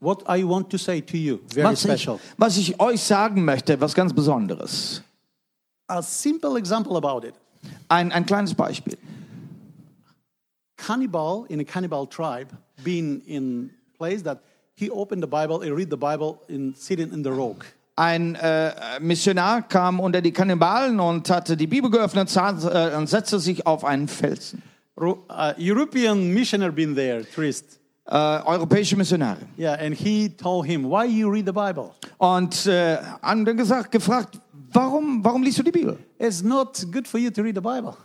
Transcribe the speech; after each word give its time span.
what 0.00 0.22
I 0.28 0.44
want 0.44 0.70
to 0.70 0.78
say 0.78 1.00
to 1.00 1.16
you, 1.16 1.40
very 1.52 1.66
Was 1.66 1.84
ich, 1.84 1.90
special. 1.90 2.18
was 2.36 2.56
ich 2.58 2.78
euch 2.80 3.00
sagen 3.02 3.44
möchte, 3.44 3.80
was 3.80 3.94
ganz 3.94 4.12
Besonderes. 4.12 5.02
A 5.88 6.02
simple 6.02 6.58
example 6.58 6.96
about 6.96 7.26
it. 7.26 7.34
Ein, 7.88 8.12
ein 8.12 8.26
kleines 8.26 8.54
Beispiel. 8.54 8.96
Cannibal 10.76 11.46
in 11.48 11.60
a 11.60 11.64
cannibal 11.64 12.06
tribe 12.06 12.48
being 12.84 13.22
in 13.26 13.70
place 13.98 14.22
that 14.22 14.40
he 14.74 14.90
opened 14.90 15.22
the 15.22 15.26
Bible, 15.26 15.60
he 15.60 15.70
read 15.70 15.88
the 15.90 15.96
Bible 15.96 16.38
in 16.48 16.74
sitting 16.74 17.12
in 17.12 17.22
the 17.22 17.30
rock. 17.30 17.64
Ein 17.98 18.34
äh, 18.34 19.00
Missionar 19.00 19.62
kam 19.62 20.00
unter 20.00 20.20
die 20.20 20.32
Kannibalen 20.32 21.00
und 21.00 21.30
hatte 21.30 21.56
die 21.56 21.66
Bibel 21.66 21.90
geöffnet 21.90 22.28
saß, 22.28 22.64
äh, 22.66 22.94
und 22.94 23.08
setzte 23.08 23.40
sich 23.40 23.66
auf 23.66 23.84
einen 23.86 24.06
Felsen. 24.06 24.62
Ro- 25.00 25.24
uh, 25.30 25.52
European 25.58 26.30
missionary 26.32 26.72
been 26.72 26.94
there, 26.94 27.24
tourist. 27.34 27.78
Uh, 28.08 28.14
äh, 28.14 28.46
europäische 28.46 28.96
Missionare. 28.96 29.38
Yeah, 29.58 29.74
and 29.74 29.92
he 29.92 30.28
told 30.28 30.64
him, 30.66 30.84
"Why 30.84 31.06
you 31.06 31.28
read 31.28 31.46
the 31.46 31.52
Bible? 31.52 31.90
Und 32.18 32.66
äh, 32.66 32.94
eh, 32.94 32.98
haben 33.20 33.44
dann 33.44 33.56
gesagt, 33.56 33.90
gefragt, 33.90 34.38
warum, 34.72 35.24
warum 35.24 35.42
liest 35.42 35.58
du 35.58 35.64
die 35.64 35.72
Bibel? 35.72 35.98
It's 36.18 36.40
not 36.40 36.86
good 36.92 37.08
for 37.08 37.18
you 37.18 37.30
to 37.30 37.42
read 37.42 37.56
the 37.56 37.60
Bible. 37.60 37.96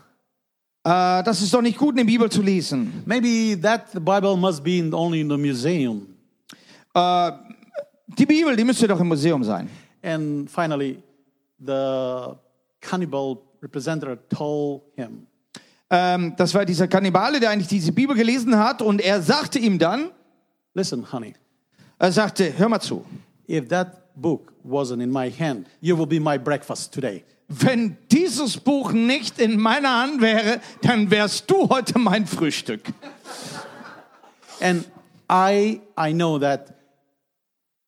Eh, 0.84 1.20
äh, 1.20 1.24
das 1.24 1.44
ist 1.44 1.54
doch 1.54 1.62
nicht 1.62 1.78
gut, 1.78 1.96
eine 1.96 2.06
Bibel 2.06 2.32
zu 2.32 2.42
lesen. 2.42 3.04
Maybe 3.06 3.56
that 3.62 3.92
the 3.94 4.00
Bible 4.00 4.36
must 4.36 4.64
be 4.64 4.80
in, 4.80 4.92
only 4.92 5.22
in 5.22 5.30
the 5.30 5.38
museum." 5.38 6.08
Äh, 6.96 7.32
die 8.18 8.26
Bibel, 8.26 8.56
die 8.56 8.64
müsste 8.64 8.88
doch 8.88 9.00
im 9.00 9.08
Museum 9.08 9.44
sein. 9.44 9.70
And 10.02 10.50
finally, 10.50 10.98
the 11.60 12.36
cannibal 12.82 13.38
representative 13.62 14.18
told 14.30 14.82
him, 14.96 15.28
Ähm, 15.92 16.34
das 16.38 16.54
war 16.54 16.66
dieser 16.66 16.88
Kannibale, 16.88 17.40
der 17.40 17.50
eigentlich 17.52 17.68
diese 17.68 17.92
Bibel 17.92 18.16
gelesen 18.16 18.58
hat 18.58 18.82
und 18.82 19.02
er 19.02 19.22
sagte 19.22 19.60
ihm 19.60 19.78
dann, 19.78 20.10
"Listen, 20.74 21.12
honey, 21.12 21.36
er 22.00 22.12
sagte, 22.12 22.58
hör 22.58 22.70
mal 22.70 22.80
zu, 22.80 23.06
if 23.48 23.68
that 23.68 24.16
book 24.16 24.54
wasn't 24.66 25.04
in 25.04 25.12
my 25.12 25.30
hand, 25.30 25.68
you 25.82 25.98
will 25.98 26.08
be 26.08 26.20
my 26.20 26.40
breakfast 26.40 26.94
today." 26.94 27.24
wenn 27.52 27.98
dieses 28.12 28.58
Buch 28.58 28.92
nicht 28.94 29.40
in 29.40 29.60
meiner 29.60 30.02
Hand 30.02 30.22
wäre, 30.22 30.62
dann 30.82 31.12
wärst 31.12 31.50
du 31.52 31.70
heute 31.70 32.00
mein 32.00 32.26
Frühstück. 32.26 32.82
And 34.62 34.86
I, 35.30 35.82
I 36.00 36.14
know 36.14 36.40
that 36.40 36.74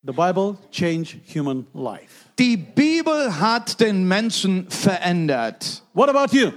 the 0.03 0.11
Bible 0.11 0.57
changed 0.71 1.17
human 1.33 1.65
life. 1.73 2.25
Die 2.37 2.57
Bibel 2.57 3.39
hat 3.39 3.79
den 3.79 4.07
Menschen 4.07 4.69
verändert. 4.69 5.83
What 5.93 6.09
about 6.09 6.35
you? 6.35 6.51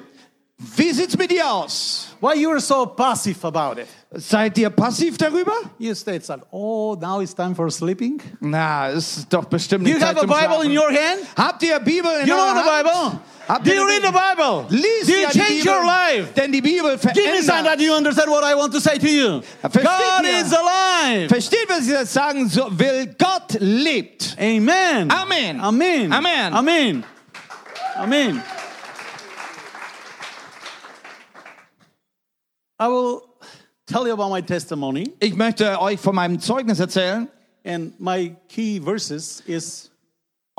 Wie 0.59 0.91
sieht's 0.91 1.17
mit 1.19 1.31
dir 1.31 1.51
aus? 1.53 2.09
Why 2.19 2.33
you 2.41 2.51
are 2.51 2.61
so 2.61 2.87
passive 2.87 3.45
about 3.47 3.79
it? 3.79 3.87
Seid 4.15 4.57
ihr 4.57 4.71
passiv 4.71 5.19
darüber? 5.19 5.53
You 5.79 5.95
stayed 5.95 6.25
said, 6.25 6.41
oh, 6.51 6.97
now 6.99 7.21
it's 7.21 7.35
time 7.35 7.55
for 7.55 7.71
sleeping. 7.71 8.23
Na, 8.41 8.89
ist 8.89 9.27
doch 9.29 9.45
bestimmt 9.45 9.85
Do 9.87 9.91
nicht 9.91 10.01
you 10.01 10.01
Zeit 10.01 10.17
have 10.17 10.19
a 10.19 10.21
zum 10.23 10.31
Bible 10.31 10.55
Schlafen. 10.65 10.71
in 10.71 10.79
your 10.79 10.89
hand? 10.91 11.27
Habt 11.37 11.63
ihr 11.63 11.79
Bibel 11.81 12.11
in 12.23 12.27
you 12.27 12.35
know 12.35 12.43
eurer 12.43 12.55
the 12.65 12.71
Hand? 12.71 12.85
Bible? 12.87 13.21
Habt 13.49 13.67
Do 13.67 13.71
ihr 13.71 13.77
you 13.77 13.87
die 13.87 13.93
read 13.93 14.03
the 14.03 14.13
Bible? 14.13 14.67
Lies 14.71 15.07
Do 15.07 15.13
ja 15.13 15.19
you 15.21 15.27
die 15.27 15.39
change 15.39 15.63
Bibel, 15.63 15.73
your 15.75 15.85
life? 15.85 16.33
denn 16.35 16.53
die 16.53 16.63
Bibel 16.63 16.97
Give 17.13 17.31
me 17.33 17.43
sign 17.43 17.65
that 17.65 17.79
you 17.79 17.93
understand 17.95 18.31
what 18.31 18.43
I 18.43 18.55
want 18.55 18.73
to 18.73 18.81
say 18.81 18.97
to 18.99 19.07
you. 19.07 19.43
Uh, 19.63 19.69
versteht 19.69 19.85
God 19.85 20.25
ihr? 20.25 20.41
is 20.41 20.53
alive. 20.55 21.29
Versteht, 21.29 21.69
was 21.69 21.81
ich 21.81 21.89
jetzt 21.89 22.15
sagen 22.15 22.49
so, 22.49 22.67
will? 22.71 23.15
Gott 23.19 23.59
lebt. 23.61 24.35
Amen. 24.41 25.11
Amen. 25.11 25.61
Amen. 25.61 26.11
Amen. 26.13 26.55
Amen. 26.55 27.05
Amen. 27.99 28.43
I 32.79 32.89
will 32.89 33.23
tell 33.87 34.07
you 34.07 34.13
about 34.13 34.31
my 34.31 34.43
testimony, 34.43 35.13
Ich 35.21 35.35
möchte 35.35 35.81
euch 35.81 35.99
von 36.01 36.15
meinem 36.15 36.39
Zeugnis 36.41 36.79
erzählen. 36.81 37.29
and 37.65 37.99
my 37.99 38.35
key 38.49 38.79
verses 38.81 39.43
is 39.47 39.91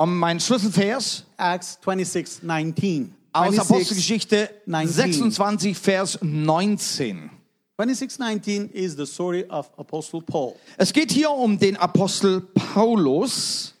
Um 0.00 0.18
meinen 0.18 0.38
Schlüsselvers 0.40 1.24
Acts 1.36 1.78
26, 1.84 2.42
19. 2.42 3.14
aus 3.32 3.50
26, 3.54 3.60
Apostelgeschichte 3.70 4.50
19. 4.66 4.92
26, 4.94 5.76
Vers 5.78 6.18
19. 6.22 7.30
26, 7.76 8.18
19 8.18 8.70
is 8.72 8.96
the 8.96 9.06
story 9.06 9.44
of 9.48 9.70
Apostle 9.78 10.20
Paul. 10.20 10.56
Es 10.76 10.92
geht 10.92 11.12
hier 11.12 11.30
um 11.30 11.58
den 11.58 11.76
Apostel 11.76 12.40
Paulus, 12.40 13.74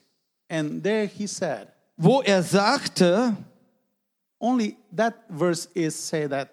And 0.50 0.82
there 0.82 1.06
he 1.06 1.26
said, 1.26 1.68
wo 1.96 2.22
er 2.22 2.42
sagte, 2.42 3.36
only 4.40 4.76
that 4.96 5.14
verse 5.28 5.68
is 5.74 5.94
say 5.94 6.26
that, 6.28 6.48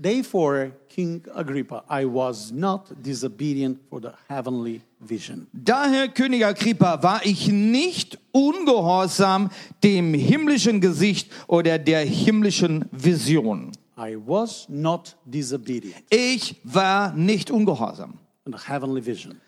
therefore, 0.00 0.72
King 0.88 1.22
Agrippa, 1.34 1.84
I 1.88 2.04
was 2.06 2.50
not 2.52 2.90
disobedient 3.02 3.78
for 3.88 4.00
the 4.00 4.12
heavenly 4.28 4.82
vision. 5.00 5.46
daher 5.52 6.08
König 6.08 6.44
Agrippa 6.44 7.02
war 7.02 7.20
ich 7.24 7.48
nicht 7.48 8.18
ungehorsam 8.32 9.50
dem 9.82 10.14
himmlischen 10.14 10.80
Gesicht 10.80 11.30
oder 11.46 11.78
der 11.78 12.04
himmlischen 12.04 12.84
Vision. 12.92 13.72
I 13.98 14.16
was 14.16 14.66
not 14.68 15.16
disobedient 15.26 16.02
Ich 16.10 16.56
war 16.64 17.12
nicht 17.14 17.50
ungehorsam 17.50 18.14
the 18.46 18.56
heavenly 18.66 19.04
vision. 19.04 19.40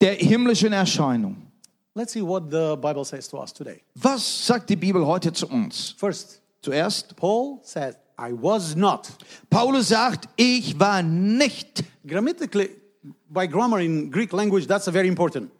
der 0.00 0.14
himmlischen 0.14 0.72
Erscheinung. 0.72 1.36
Let's 1.96 2.12
see 2.12 2.22
what 2.22 2.50
the 2.50 2.76
Bible 2.76 3.04
says 3.04 3.28
to 3.28 3.38
us 3.40 3.52
today. 3.52 3.80
Was 3.94 4.46
sagt 4.46 4.68
die 4.68 4.76
Bibel 4.76 5.06
heute 5.06 5.32
zu 5.32 5.46
uns? 5.46 5.94
First, 5.96 6.40
Zuerst, 6.60 7.14
Paul 7.16 7.58
says, 7.62 7.94
I 8.18 8.32
was 8.32 8.76
not. 8.76 9.08
Paulus 9.50 9.88
sagt, 9.88 10.28
ich 10.36 10.78
war 10.78 11.02
nicht. 11.02 11.82
Grammatically, 12.06 12.70
by 13.28 13.46
grammar 13.48 13.80
in 13.80 14.10
Greek 14.10 14.32
language, 14.32 14.66
that's 14.66 14.86
a 14.88 14.92
very 14.92 15.08
important. 15.08 15.50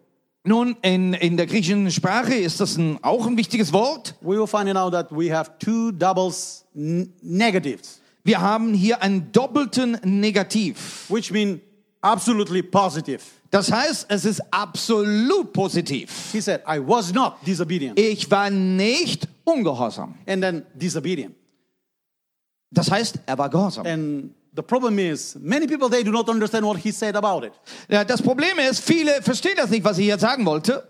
Nun, 0.47 0.77
in, 0.83 1.15
in 1.15 1.37
der 1.39 1.47
griechischen 1.47 1.91
Sprache 1.91 2.35
ist 2.35 2.61
das 2.61 2.77
ein, 2.77 2.99
auch 3.03 3.27
ein 3.27 3.37
wichtiges 3.37 3.73
Wort. 3.73 4.15
We 4.21 4.39
will 4.39 4.47
find 4.47 4.77
out 4.77 4.93
that 4.93 5.11
we 5.11 5.35
have 5.35 5.53
two 5.59 5.91
doubles 5.91 6.65
negatives, 6.75 8.01
Wir 8.25 8.41
haben 8.41 8.75
hier 8.75 9.03
einen 9.03 9.33
doppelten 9.33 9.99
Negativ. 10.05 11.07
which 11.09 11.31
mean 11.33 11.61
absolutely 12.03 12.63
positive. 12.63 13.21
Das 13.51 13.71
heißt, 13.73 14.07
es 14.09 14.25
ist 14.25 14.43
absolut 14.53 15.53
positiv. 15.53 16.11
He 16.33 16.41
said, 16.41 16.61
I 16.69 16.79
was 16.79 17.13
not 17.13 17.37
disobedient. 17.47 17.99
Ich 17.99 18.31
war 18.31 18.51
nicht 18.51 19.27
ungehorsam. 19.45 20.15
And 20.27 20.43
then 20.43 20.67
disobedient. 20.75 21.35
Das 22.75 22.91
heißt, 22.91 23.21
er 23.27 23.39
war 23.39 23.49
gehorsam. 23.49 23.87
And 23.87 24.31
the 24.57 24.63
problem 24.63 24.99
is, 24.99 25.37
many 25.41 25.67
people, 25.67 25.89
they 25.89 26.03
do 26.05 26.11
not 26.11 26.29
understand 26.29 26.65
what 26.67 26.77
he 26.79 26.91
said 26.93 27.17
about 27.17 27.47
it. 27.47 27.53
Ja, 27.89 28.05
das 28.05 28.21
Problem 28.21 28.59
ist, 28.59 28.81
viele 28.85 29.23
verstehen 29.23 29.55
das 29.57 29.71
nicht, 29.71 29.85
was 29.85 29.99
ich 29.99 30.07
jetzt 30.07 30.21
sagen 30.23 30.45
wollte. 30.45 30.87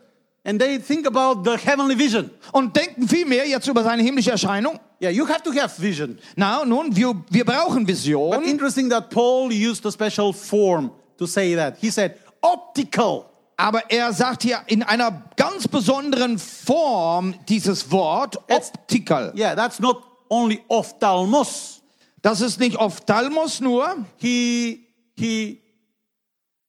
And 0.47 0.61
they 0.61 0.79
think 0.79 1.07
about 1.07 1.43
the 1.49 1.57
heavenly 1.57 1.99
vision. 1.99 2.31
Und 2.53 2.77
denken 2.77 3.09
viel 3.09 3.25
mehr 3.25 3.47
jetzt 3.49 3.67
über 3.67 3.83
seine 3.83 4.03
himmlische 4.03 4.31
Erscheinung. 4.31 4.79
Yeah, 5.01 5.11
you 5.11 5.27
have 5.27 5.43
to 5.43 5.51
have 5.53 5.81
vision. 5.81 6.19
Na, 6.37 6.65
nun, 6.65 6.95
wir, 6.95 7.15
wir 7.31 7.45
brauchen 7.45 7.87
But 7.87 7.89
Vision. 7.89 8.43
interesting 8.45 8.91
that 8.91 9.09
Paul 9.11 9.51
used 9.51 9.87
a 9.87 9.91
special 9.91 10.33
form 10.35 10.91
to 11.17 11.27
say 11.27 11.55
that. 11.57 11.77
He 11.81 11.91
said, 11.91 12.17
optical. 12.43 13.25
Aber 13.57 13.83
er 13.91 14.13
sagt 14.13 14.43
hier 14.43 14.59
in 14.67 14.83
einer 14.83 15.23
ganz 15.37 15.69
besonderen 15.69 16.39
Form 16.39 17.35
dieses 17.49 17.91
Wort, 17.91 18.37
It's- 18.49 18.71
optical. 18.75 19.33
Yeah, 19.37 19.55
that's 19.55 19.79
not 19.81 20.03
only 20.35 20.61
ophthalmos. 20.69 21.83
Das 22.23 22.41
ist 22.41 22.59
nicht 22.59 22.77
Ophthalmos 22.77 23.61
nur. 23.61 24.07
He, 24.17 24.81
he 25.15 25.61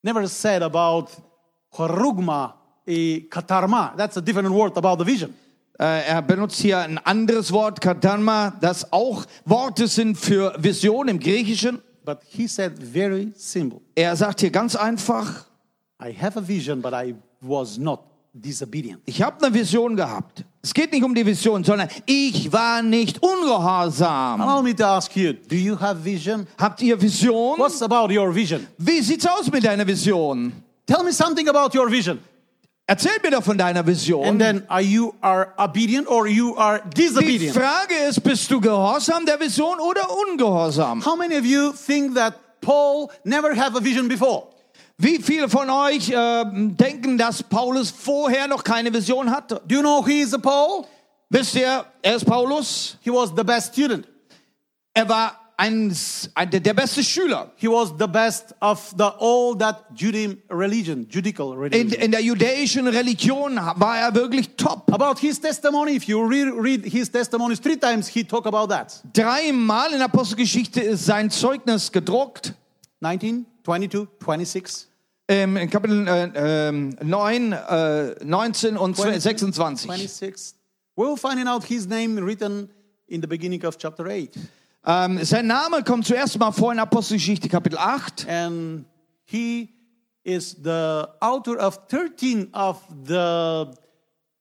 never 0.04 0.28
said 0.28 0.62
about 0.62 1.08
charugma, 1.72 2.56
eh, 2.86 3.22
katarma. 3.30 3.96
That's 3.96 4.18
a 4.18 4.22
different 4.22 4.50
word 4.50 4.78
about 4.78 4.98
the 5.04 5.06
vision. 5.06 5.34
Äh, 5.80 6.08
er 6.08 6.22
benutzt 6.22 6.62
hier 6.62 6.80
ein 6.80 6.98
anderes 7.00 7.52
Wort, 7.52 7.82
Katanma, 7.82 8.54
das 8.62 8.94
auch 8.94 9.26
Worte 9.44 9.88
sind 9.88 10.18
für 10.18 10.56
Vision 10.58 11.10
im 11.10 11.20
Griechischen. 11.20 11.82
But 12.06 12.20
he 12.30 12.48
said 12.48 12.78
very 12.80 13.34
simple. 13.36 13.82
Er 13.96 14.16
sagt 14.16 14.40
hier 14.40 14.52
ganz 14.52 14.76
einfach, 14.76 15.46
I 16.02 16.14
have 16.14 16.38
a 16.38 16.48
vision, 16.48 16.82
but 16.82 16.94
I 16.94 17.16
was 17.42 17.78
not 17.78 18.15
disobedient. 18.36 19.00
ich 19.06 19.22
habe 19.22 19.44
eine 19.46 19.54
Vision 19.54 19.96
gehabt. 19.96 20.44
Es 20.62 20.74
geht 20.74 20.92
nicht 20.92 21.04
um 21.04 21.14
die 21.16 21.26
Vision, 21.26 21.64
sondern 21.64 21.88
ich 22.06 22.52
war 22.52 22.82
nicht 22.82 23.22
ungehorsam. 23.22 24.42
Allow 24.42 24.62
me 24.62 24.76
to 24.76 24.84
ask 24.84 25.16
you, 25.16 25.34
do 25.34 25.56
you 25.56 25.80
have 25.80 26.04
vision? 26.04 26.48
Habt 26.58 26.82
ihr 26.82 27.00
Vision? 27.00 27.58
What's 27.58 27.82
about 27.82 28.12
your 28.14 28.34
vision? 28.34 28.68
Wie 28.78 29.00
sieht's 29.02 29.26
aus 29.26 29.50
mit 29.52 29.64
deiner 29.64 29.86
Vision? 29.88 30.52
Tell 30.86 31.04
me 31.04 31.12
something 31.14 31.48
about 31.48 31.78
your 31.78 31.90
vision. 31.90 32.20
Erzähl 32.88 33.14
mir 33.24 33.32
doch 33.32 33.44
von 33.44 33.58
deiner 33.58 33.86
Vision. 33.86 34.26
And 34.28 34.40
then 34.40 34.64
are 34.68 34.82
you 34.82 35.14
are 35.22 35.54
obedient 35.58 36.08
or 36.08 36.28
you 36.28 36.56
are 36.58 36.82
Die 36.96 37.04
disobedient? 37.08 37.56
Frage 37.56 37.96
ist, 38.10 38.22
bist 38.22 38.50
du 38.52 38.60
gehorsam 38.60 39.26
der 39.26 39.40
Vision 39.40 39.80
oder 39.80 40.02
ungehorsam? 40.30 41.04
How 41.06 41.16
many 41.16 41.36
of 41.38 41.46
you 41.46 41.72
think 41.74 42.16
that 42.16 42.36
Paul 42.62 43.10
never 43.24 43.56
had 43.56 43.76
a 43.76 43.84
vision 43.84 44.08
before? 44.08 44.48
Wie 44.98 45.22
viele 45.22 45.50
von 45.50 45.70
euch 45.70 46.10
äh, 46.10 46.44
denken, 46.46 47.18
dass 47.18 47.44
Paulus 47.44 47.92
vorher 47.92 48.48
noch 48.48 48.64
keine 48.64 48.94
Vision 48.94 49.30
hatte? 49.30 49.62
Do 49.68 49.76
you 49.76 49.82
know 49.82 50.06
he 50.06 50.22
is 50.22 50.34
a 50.34 50.38
Paul? 50.38 50.86
Wisst 51.30 51.56
ihr, 51.56 51.86
er 52.02 52.16
ist 52.16 52.26
Paulus. 52.26 52.98
He 53.02 53.10
was 53.12 53.32
the 53.36 53.44
best 53.44 53.74
student. 53.74 54.08
Er 54.94 55.10
war 55.10 55.38
ein, 55.58 55.94
ein, 56.34 56.50
der 56.50 56.74
beste 56.74 57.04
Schüler. 57.04 57.52
He 57.58 57.68
was 57.68 57.90
the 58.00 58.08
best 58.08 58.54
of 58.62 58.94
the 58.98 59.04
all 59.20 59.58
that 59.58 59.86
Judean 59.96 60.38
religion, 60.50 61.08
Judical 61.10 61.52
In, 61.54 61.60
religion. 61.60 62.02
in 62.02 62.12
der 62.12 62.22
jüdischen 62.22 62.88
Religion 62.88 63.56
war 63.76 63.98
er 63.98 64.14
wirklich 64.14 64.56
top. 64.56 64.90
about 64.94 65.20
his 65.20 65.40
testimony, 65.40 65.96
if 65.96 66.04
you 66.06 66.22
re- 66.26 66.52
read 66.58 66.86
his 66.86 67.10
testimonies 67.12 67.60
three 67.60 67.78
times, 67.78 68.08
he 68.08 68.24
talk 68.24 68.46
about 68.46 68.68
that. 68.68 69.02
Dreimal 69.14 69.92
in 69.94 70.02
Apostelgeschichte 70.02 70.80
ist 70.80 71.06
sein 71.06 71.30
Zeugnis 71.30 71.92
gedruckt. 71.92 72.54
19, 73.02 73.46
22, 73.66 74.08
26, 74.20 74.88
Ähm, 75.28 75.58
in 75.58 75.70
Kapitel 75.72 76.08
äh, 76.08 76.70
ähm, 76.70 76.96
9, 77.02 77.52
äh, 77.52 78.24
19 78.24 78.78
und 78.78 78.96
26. 78.96 79.90
26. 79.90 80.56
We'll 80.96 81.18
find 81.18 81.48
out 81.48 81.64
his 81.64 81.88
name 81.88 82.22
written 82.24 82.70
in 83.08 83.22
the 83.22 83.28
beginning 83.28 83.66
of 83.66 83.78
chapter 83.78 84.06
8. 84.06 84.38
Ähm, 84.86 85.24
sein 85.24 85.48
Name 85.48 85.84
kommt 85.84 86.06
zuerst 86.06 86.38
mal 86.38 86.52
vor 86.52 86.72
in 86.72 86.78
Apostelgeschichte 86.80 87.50
Kapitel 87.50 87.80
8. 87.80 88.28
And 88.30 88.86
he 89.24 89.70
is 90.24 90.56
the 90.64 91.08
author 91.22 91.58
of 91.58 91.80
13 91.88 92.54
of 92.54 92.82
the, 93.08 93.66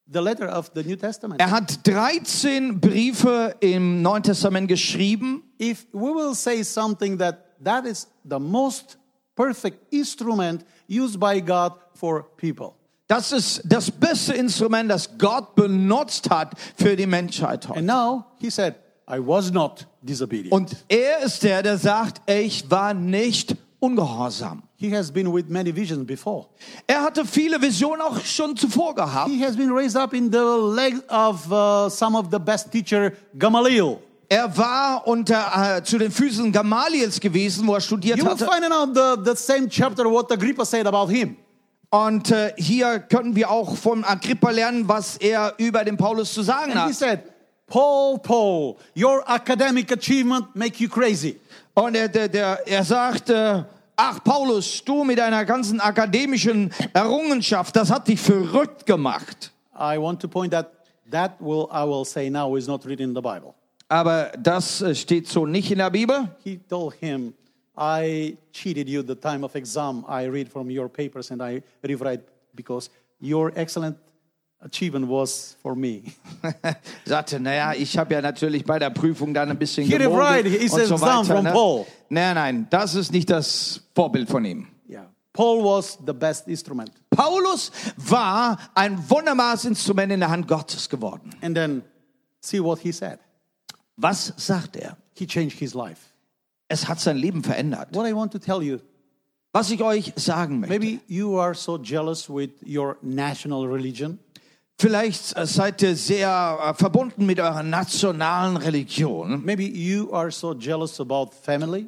the 0.07 0.21
letter 0.21 0.55
of 0.55 0.71
the 0.75 0.83
New 0.83 0.97
Testament. 0.97 1.41
Er 1.41 1.51
hat 1.51 1.87
13 1.87 2.79
Briefe 2.79 3.55
im 3.61 4.03
Neuen 4.03 4.23
Testament 4.23 4.69
geschrieben. 4.69 5.43
if 5.59 5.87
we 5.93 6.13
will 6.13 6.35
say 6.35 6.63
something 6.63 7.17
that 7.17 7.57
that 7.59 7.87
is 7.87 8.07
the 8.29 8.39
most 8.39 8.99
perfect 9.35 9.93
instrument 9.93 10.65
used 10.89 11.19
by 11.19 11.41
God 11.41 11.73
for 11.95 12.25
people. 12.37 12.75
Das 13.07 13.33
ist 13.33 13.63
das 13.65 13.91
beste 13.91 14.33
Instrument, 14.33 14.91
das 14.91 15.19
Gott 15.19 15.55
benutzt 15.55 16.31
hat 16.31 16.55
für 16.77 16.97
die 16.97 17.07
Menschheit 17.07 17.69
heute. 17.69 17.79
And 17.79 17.87
now 17.87 18.25
he 18.41 18.51
said, 18.51 18.75
I 19.09 19.19
was 19.19 19.53
not 19.53 19.87
disobedient. 20.01 20.53
Und 20.53 20.77
er 20.89 21.21
ist 21.21 21.43
der, 21.43 21.63
der 21.63 21.77
sagt, 21.77 22.23
ich 22.31 22.71
war 22.71 22.95
nicht 22.95 23.57
ungehorsam. 23.79 24.63
he 24.85 24.91
has 24.91 25.11
been 25.11 25.33
with 25.33 25.49
many 25.49 25.71
visions 25.71 26.07
before. 26.07 26.47
Er 26.87 27.03
hatte 27.03 27.25
viele 27.25 27.61
Visionen 27.61 28.03
auch 28.03 28.21
schon 28.21 28.57
zuvor 28.57 28.95
gehabt. 28.95 29.31
He 29.31 29.43
has 29.45 29.57
been 29.57 29.71
raised 29.71 29.97
up 29.97 30.13
in 30.13 30.31
the 30.31 30.45
leg 30.75 30.95
of 31.09 31.51
uh, 31.51 31.89
some 31.89 32.17
of 32.17 32.31
the 32.31 32.39
best 32.39 32.71
teacher, 32.71 33.13
Gamaliel. 33.39 33.99
Er 34.35 34.57
war 34.57 35.07
unter, 35.07 35.77
äh, 35.77 35.85
zu 35.85 35.97
den 35.97 36.11
Füßen 36.11 36.51
Gamaliels 36.51 37.21
gewesen, 37.21 37.69
wo 37.69 37.75
er 37.75 37.81
studiert 37.81 38.19
You 38.19 38.25
will 38.25 38.33
hatte. 38.33 38.45
find 38.51 38.73
out 38.73 38.89
the, 38.93 39.31
the 39.31 39.37
same 39.37 39.69
chapter 39.69 40.11
what 40.11 40.33
Agrippa 40.33 40.65
said 40.65 40.89
about 40.89 41.09
him. 41.09 41.37
Und 41.89 42.33
äh, 42.33 42.53
hier 42.57 42.99
können 42.99 43.37
wir 43.37 43.49
auch 43.49 43.77
von 43.77 44.03
Agrippa 44.03 44.51
lernen, 44.51 44.89
was 44.89 45.19
er 45.19 45.55
über 45.59 45.85
den 45.85 45.97
Paulus 45.97 46.35
zu 46.35 46.43
sagen 46.43 46.73
And 46.73 46.81
he 46.81 46.89
hat. 46.89 46.95
said, 46.97 47.21
Paul, 47.69 48.19
Paul, 48.19 48.75
your 48.97 49.23
academic 49.29 49.93
achievement 49.93 50.47
make 50.57 50.83
you 50.83 50.89
crazy. 50.89 51.39
Und 51.75 51.95
er, 51.95 52.09
der, 52.09 52.27
der, 52.29 52.67
er 52.67 52.83
sagt, 52.83 53.31
äh, 53.31 53.63
ach 53.95 54.25
Paulus, 54.25 54.83
du 54.85 55.05
mit 55.05 55.19
deiner 55.19 55.45
ganzen 55.45 55.79
akademischen 55.79 56.73
Errungenschaft, 56.93 57.77
das 57.77 57.89
hat 57.89 58.09
dich 58.09 58.21
verrückt 58.21 58.85
gemacht. 58.85 59.53
I 59.79 59.97
want 59.97 60.21
to 60.23 60.27
point 60.27 60.53
that 60.53 60.73
that 61.09 61.37
will 61.39 61.69
I 61.73 61.85
will 61.87 62.05
say 62.05 62.29
now 62.29 62.57
is 62.57 62.67
not 62.67 62.85
written 62.85 63.11
in 63.11 63.15
the 63.15 63.21
Bible. 63.23 63.55
Aber 63.95 64.33
das 64.43 64.83
äh, 64.83 64.93
steht 64.93 65.29
so 65.29 65.47
nicht 65.47 65.71
in 65.71 65.79
der 65.79 65.89
Bibel. 65.91 66.29
He 66.43 66.59
told 66.59 66.95
him, 66.95 67.33
I 67.79 68.37
cheated 68.53 68.89
you 68.89 69.03
the 69.07 69.15
time 69.15 69.45
of 69.45 69.55
exam. 69.55 70.05
I 70.09 70.27
read 70.27 70.49
from 70.49 70.69
your 70.69 70.89
papers 70.89 71.31
and 71.31 71.41
I 71.41 71.63
rewrite 71.87 72.25
because 72.57 72.91
your 73.23 73.53
excellent 73.57 73.97
achievement 74.61 75.09
was 75.09 75.57
for 75.63 75.77
me. 75.77 76.03
sagte, 77.05 77.39
naja, 77.39 77.73
ich 77.75 77.97
habe 77.97 78.15
ja 78.15 78.21
natürlich 78.21 78.65
bei 78.65 78.81
der 78.81 78.91
Prüfung 78.91 79.33
dann 79.33 79.51
ein 79.51 79.59
bisschen 79.59 79.87
He 79.87 79.93
gemogelt 79.97 80.19
right, 80.21 80.45
und 80.47 80.87
so 80.87 81.01
weiter. 81.01 81.25
from 81.25 81.45
Ne? 81.45 81.53
Paul. 81.53 81.87
Nein, 82.09 82.35
nein, 82.35 82.67
das 82.71 82.97
ist 82.97 83.13
nicht 83.13 83.31
das 83.31 83.81
Vorbild 83.95 84.29
von 84.29 84.45
ihm. 84.45 84.67
yeah. 84.89 85.07
Paul 85.33 85.63
was 85.63 85.99
the 86.05 86.13
best 86.13 86.49
instrument. 86.49 86.91
Paulus 87.11 87.71
war 87.97 88.59
ein 88.75 88.99
wunderbares 89.09 89.65
Instrument 89.65 90.11
in 90.13 90.19
der 90.19 90.31
Hand 90.31 90.49
Gottes 90.49 90.89
geworden. 90.89 91.31
And 91.43 91.55
then 91.57 91.83
see 92.41 92.61
what 92.61 92.81
he 92.81 92.91
said. 92.91 93.21
Was 93.97 94.33
sagt 94.37 94.77
er? 94.77 94.97
He 95.15 95.27
changed 95.27 95.59
his 95.59 95.75
life. 95.75 96.01
Es 96.69 96.89
hat 96.89 96.99
sein 97.01 97.17
Leben 97.17 97.43
verändert. 97.45 97.89
What 97.95 98.07
I 98.09 98.15
want 98.15 98.33
to 98.33 98.39
tell 98.39 98.63
you, 98.63 98.79
Was 99.53 99.71
ich 99.71 99.81
euch 99.83 100.13
sagen 100.17 100.59
möchte, 100.61 100.77
maybe 100.79 101.01
you 101.07 101.39
are 101.39 101.55
so 101.55 101.79
jealous 101.79 102.29
with 102.29 102.51
your 102.67 102.97
national 103.03 103.65
religion. 103.67 104.19
vielleicht 104.81 105.37
äh, 105.37 105.47
seid 105.47 105.81
ihr 105.83 105.95
sehr 105.95 106.59
äh, 106.61 106.75
verbunden 106.75 107.25
mit 107.27 107.39
eurer 107.39 107.63
nationalen 107.63 108.57
Religion 108.57 109.45
Maybe 109.45 109.63
you 109.63 110.13
are 110.13 110.33
so 110.33 110.53
jealous 110.55 110.99
about 111.01 111.31
family. 111.43 111.87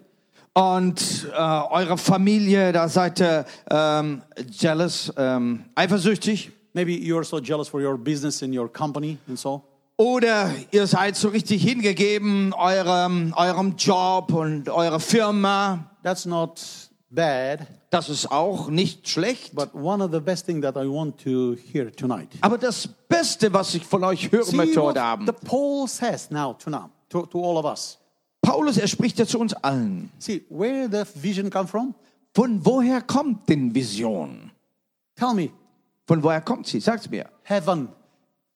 und 0.52 1.26
äh, 1.32 1.36
eure 1.36 1.98
Familie, 1.98 2.70
da 2.72 2.88
seid 2.88 3.20
ihr 3.20 3.44
ähm, 3.68 4.22
jealous, 4.48 5.12
ähm, 5.16 5.64
eifersüchtig. 5.74 6.52
Maybe 6.72 6.92
you 6.92 7.16
are 7.16 7.24
so 7.24 7.40
jealous 7.40 7.68
for 7.68 7.80
your 7.80 7.98
business 7.98 8.42
and 8.44 8.54
your 8.54 8.68
company 8.72 9.18
and 9.26 9.36
so. 9.38 9.62
Oder 9.98 10.50
ihr 10.72 10.86
seid 10.86 11.16
so 11.16 11.28
richtig 11.28 11.62
hingegeben 11.62 12.52
eurem, 12.52 13.32
eurem 13.34 13.76
Job 13.76 14.30
und 14.32 14.68
eurer 14.68 15.00
Firma. 15.00 15.90
That's 16.02 16.26
not 16.26 16.60
bad, 17.08 17.66
Das 17.88 18.10
ist 18.10 18.30
auch 18.30 18.68
nicht 18.68 19.08
schlecht. 19.08 19.54
but 19.54 19.74
one 19.74 20.04
of 20.04 20.12
the 20.12 20.20
best 20.20 20.44
things 20.44 20.60
that 20.62 20.76
I 20.76 20.86
want 20.86 21.18
to 21.24 21.56
hear 21.72 21.90
tonight. 21.90 22.28
Aber 22.42 22.58
das 22.58 22.86
Beste, 22.86 23.52
was 23.54 23.74
ich 23.74 23.86
von 23.86 24.04
euch 24.04 24.30
hören 24.30 24.44
See 24.44 24.56
möchte 24.56 24.82
heute 24.82 25.02
Abend, 25.02 25.28
the 25.28 25.46
Paul 25.48 25.88
says 25.88 26.30
now 26.30 26.52
to 26.52 26.68
now 26.68 26.90
to, 27.08 27.24
to 27.24 27.42
all 27.42 27.56
of 27.56 27.64
us. 27.64 27.98
Paulus, 28.42 28.76
er 28.76 28.88
spricht 28.88 29.18
ja 29.18 29.26
zu 29.26 29.38
uns 29.38 29.54
allen. 29.54 30.10
See 30.18 30.44
where 30.50 30.88
the 30.90 31.04
vision 31.20 31.48
come 31.48 31.66
from. 31.66 31.94
Von 32.34 32.64
woher 32.66 33.00
kommt 33.00 33.48
denn 33.48 33.74
Vision? 33.74 34.50
Tell 35.16 35.32
me, 35.32 35.48
Von 36.06 36.22
woher 36.22 36.42
kommt 36.42 36.66
sie? 36.66 36.80
Sag's 36.80 37.08
mir. 37.08 37.30
heaven, 37.44 37.88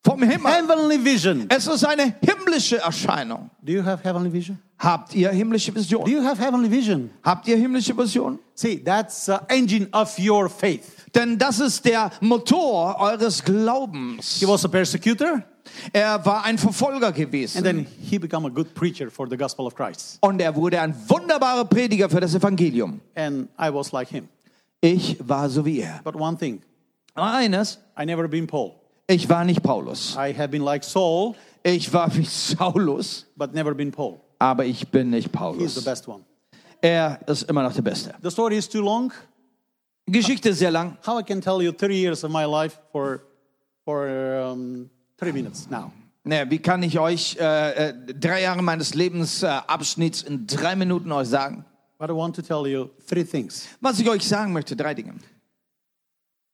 Vom 0.02 0.22
Himmel. 0.22 0.50
heavenly 0.50 1.04
vision. 1.04 1.46
Es 1.50 1.66
ist 1.66 1.84
eine 1.84 2.14
himmlische 2.24 2.78
Erscheinung. 2.78 3.50
Do 3.62 3.72
you 3.72 3.84
have 3.84 4.02
heavenly 4.02 4.32
vision? 4.32 4.58
Habt 4.78 5.14
ihr 5.14 5.28
himmlische 5.30 5.72
Do 5.72 5.78
Vision? 5.78 6.06
you 6.06 6.22
have 6.24 6.40
heavenly 6.42 6.70
vision? 6.70 7.10
Habt 7.22 7.46
ihr 7.46 7.56
himmlische 7.58 7.94
Vision? 7.96 8.38
See, 8.54 8.82
that's 8.82 9.26
the 9.26 9.36
engine 9.48 9.88
of 9.92 10.18
your 10.18 10.48
faith. 10.48 10.84
Denn 11.14 11.36
das 11.36 11.60
ist 11.60 11.84
der 11.84 12.10
Motor 12.22 12.96
eures 12.98 13.44
Glaubens. 13.44 14.38
He 14.40 14.46
was 14.48 14.64
a 14.64 14.68
persecutor, 14.68 15.42
Er 15.92 16.24
war 16.24 16.44
ein 16.44 16.56
Verfolger 16.56 17.08
and 17.08 17.16
gewesen. 17.16 17.62
then 17.62 17.86
he 18.00 18.18
became 18.18 18.46
a 18.46 18.50
good 18.50 18.72
preacher 18.74 19.10
for 19.10 19.28
the 19.28 19.36
gospel 19.36 19.66
of 19.66 19.74
Christ. 19.74 20.16
Und 20.22 20.40
er 20.40 20.56
wurde 20.56 20.80
ein 20.80 20.94
wunderbarer 21.08 21.66
Prediger 21.66 22.08
für 22.08 22.20
das 22.20 22.34
Evangelium. 22.34 23.00
And 23.14 23.50
I 23.60 23.68
was 23.72 23.92
like 23.92 24.08
him. 24.08 24.28
Ich 24.80 25.18
war 25.20 25.50
so 25.50 25.62
wie 25.66 25.80
er. 25.80 26.00
But 26.02 26.16
one 26.16 26.38
thing, 26.38 26.62
Eines, 27.14 27.78
I 28.00 28.06
never 28.06 28.26
been 28.28 28.46
Paul. 28.46 28.79
Ich 29.10 29.28
war 29.28 29.44
nicht 29.44 29.62
Paulus. 29.62 30.14
I 30.16 30.32
have 30.36 30.48
been 30.48 30.62
like 30.62 30.84
Saul, 30.84 31.34
Ich 31.62 31.92
war 31.92 32.14
wie 32.16 32.24
Saulus, 32.24 33.26
but 33.36 33.52
never 33.52 33.74
been 33.74 33.90
Paul. 33.90 34.20
aber 34.38 34.64
ich 34.64 34.88
bin 34.88 35.10
nicht 35.10 35.26
He's 35.26 35.32
the 35.32 35.38
Paulus. 35.38 35.84
best 35.84 36.08
one. 36.08 36.24
Er 36.80 37.20
ist 37.26 37.42
immer 37.42 37.62
noch 37.62 37.74
der 37.74 37.82
Beste. 37.82 38.14
The 38.22 38.30
story 38.30 38.56
is 38.56 38.68
too 38.68 38.80
long. 38.80 39.12
Geschichte 40.06 40.48
ist 40.48 40.58
sehr 40.58 40.70
lang. 40.70 40.96
How 41.06 41.20
I 41.20 41.22
can 41.22 41.40
tell 41.40 41.60
you 41.62 41.72
30 41.72 41.94
years 41.94 42.24
of 42.24 42.30
my 42.32 42.44
life 42.44 42.78
for, 42.90 43.20
for 43.84 44.08
um, 44.52 44.88
three 45.18 45.32
minutes 45.32 45.68
now. 45.68 45.92
Naja, 46.24 46.50
wie 46.50 46.58
kann 46.58 46.82
ich 46.82 46.98
euch 46.98 47.36
äh, 47.38 47.88
äh, 47.90 47.94
drei 48.14 48.42
Jahre 48.42 48.62
meines 48.62 48.94
Lebensabschnitts 48.94 49.42
äh, 49.42 49.72
Abschnitts 49.72 50.22
in 50.22 50.46
drei 50.46 50.74
Minuten 50.74 51.12
euch 51.12 51.28
sagen? 51.28 51.64
But 51.98 52.08
I 52.10 52.14
want 52.14 52.34
to 52.36 52.42
tell 52.42 52.66
you 52.66 52.88
three 53.06 53.24
things. 53.24 53.68
Was 53.80 53.98
ich 54.00 54.08
euch 54.08 54.26
sagen 54.26 54.52
möchte, 54.52 54.74
drei 54.74 54.94
Dinge. 54.94 55.14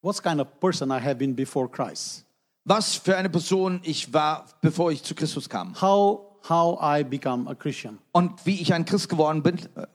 What 0.02 0.20
kind 0.22 0.40
of 0.40 0.48
person 0.60 0.90
I 0.90 1.00
have 1.00 1.16
been 1.16 1.34
before 1.34 1.68
Christ. 1.68 2.25
Was 2.68 2.96
für 2.96 3.16
eine 3.16 3.30
Person 3.30 3.78
ich 3.84 4.12
war, 4.12 4.46
bevor 4.60 4.90
ich 4.90 5.02
zu 5.04 5.14
Christus 5.14 5.48
kam. 5.48 5.80
How, 5.80 6.20
how 6.48 6.78
I 6.82 7.04
become 7.04 7.48
a 7.48 7.54
Christian. 7.54 7.98
Und 8.12 8.44
wie 8.44 8.60
ich 8.60 8.74
ein 8.74 8.84
Christ 8.84 9.08
geworden 9.08 9.42
bin. 9.42 9.58
äh, 9.76 9.86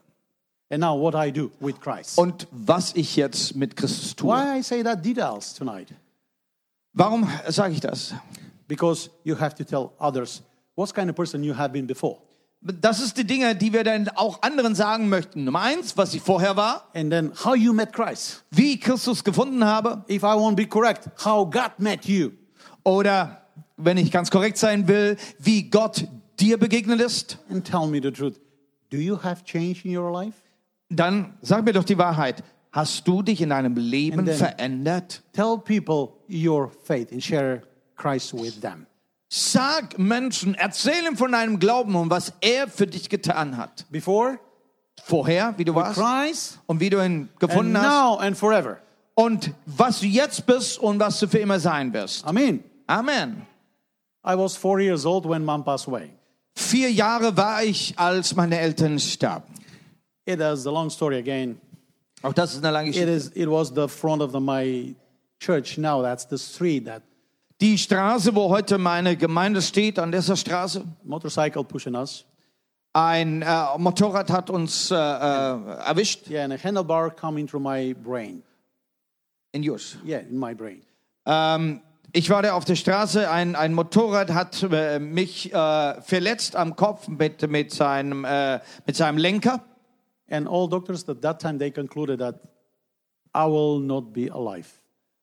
And 0.73 0.79
now 0.81 0.97
what 0.97 1.13
I 1.13 1.31
do 1.33 1.51
with 1.59 1.81
Christ. 1.81 2.17
Und 2.17 2.47
was 2.51 2.95
ich 2.95 3.17
jetzt 3.17 3.55
mit 3.57 3.75
Christus 3.75 4.15
tue. 4.15 4.29
Why 4.33 4.59
I 4.59 4.63
say 4.63 4.81
that 4.83 5.03
details 5.03 5.53
tonight? 5.53 5.89
Warum 6.93 7.27
sage 7.49 7.73
ich 7.73 7.81
das? 7.81 8.13
Because 8.69 9.09
you 9.25 9.37
have 9.37 9.53
to 9.55 9.65
tell 9.65 9.91
others 9.99 10.41
what 10.75 10.93
kind 10.93 11.09
of 11.09 11.15
person 11.17 11.43
you 11.43 11.53
have 11.53 11.73
been 11.73 11.85
before. 11.85 12.19
Das 12.61 13.01
ist 13.01 13.17
die 13.17 13.25
Dinge, 13.25 13.53
die 13.55 13.73
wir 13.73 13.83
dann 13.83 14.07
auch 14.09 14.41
anderen 14.43 14.75
sagen 14.75 15.09
möchten. 15.09 15.43
Nummer 15.43 15.61
eins, 15.61 15.97
was 15.97 16.13
ich 16.13 16.21
vorher 16.21 16.55
war, 16.55 16.87
And 16.93 17.11
then 17.11 17.33
how 17.43 17.53
you 17.55 17.73
met 17.73 17.91
Christ. 17.91 18.43
wie 18.51 18.75
ich 18.75 18.81
Christus 18.81 19.23
gefunden 19.25 19.65
habe. 19.65 20.05
If 20.09 20.23
I 20.23 20.27
won't 20.37 20.55
be 20.55 20.67
correct, 20.67 21.09
how 21.25 21.43
God 21.49 21.71
met 21.79 22.05
you. 22.05 22.31
Oder, 22.83 23.41
wenn 23.77 23.97
ich 23.97 24.11
ganz 24.11 24.31
korrekt 24.31 24.57
sein 24.57 24.87
will, 24.87 25.17
wie 25.39 25.69
Gott 25.69 26.07
dir 26.39 26.57
begegnet 26.57 27.01
ist. 27.01 27.37
And 27.49 27.65
tell 27.65 27.87
me 27.87 27.99
the 28.01 28.11
truth. 28.11 28.39
Do 28.89 28.97
you 28.97 29.17
have 29.21 29.43
change 29.45 29.81
in 29.83 29.95
your 29.97 30.11
life? 30.11 30.37
Dann 30.89 31.37
sag 31.41 31.63
mir 31.63 31.73
doch 31.73 31.85
die 31.85 31.97
Wahrheit. 31.97 32.43
Hast 32.71 33.07
du 33.07 33.21
dich 33.21 33.41
in 33.41 33.49
deinem 33.49 33.75
Leben 33.75 34.19
And 34.19 34.29
verändert? 34.29 35.21
Tell 35.33 35.57
people 35.57 36.13
your 36.29 36.69
faith 36.83 37.11
and 37.11 37.23
share 37.23 37.63
Christ 37.95 38.33
with 38.33 38.59
them. 38.61 38.85
Sag 39.29 39.97
Menschen, 39.97 40.55
erzähl 40.55 41.05
ihm 41.09 41.15
von 41.15 41.31
deinem 41.31 41.59
Glauben 41.59 41.95
und 41.95 42.09
was 42.09 42.33
er 42.41 42.67
für 42.67 42.87
dich 42.87 43.09
getan 43.09 43.55
hat. 43.55 43.85
Before, 43.89 44.39
Vorher, 45.03 45.53
wie 45.57 45.63
du 45.63 45.73
warst 45.73 45.99
Christ, 45.99 46.59
und 46.67 46.79
wie 46.79 46.89
du 46.89 46.97
ihn 46.97 47.03
and 47.03 47.39
gefunden 47.39 47.77
hast 47.77 47.87
now 47.87 48.17
and 48.17 48.37
forever. 48.37 48.77
und 49.15 49.53
was 49.65 50.01
du 50.01 50.05
jetzt 50.07 50.45
bist 50.45 50.77
und 50.79 50.99
was 50.99 51.19
du 51.19 51.27
für 51.27 51.39
immer 51.39 51.59
sein 51.59 51.93
wirst. 51.93 52.25
Amen. 52.25 52.63
Amen. 52.91 53.47
I 54.23 54.35
was 54.35 54.55
four 54.57 54.81
years 54.81 55.05
old 55.05 55.25
when 55.25 55.45
mom 55.45 55.63
passed 55.63 55.87
away. 55.87 56.11
Vier 56.55 56.89
Jahre 56.91 57.35
war 57.37 57.63
ich, 57.63 57.93
als 57.97 58.35
meine 58.35 58.59
Eltern 58.59 58.99
starben. 58.99 59.53
It 60.25 60.39
is 60.41 60.67
a 60.67 60.71
long 60.71 60.89
story 60.89 61.17
again. 61.17 61.59
Auch 62.21 62.33
das 62.33 62.53
ist 62.53 62.63
eine 62.63 62.71
lange 62.73 62.89
It 62.89 62.93
Geschichte. 62.95 63.11
is. 63.11 63.31
It 63.35 63.49
was 63.49 63.69
the 63.73 63.87
front 63.87 64.21
of 64.21 64.31
the, 64.33 64.39
my 64.39 64.93
church. 65.39 65.77
Now 65.77 66.01
that's 66.01 66.25
the 66.29 66.37
street. 66.37 66.85
That 66.85 67.01
Die 67.61 67.77
Straße, 67.77 68.35
wo 68.35 68.49
heute 68.49 68.77
meine 68.77 69.15
Gemeinde 69.15 69.61
steht, 69.61 69.97
an 69.97 70.11
dieser 70.11 70.35
Straße, 70.35 70.83
motorcycle 71.03 71.63
pushing 71.63 71.95
us. 71.95 72.25
ein 72.93 73.41
äh, 73.41 73.77
Motorrad 73.77 74.29
hat 74.29 74.49
uns 74.49 74.91
äh, 74.91 74.95
äh, 74.95 74.97
erwischt 74.97 76.29
Yeah, 76.29 76.43
and 76.43 76.53
a 76.53 76.57
handlebar 76.57 77.09
coming 77.09 77.47
through 77.47 77.61
my 77.63 77.93
brain. 77.93 78.43
in 79.53 79.63
Jus. 79.63 79.97
Yeah, 80.05 80.19
in 80.19 80.37
my 80.37 80.53
brain. 80.53 80.81
Ähm, 81.25 81.81
ich 82.13 82.29
war 82.29 82.41
da 82.41 82.53
auf 82.53 82.65
der 82.65 82.75
Straße, 82.75 83.29
ein, 83.29 83.55
ein 83.55 83.73
Motorrad 83.73 84.31
hat 84.31 84.63
äh, 84.63 84.99
mich 84.99 85.53
äh, 85.53 86.01
verletzt 86.01 86.55
am 86.55 86.75
Kopf 86.75 87.07
mit, 87.07 87.49
mit, 87.49 87.71
seinem, 87.71 88.25
äh, 88.25 88.59
mit 88.85 88.95
seinem 88.95 89.17
Lenker. 89.17 89.63
And 90.29 90.47
all 90.47 90.67
doctors 90.69 91.07
at 91.09 91.21
that 91.21 91.41
time 91.41 91.57
they 91.57 91.71
concluded 91.71 92.19
that 92.19 92.39
I 93.35 93.45
will 93.45 93.79
not 93.79 94.13
be 94.13 94.31
alive. 94.31 94.67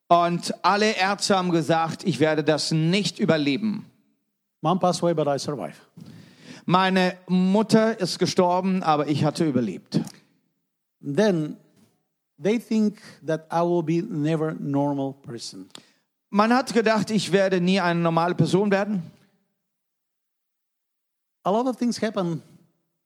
Und 0.08 0.54
alle 0.64 0.96
Ärzte 0.96 1.36
haben 1.36 1.50
gesagt, 1.50 2.04
ich 2.04 2.20
werde 2.20 2.42
das 2.42 2.72
nicht 2.72 3.18
überleben. 3.18 3.86
Mom 4.62 4.80
passed 4.80 5.02
away, 5.02 5.14
but 5.14 5.26
I 5.26 5.38
survived. 5.38 5.80
Meine 6.64 7.16
Mutter 7.28 7.98
ist 8.00 8.18
gestorben, 8.18 8.82
aber 8.82 9.08
ich 9.08 9.24
hatte 9.24 9.44
überlebt. 9.44 10.00
Then 11.00 11.56
they 12.42 12.58
think 12.58 13.00
that 13.26 13.46
I 13.52 13.60
will 13.60 13.82
be 13.82 14.02
never 14.02 14.54
normal 14.54 15.14
person. 15.22 15.68
Man 16.30 16.52
hat 16.52 16.72
gedacht, 16.72 17.10
ich 17.10 17.32
werde 17.32 17.60
nie 17.60 17.80
eine 17.80 18.00
normale 18.00 18.34
Person 18.34 18.70
werden. 18.70 19.02
A 21.44 21.50
lot 21.50 21.66
of 21.66 21.76
things 21.76 22.00
happened 22.02 22.42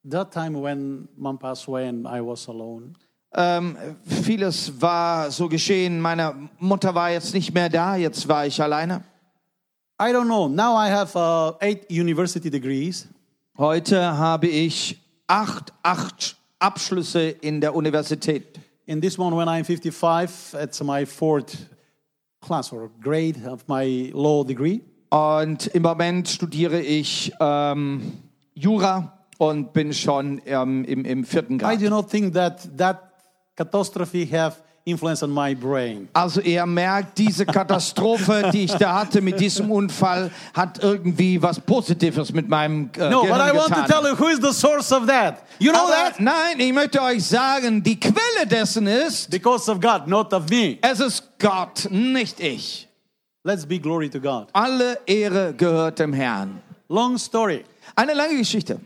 that 0.09 0.31
time 0.31 0.61
when 0.61 1.07
mom 1.15 1.37
passed 1.37 1.67
away 1.67 1.87
and 1.87 2.05
I 2.05 2.19
was 2.19 2.47
alone. 2.49 2.95
Ähm, 3.35 3.77
vieles 4.03 4.81
war 4.81 5.31
so 5.31 5.47
geschehen. 5.47 5.99
Meine 5.99 6.49
Mutter 6.59 6.93
war 6.93 7.09
jetzt 7.11 7.33
nicht 7.33 7.53
mehr 7.53 7.69
da, 7.69 7.95
jetzt 7.95 8.27
war 8.27 8.45
ich 8.45 8.61
alleine. 8.61 9.03
I 9.99 10.11
don't 10.11 10.25
know. 10.25 10.47
Now 10.47 10.75
I 10.75 10.89
have 10.89 11.17
uh, 11.17 11.55
eight 11.61 11.89
university 11.89 12.49
degrees. 12.49 13.07
Heute 13.57 14.17
habe 14.17 14.47
ich 14.47 14.99
acht, 15.27 15.71
acht 15.81 16.35
Abschlüsse 16.59 17.29
in 17.29 17.61
der 17.61 17.73
Universität. 17.73 18.59
In 18.85 18.99
this 18.99 19.17
one, 19.17 19.35
when 19.35 19.47
I'm 19.47 19.63
55, 19.63 20.55
it's 20.61 20.83
my 20.83 21.05
fourth 21.05 21.55
class 22.45 22.71
or 22.73 22.89
grade 23.01 23.37
of 23.47 23.63
my 23.67 24.11
law 24.13 24.43
degree. 24.43 24.81
Und 25.09 25.67
im 25.67 25.83
Moment 25.83 26.27
studiere 26.27 26.81
ich 26.81 27.31
ähm, 27.39 28.13
Jura 28.55 29.19
und 29.37 29.73
bin 29.73 29.93
schon 29.93 30.41
ähm, 30.45 30.83
im, 30.85 31.05
im 31.05 31.23
vierten 31.23 31.55
I 31.55 31.57
Grad. 31.57 31.81
do 31.81 31.89
not 31.89 32.09
think 32.09 32.33
that 32.33 32.67
that 32.77 33.13
catastrophe 33.55 34.25
have 34.31 34.57
influence 34.85 35.23
on 35.23 35.31
my 35.31 35.55
brain. 35.55 36.09
Also 36.13 36.41
er 36.41 36.65
merkt, 36.65 37.17
diese 37.17 37.45
Katastrophe, 37.45 38.49
die 38.51 38.65
ich 38.65 38.73
da 38.73 38.95
hatte 39.01 39.21
mit 39.21 39.39
diesem 39.39 39.71
Unfall, 39.71 40.29
hat 40.53 40.83
irgendwie 40.83 41.41
was 41.41 41.59
Positives 41.59 42.33
mit 42.33 42.49
meinem 42.49 42.89
äh, 42.97 43.09
No, 43.09 43.21
but 43.21 43.29
Gehirn 43.29 43.49
I 43.49 43.57
want 43.57 43.67
to 43.73 43.81
getan. 43.81 43.87
tell 43.87 44.11
you 44.11 44.17
who 44.19 44.27
is 44.27 44.39
the 44.41 44.51
source 44.53 44.91
of 44.91 45.05
that. 45.07 45.43
You 45.59 45.71
know 45.71 45.81
Aber 45.83 45.91
that? 45.93 46.19
nein, 46.19 46.59
ich 46.59 46.73
möchte 46.73 47.01
euch 47.01 47.23
sagen, 47.25 47.81
die 47.81 47.99
Quelle 47.99 48.45
dessen 48.49 48.87
ist, 48.87 49.29
Because 49.29 49.71
of 49.71 49.79
God, 49.79 50.07
not 50.07 50.33
of 50.33 50.49
me. 50.49 50.77
es 50.81 50.99
ist 50.99 51.23
Gott, 51.39 51.87
nicht 51.89 52.39
ich. 52.39 52.87
Let's 53.45 53.65
be 53.65 53.79
glory 53.79 54.09
to 54.09 54.19
God. 54.19 54.47
Alle 54.53 54.97
Ehre 55.05 55.53
gehört 55.53 55.99
dem 55.99 56.13
Herrn. 56.13 56.61
Long 56.89 57.17
story. 57.17 57.63
Eine 57.95 58.13
lange 58.13 58.37
Geschichte. 58.37 58.79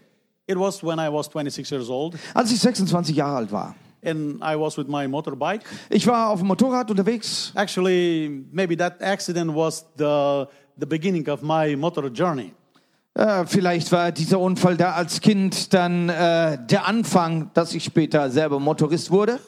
It 0.48 0.58
was 0.58 0.82
when 0.84 0.98
I 1.00 1.10
was 1.12 1.27
26 1.27 1.70
years 1.72 1.89
old 1.89 2.16
Als 2.34 2.51
ich 2.51 2.60
26 2.60 3.16
Jahre 3.16 3.36
alt 3.38 3.51
war. 3.51 3.75
And 4.04 4.42
I 4.42 4.56
was 4.56 4.77
with 4.77 4.88
my 4.88 5.08
motorbike. 5.08 5.62
Ich 5.89 6.06
war 6.08 6.30
auf 6.30 6.39
dem 6.39 6.48
Motorrad 6.48 6.89
unterwegs. 6.92 7.51
Actually, 7.56 8.46
maybe 8.51 8.75
that 8.77 9.01
accident 9.01 9.54
was 9.56 9.86
the, 9.98 10.46
the 10.80 10.86
beginning 10.86 11.27
of 11.30 11.42
my 11.42 11.75
motor 11.75 12.10
journey. 12.10 12.54
Äh, 13.16 13.46
vielleicht 13.48 13.92
war 13.92 14.12
dieser 14.12 14.39
Unfall 14.39 14.77
da 14.77 14.92
als 14.94 15.22
Kind 15.22 15.74
dann 15.74 16.10
äh, 16.10 16.58
der 16.68 16.86
Anfang, 16.86 17.50
dass 17.56 17.74
ich 17.74 17.84
später 17.84 18.30
selber 18.30 18.60
Motorist 18.60 19.10
wurde. 19.10 19.39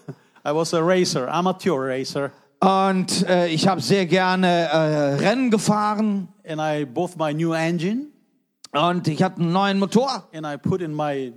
I 0.46 0.52
was 0.54 0.74
a 0.74 0.80
racer, 0.80 1.28
amateur 1.32 1.76
racer, 1.78 2.32
Und 2.62 3.28
äh, 3.30 3.48
ich 3.50 3.68
habe 3.68 3.80
sehr 3.82 4.06
gerne 4.06 4.48
äh, 4.48 4.78
Rennen 5.24 5.52
gefahren. 5.52 6.30
and 6.48 6.60
I 6.60 6.84
bought 6.86 7.16
my 7.18 7.34
new 7.34 7.54
engine 7.54 8.08
Und 8.72 9.08
ich 9.08 9.22
hatte 9.22 9.40
einen 9.42 9.52
neuen 9.52 9.80
Motor, 9.80 10.28
and 10.34 10.46
I 10.46 10.58
put 10.58 10.82
in 10.82 10.94
my 10.96 11.32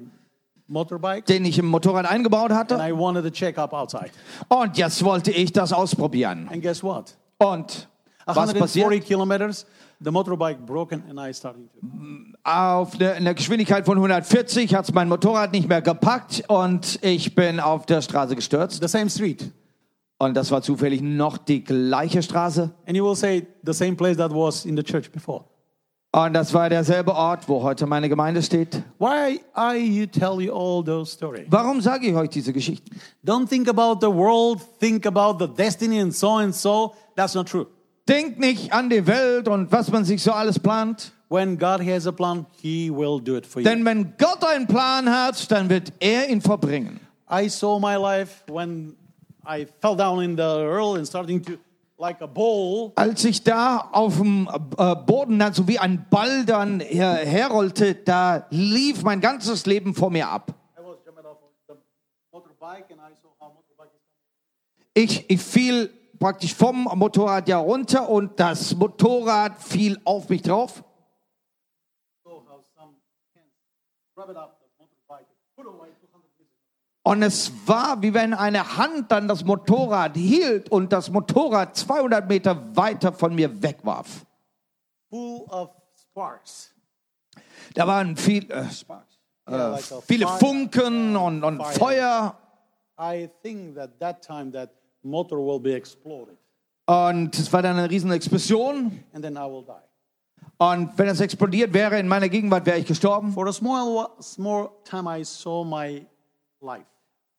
den 1.29 1.45
ich 1.45 1.59
im 1.59 1.67
Motorrad 1.67 2.07
eingebaut 2.07 2.51
and 2.51 2.59
hatte. 2.59 2.75
I 2.77 2.93
wanted 2.93 3.25
to 3.25 3.31
check 3.31 3.59
up 3.59 3.73
outside. 3.73 4.11
Und 4.49 4.77
jetzt 4.79 5.05
wollte 5.05 5.31
ich 5.31 5.53
das 5.53 5.73
ausprobieren. 5.73 6.49
And 6.51 6.63
guess 6.63 6.83
what? 6.83 7.17
Und 7.39 7.89
was 8.25 8.37
140 8.37 8.61
passiert? 8.61 9.05
kilometers, 9.05 9.67
the 10.01 10.11
motorbike 10.11 10.65
broken 10.65 11.03
and 11.09 11.19
I 11.19 11.33
started 11.33 11.69
to. 11.73 11.87
Auf 12.45 12.95
eine, 12.95 13.13
eine 13.13 13.35
Geschwindigkeit 13.35 13.85
von 13.85 13.97
140 13.97 14.75
hat 14.75 14.93
mein 14.95 15.09
Motorrad 15.09 15.53
nicht 15.53 15.69
mehr 15.69 15.83
gepackt 15.83 16.45
und 16.49 16.99
ich 17.03 17.35
bin 17.35 17.61
auf 17.61 17.87
der 17.87 18.03
Straße 18.03 18.37
gestürzt. 18.37 18.81
The 18.81 18.89
same 18.89 19.11
street. 19.11 19.53
Und 20.19 20.35
das 20.37 20.53
war 20.53 20.63
zufällig 20.63 21.03
noch 21.03 21.37
die 21.37 21.65
gleiche 21.65 22.23
Straße. 22.23 22.71
And 22.87 22.97
you 22.97 23.05
will 23.05 23.17
say 23.17 23.47
the 23.65 23.73
same 23.73 23.97
place 23.97 24.17
that 24.19 24.31
was 24.31 24.65
in 24.65 24.77
the 24.77 24.83
church 24.83 25.11
before. 25.11 25.45
Und 26.15 26.35
das 26.35 26.53
war 26.53 26.69
derselbe 26.69 27.15
Ort, 27.15 27.49
wo 27.49 27.63
heute 27.63 27.87
meine 27.87 28.07
Gemeinde 28.11 28.43
steht. 28.43 28.83
Why 28.99 29.41
I 29.57 29.79
you 29.79 30.05
tell 30.05 30.43
you 30.43 30.53
all 30.55 30.85
those 30.85 31.11
stories? 31.11 31.47
Warum 31.49 31.81
sage 31.81 32.09
ich 32.09 32.15
euch 32.15 32.29
diese 32.29 32.53
Geschichten? 32.53 33.01
Don't 33.25 33.49
think 33.49 33.67
about 33.67 34.07
the 34.07 34.13
world, 34.13 34.61
think 34.79 35.07
about 35.07 35.43
the 35.43 35.51
destiny 35.51 36.01
and 36.01 36.15
so 36.15 36.37
and 36.37 36.55
so. 36.55 36.95
That's 37.17 37.35
not 37.35 37.49
true. 37.49 37.67
Denkt 38.07 38.39
nicht 38.39 38.75
an 38.75 38.91
die 38.91 39.07
Welt 39.07 39.49
und 39.49 39.73
was 39.73 39.91
man 39.91 40.05
sich 40.05 40.23
so 40.23 40.33
alles 40.33 40.59
plant. 40.59 41.13
When 41.31 41.57
God 41.57 41.81
has 41.81 42.07
a 42.07 42.13
plan, 42.13 42.45
He 42.61 42.91
will 42.91 43.19
do 43.19 43.37
it 43.39 43.47
for 43.47 43.63
you. 43.63 43.65
Denn 43.67 43.83
wenn 43.87 44.13
Gott 44.19 44.45
einen 44.45 44.67
Plan 44.67 45.09
hat, 45.09 45.51
dann 45.51 45.71
wird 45.71 45.95
er 45.99 46.29
ihn 46.29 46.43
verbringen. 46.43 47.01
I 47.31 47.49
saw 47.49 47.79
my 47.79 47.97
life 47.97 48.45
when 48.53 48.95
I 49.47 49.67
fell 49.81 49.97
down 49.97 50.23
in 50.23 50.37
the 50.37 50.43
earth 50.43 50.99
and 50.99 51.07
starting 51.07 51.43
to. 51.43 51.53
Als 52.97 53.25
ich 53.25 53.45
da 53.45 53.89
auf 53.93 54.19
dem 54.19 54.49
äh, 54.77 54.97
Boden 54.97 55.39
dann 55.39 55.53
so 55.53 55.69
wie 55.69 55.79
ein 55.79 56.07
Ball 56.11 56.45
dann 56.45 56.81
her 56.81 57.15
herrollte, 57.25 57.95
da 57.95 58.47
lief 58.51 59.03
mein 59.03 59.21
ganzes 59.21 59.67
Leben 59.67 59.95
vor 59.95 60.11
mir 60.11 60.29
ab. 60.29 60.53
Ich, 64.95 65.31
ich 65.31 65.41
fiel 65.41 65.91
praktisch 66.19 66.55
vom 66.55 66.85
Motorrad 66.95 67.49
ja 67.49 67.59
runter 67.59 68.09
und 68.09 68.39
das 68.39 68.75
Motorrad 68.75 69.63
fiel 69.63 69.99
auf 70.05 70.29
mich 70.29 70.43
drauf. 70.43 70.85
So 72.23 72.45
how 72.47 72.63
some 72.77 72.95
can 73.35 73.43
grab 74.15 74.29
it 74.31 74.37
up 74.37 74.61
the 74.61 74.69
motorbike, 74.79 75.27
put 75.57 75.67
away 75.67 75.89
200 75.99 76.29
meters. 76.39 76.61
Und 77.05 77.23
es 77.23 77.51
war, 77.67 78.01
wie 78.03 78.15
wenn 78.15 78.33
eine 78.33 78.77
Hand 78.77 79.11
dann 79.11 79.27
das 79.27 79.45
Motorrad 79.45 80.17
hielt 80.17 80.71
und 80.71 80.93
das 80.93 81.11
Motorrad 81.11 81.77
200 81.77 82.29
Meter 82.29 82.77
weiter 82.77 83.13
von 83.13 83.35
mir 83.35 83.63
wegwarf. 83.63 84.25
full 85.11 85.43
of 85.51 85.71
sparks. 86.01 86.73
Da 87.75 87.87
waren 87.87 88.17
viel, 88.17 88.51
äh, 88.51 88.65
Yeah, 89.51 89.69
like 89.71 89.91
a 89.93 90.01
viele 90.07 90.27
fire. 90.27 90.39
Funken 90.39 91.17
und, 91.17 91.43
und 91.43 91.63
Feuer. 91.65 92.37
I 92.99 93.29
think 93.43 93.75
that 93.75 93.99
that 93.99 94.23
time 94.25 94.53
that 94.53 94.71
motor 95.03 95.39
will 95.39 95.59
be 95.59 95.75
exploded 95.75 96.37
Und 96.87 97.37
es 97.37 97.53
war 97.53 97.61
dann 97.63 97.77
eine 97.77 97.91
riesen 97.91 98.13
Explosion. 98.13 99.03
and 99.13 99.25
then 99.25 99.35
I 99.37 99.41
will 99.51 99.65
die. 99.67 99.73
Und 100.59 100.97
wenn 100.97 101.09
es 101.09 101.21
explodiert 101.21 101.75
wäre 101.75 101.99
in 101.99 102.07
meiner 102.07 102.29
Gegenwart, 102.29 102.65
wäre 102.67 102.79
ich 102.79 102.87
gestorben. 102.87 103.33
For 103.33 103.49
a 103.49 103.53
small 103.53 104.09
small 104.21 104.71
time 104.85 105.19
I 105.21 105.25
saw 105.25 105.65
my. 105.65 106.07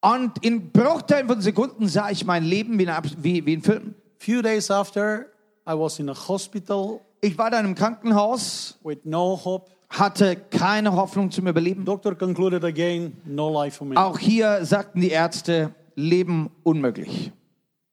Und 0.02 0.44
in 0.44 0.72
Bruchteilen 0.72 1.28
von 1.28 1.42
Sekunden 1.42 1.88
sah 1.88 2.10
ich 2.10 2.26
mein 2.26 2.44
Leben 2.44 2.78
wie, 2.78 2.88
eine, 2.88 3.02
wie, 3.18 3.46
wie 3.46 3.56
ein 3.56 3.62
Film. 3.62 3.96
Few 4.20 4.42
days 4.42 4.70
after 4.70 5.28
I 5.68 5.72
was 5.74 6.00
in 6.00 6.10
a 6.10 6.14
hospital 6.28 7.00
Ich 7.22 7.38
war 7.38 7.50
dann 7.50 7.66
im 7.66 7.76
Krankenhaus, 7.76 8.78
with 8.84 9.00
no 9.06 9.40
hope. 9.44 9.72
hatte 9.90 10.36
keine 10.36 10.92
Hoffnung 10.94 11.32
zum 11.32 11.48
Überleben. 11.48 11.86
Doctor 11.86 12.16
concluded 12.16 12.64
again, 12.66 13.16
no 13.26 13.50
life 13.50 13.78
for 13.78 13.88
me. 13.88 13.96
Auch 13.96 14.20
hier 14.20 14.66
sagten 14.66 15.00
die 15.02 15.10
Ärzte, 15.12 15.74
Leben 15.96 16.50
unmöglich. 16.64 17.32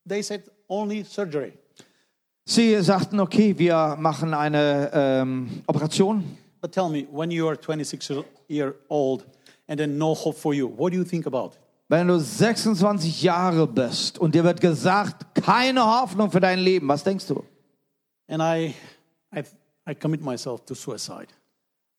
They 0.09 0.23
said 0.23 0.51
only 0.67 1.05
surgery. 1.05 1.53
Sie 2.47 2.75
sagten, 2.83 3.21
okay, 3.21 3.57
wir 3.57 3.97
machen 4.01 4.35
eine 4.35 4.91
ähm, 4.93 5.63
Operation. 5.69 6.25
But 6.61 6.73
tell 6.73 6.89
me, 6.89 7.07
when 7.13 7.31
you 7.31 7.47
are 7.47 7.57
26 7.57 8.09
year- 8.11 8.25
year 8.49 8.75
old 8.89 9.25
and 9.71 9.79
then 9.79 9.97
no 9.97 10.15
hope 10.15 10.37
for 10.37 10.53
you, 10.53 10.67
what 10.67 10.93
do 10.93 10.99
you 10.99 11.05
think 11.05 11.27
about? 11.27 11.53
Wenn 11.89 12.09
du 12.09 12.19
26 12.19 13.23
Jahre 13.23 13.67
bist 13.67 14.19
und 14.19 14.35
dir 14.35 14.45
wird 14.45 14.61
gesagt, 14.61 15.35
keine 15.35 15.85
Hoffnung 15.85 16.31
für 16.31 16.41
dein 16.41 16.59
Leben, 16.59 16.89
was 16.89 17.03
denkst 17.03 17.27
du? 17.27 17.45
And 18.29 18.43
I, 18.43 18.75
I, 19.35 19.43
I 19.89 19.95
commit 19.95 20.23
myself 20.23 20.65
to 20.67 20.75
suicide. 20.75 21.29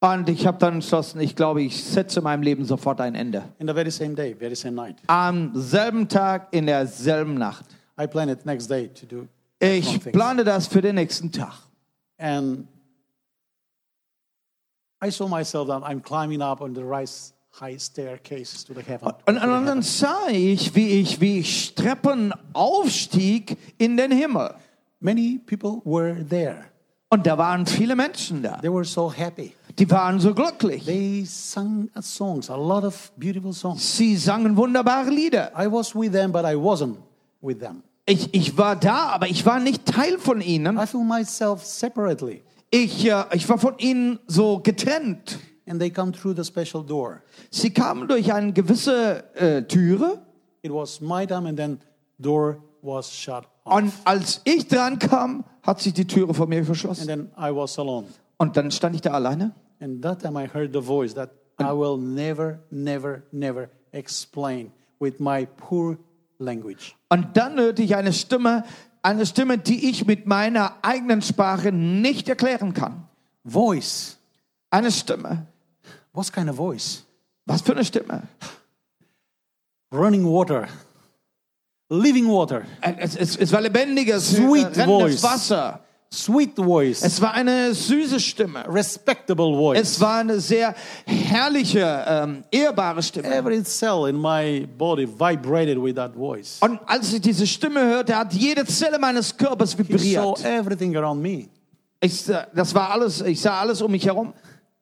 Und 0.02 0.30
ich 0.30 0.48
habe 0.48 0.58
dann 0.58 0.76
entschlossen, 0.76 1.22
ich 1.22 1.36
glaube, 1.36 1.62
ich 1.62 1.84
setze 1.84 2.22
meinem 2.22 2.42
Leben 2.42 2.66
sofort 2.66 3.00
ein 3.02 3.16
Ende. 3.16 3.44
In 3.60 3.68
the 3.68 3.74
very 3.74 3.92
same 3.92 4.16
day, 4.16 4.36
very 4.36 4.56
same 4.56 4.76
night. 4.76 4.98
Am 5.08 5.52
selben 5.54 6.08
Tag, 6.08 6.48
in 6.52 6.66
derselben 6.66 7.36
Nacht. 7.36 7.66
I 8.00 8.08
planned 8.08 8.32
it 8.32 8.46
next 8.46 8.70
day 8.70 8.88
to 8.88 9.06
do 9.06 9.28
Ich 9.60 10.00
plane 10.12 10.44
das 10.44 10.68
für 10.68 10.82
den 10.82 10.96
nächsten 10.96 11.32
Tag. 11.32 11.54
And 12.18 12.68
I 15.04 15.12
saw 15.12 15.28
myself 15.28 15.68
that 15.68 15.84
I'm 15.84 16.02
climbing 16.02 16.42
up 16.42 16.62
on 16.62 16.74
the 16.74 16.82
rise, 16.82 17.34
high 17.60 17.78
staircases 17.80 18.64
to 18.66 18.74
the 18.74 18.82
heaven. 18.82 19.12
Und, 19.26 19.38
und 19.38 19.66
dann 19.66 19.82
sah 19.82 20.28
ich, 20.30 20.74
wie 20.76 21.02
ich, 21.02 21.20
wie 21.20 21.40
ich 21.40 21.76
Treppen 21.76 22.34
aufstieg 22.54 23.58
in 23.78 23.98
den 23.98 24.12
Himmel. 24.12 24.54
Many 25.00 25.40
people 25.46 25.82
were 25.84 26.26
there. 26.28 26.66
Und 27.10 27.28
da 27.28 27.38
waren 27.38 27.66
viele 27.66 27.96
Menschen 27.96 28.42
da. 28.42 28.58
They 28.62 28.72
were 28.72 28.86
so 28.86 29.12
happy. 29.12 29.54
Die 29.78 29.90
waren 29.90 30.20
so 30.20 30.34
glücklich. 30.34 30.86
They 30.86 31.26
sang 31.26 31.90
songs, 32.02 32.50
a 32.50 32.56
lot 32.56 32.86
of 32.86 33.12
beautiful 33.18 33.52
songs. 33.52 33.98
Sie 33.98 34.16
sangen 34.16 34.56
wunderbare 34.56 35.10
Lieder. 35.10 35.52
I 35.58 35.70
was 35.70 35.94
with 35.94 36.14
them, 36.14 36.32
but 36.32 36.46
I 36.46 36.56
wasn't 36.56 36.96
with 37.42 37.60
them. 37.60 37.84
Ich, 38.06 38.34
ich 38.34 38.58
war 38.58 38.76
da, 38.76 39.10
aber 39.10 39.28
ich 39.28 39.46
war 39.46 39.60
nicht 39.60 39.86
Teil 39.86 40.18
von 40.20 40.42
ihnen. 40.42 40.78
I 40.78 40.86
feel 40.88 41.04
myself 41.04 41.66
separately. 41.66 42.44
Ich, 42.70 43.06
äh, 43.06 43.26
ich 43.34 43.48
war 43.50 43.58
von 43.58 43.78
ihnen 43.78 44.20
so 44.28 44.60
getrennt. 44.60 45.40
And 45.72 45.80
they 45.80 45.90
come 45.90 46.12
through 46.12 46.36
the 46.36 46.44
special 46.44 46.84
door. 46.86 47.22
Sie 47.50 47.70
kamen 47.74 48.06
durch 48.10 48.34
eine 48.34 48.52
gewisse 48.52 49.24
äh, 49.36 49.62
Türe 49.64 50.20
It 50.64 50.72
was 50.74 51.00
my 51.00 51.26
time, 51.26 51.48
and 51.48 51.58
then 51.58 51.80
door 52.20 52.58
was 52.82 53.10
shut 53.10 53.46
off. 53.64 53.78
und 53.78 53.94
als 54.04 54.42
ich 54.44 54.68
dran 54.68 55.00
kam, 55.00 55.46
hat 55.64 55.80
sich 55.80 55.94
die 55.94 56.06
Türe 56.06 56.34
vor 56.34 56.46
mir 56.48 56.58
And 56.58 56.66
verschlossen. 56.66 57.08
then 57.08 57.30
I 57.38 57.56
was 57.56 57.80
alone. 57.80 58.08
Und 58.38 58.58
dann 58.58 58.70
stand 58.70 58.96
ich 58.96 59.02
da 59.02 59.12
alleine. 59.12 59.54
And 59.80 60.02
that 60.04 60.20
time 60.22 60.38
I 60.38 60.46
heard 60.54 60.74
the 60.74 60.82
voice 60.82 61.14
that 61.14 61.30
I 61.60 61.72
will 61.72 61.98
never, 61.98 62.60
never, 62.70 63.22
never 63.32 63.70
explain 63.94 64.72
with 65.00 65.20
my 65.20 65.46
poor 65.58 65.98
language. 66.40 66.96
Und 67.10 67.38
dann 67.38 67.58
hörte 67.58 67.82
ich 67.82 67.96
eine 67.96 68.12
Stimme, 68.14 68.64
eine 69.04 69.26
Stimme, 69.26 69.58
die 69.58 69.90
ich 69.90 70.06
mit 70.06 70.26
meiner 70.28 70.74
eigenen 70.82 71.22
Sprache 71.22 71.72
nicht 71.72 72.28
erklären 72.28 72.74
kann. 72.74 73.08
Voice. 73.46 74.18
Eine 74.70 74.92
Stimme. 74.92 75.46
What 76.14 76.32
kind 76.32 76.50
of 76.50 76.56
voice? 76.58 77.04
Was 77.46 77.62
für 77.62 77.72
eine 77.72 77.86
Stimme? 77.86 78.24
Running 79.94 80.26
water. 80.26 80.68
Living 81.90 82.28
water. 82.28 82.64
Es, 82.82 83.16
es, 83.16 83.36
es 83.36 83.52
war 83.52 83.62
lebendiges, 83.62 84.32
Sweet 84.32 84.76
voice. 84.76 85.22
Wasser. 85.24 85.80
Sweet 86.14 86.58
voice. 86.58 87.04
Es 87.04 87.22
war 87.22 87.34
eine 87.34 87.74
süße 87.74 88.20
Stimme. 88.20 88.66
Respectable 88.68 89.56
voice. 89.56 89.80
Es 89.80 90.02
war 90.02 90.20
eine 90.20 90.40
sehr 90.42 90.76
herrliche, 91.06 92.06
ähm, 92.06 92.44
ehrbare 92.52 93.02
Stimme. 93.02 93.34
Every 93.34 93.64
cell 93.64 94.08
in 94.10 94.22
my 94.22 94.68
body 94.78 95.08
vibrated 95.08 95.82
with 95.82 95.96
that 95.96 96.14
voice. 96.14 96.58
Und 96.62 96.80
als 96.86 97.14
ich 97.14 97.22
diese 97.22 97.48
Stimme 97.48 97.82
hörte, 97.82 98.16
hat 98.16 98.34
jede 98.34 98.66
Zelle 98.66 99.00
meines 99.00 99.36
Körpers 99.36 99.72
He 99.72 99.84
saw 99.84 100.34
vibriert. 100.36 100.46
everything 100.46 100.96
around 100.98 101.22
me. 101.22 101.48
Ich, 102.02 102.26
das 102.26 102.76
war 102.76 102.92
alles, 102.92 103.22
ich 103.22 103.40
sah 103.40 103.62
alles 103.62 103.82
um 103.82 103.92
mich 103.92 104.06
herum. 104.06 104.34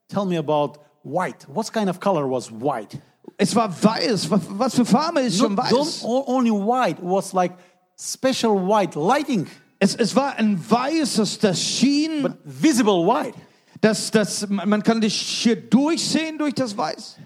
Tell 0.08 0.24
me 0.24 0.36
about 0.38 0.80
white. 1.02 1.46
What 1.52 1.72
kind 1.72 1.88
of 1.88 2.00
color 2.00 2.28
was 2.30 2.50
white? 2.50 2.98
Es 3.36 3.54
war 3.56 3.70
weiß. 3.70 4.28
Was, 4.30 4.74
für 4.74 4.84
Farbe 4.84 5.20
ist 5.20 5.38
schon 5.38 5.54
Not, 5.54 5.70
weiß? 5.72 6.04
o- 6.04 6.24
only 6.26 6.50
white 6.50 6.98
was 7.02 7.32
like 7.32 7.52
special 7.98 8.56
white 8.66 8.98
lighting, 8.98 9.46
Es, 9.78 9.94
es 9.94 10.14
war 10.14 10.34
ein 10.36 10.58
weißes, 10.58 11.38
das 11.38 11.58
schien, 11.60 12.22
but 12.22 12.32
visible 12.44 13.06
white. 13.06 13.32
das, 13.80 14.10
das, 14.10 14.46
man 14.48 14.82
kann 14.82 15.00
dich 15.00 15.14
hier 15.14 15.56
durchsehen 15.56 16.36
durch 16.36 16.52
das 16.54 16.76
Weiß. 16.76 17.16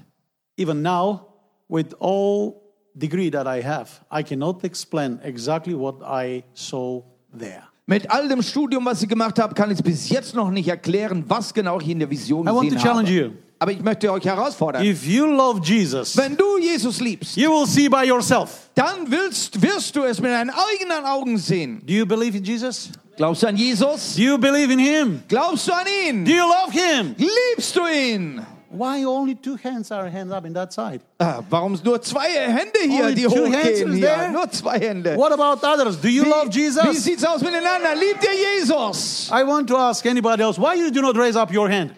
Even 0.57 0.81
now, 0.83 1.27
with 1.69 1.87
all 1.99 2.55
degree 2.95 3.29
that 3.31 3.47
I 3.49 3.61
have, 3.61 3.91
I 4.13 4.23
cannot 4.23 4.63
explain 4.63 5.19
exactly 5.25 5.75
what 5.77 5.97
I 6.03 6.45
saw 6.55 7.03
there. 7.37 7.65
Mit 7.87 8.09
all 8.11 8.29
dem 8.29 8.41
Studium, 8.41 8.85
was 8.87 9.03
ich 9.03 9.09
gemacht 9.09 9.39
habe, 9.41 9.53
kann 9.55 9.71
ich 9.73 9.83
bis 9.83 10.09
jetzt 10.09 10.33
noch 10.35 10.51
nicht 10.51 10.69
erklären, 10.69 11.25
was 11.27 11.53
genau 11.53 11.81
ich 11.81 11.89
in 11.89 11.99
der 11.99 12.09
Vision 12.09 12.47
I 12.47 12.51
want 12.51 12.63
gesehen 12.69 12.79
to 12.79 12.85
challenge 12.87 13.09
habe. 13.09 13.19
you. 13.19 13.31
Aber 13.65 13.73
ich 13.73 13.81
möchte 13.83 14.13
euch 14.13 14.27
herausfordern. 14.27 14.85
If 14.85 15.07
you 15.07 15.25
love 15.25 15.63
Jesus, 15.65 16.15
Wenn 16.19 16.37
du 16.37 16.59
Jesus 16.59 17.01
liebst, 17.01 17.35
you 17.35 17.51
will 17.51 17.67
see 17.67 17.89
by 17.89 18.05
yourself. 18.07 18.69
dann 18.75 19.11
willst, 19.11 19.63
wirst 19.63 19.97
du 19.97 20.03
es 20.03 20.21
mit 20.21 20.31
deinen 20.33 20.51
eigenen 20.51 21.07
Augen 21.07 21.39
sehen. 21.39 21.81
Do 21.87 21.95
you 21.95 22.05
believe 22.05 22.37
in 22.37 22.45
Jesus? 22.45 22.91
Glaubst 23.17 23.43
du 23.43 23.47
an 23.47 23.57
Jesus? 23.57 24.17
Do 24.17 24.21
you 24.23 24.37
believe 24.37 24.71
in 24.71 24.79
Him? 24.79 25.23
Glaubst 25.29 25.67
du 25.67 25.73
an 25.73 25.87
ihn? 26.07 26.27
Do 26.27 26.31
you 26.31 26.45
love 26.47 26.73
Him? 26.73 27.15
Liebst 27.17 27.75
du 27.75 27.87
ihn? 27.87 28.43
Why 28.71 29.07
only 29.07 29.35
two 29.35 29.57
hands 29.65 29.91
are 29.91 30.11
hands 30.11 30.31
up 30.31 30.45
in 30.45 30.53
that 30.53 30.71
side? 30.71 31.01
Ah, 31.19 31.41
warum 31.49 31.79
nur 31.83 32.03
zwei 32.03 32.29
Hände 32.29 32.81
hier, 32.87 33.05
Only 33.05 33.15
die 33.15 33.23
two 33.23 33.45
hands 33.47 33.57
hochgehen 33.57 33.93
hier? 33.95 34.07
there? 34.09 34.31
Nur 34.31 34.51
zwei 34.51 34.79
Hände. 34.79 35.17
What 35.17 35.33
about 35.33 35.67
others? 35.67 35.99
Do 35.99 36.09
you 36.09 36.25
love 36.25 36.49
Wie, 36.51 36.57
wie 36.57 36.61
Jesus? 36.65 37.03
sieht's 37.03 37.25
aus 37.25 37.41
miteinander? 37.41 37.95
Liebt 37.95 38.23
ihr 38.25 38.59
Jesus? 38.61 39.31
I 39.33 39.43
want 39.43 39.67
to 39.71 39.77
ask 39.79 40.05
anybody 40.05 40.43
else, 40.43 40.61
why 40.61 40.75
you 40.75 40.91
do 40.91 41.01
not 41.01 41.17
raise 41.17 41.39
up 41.41 41.51
your 41.51 41.71
hand? 41.71 41.93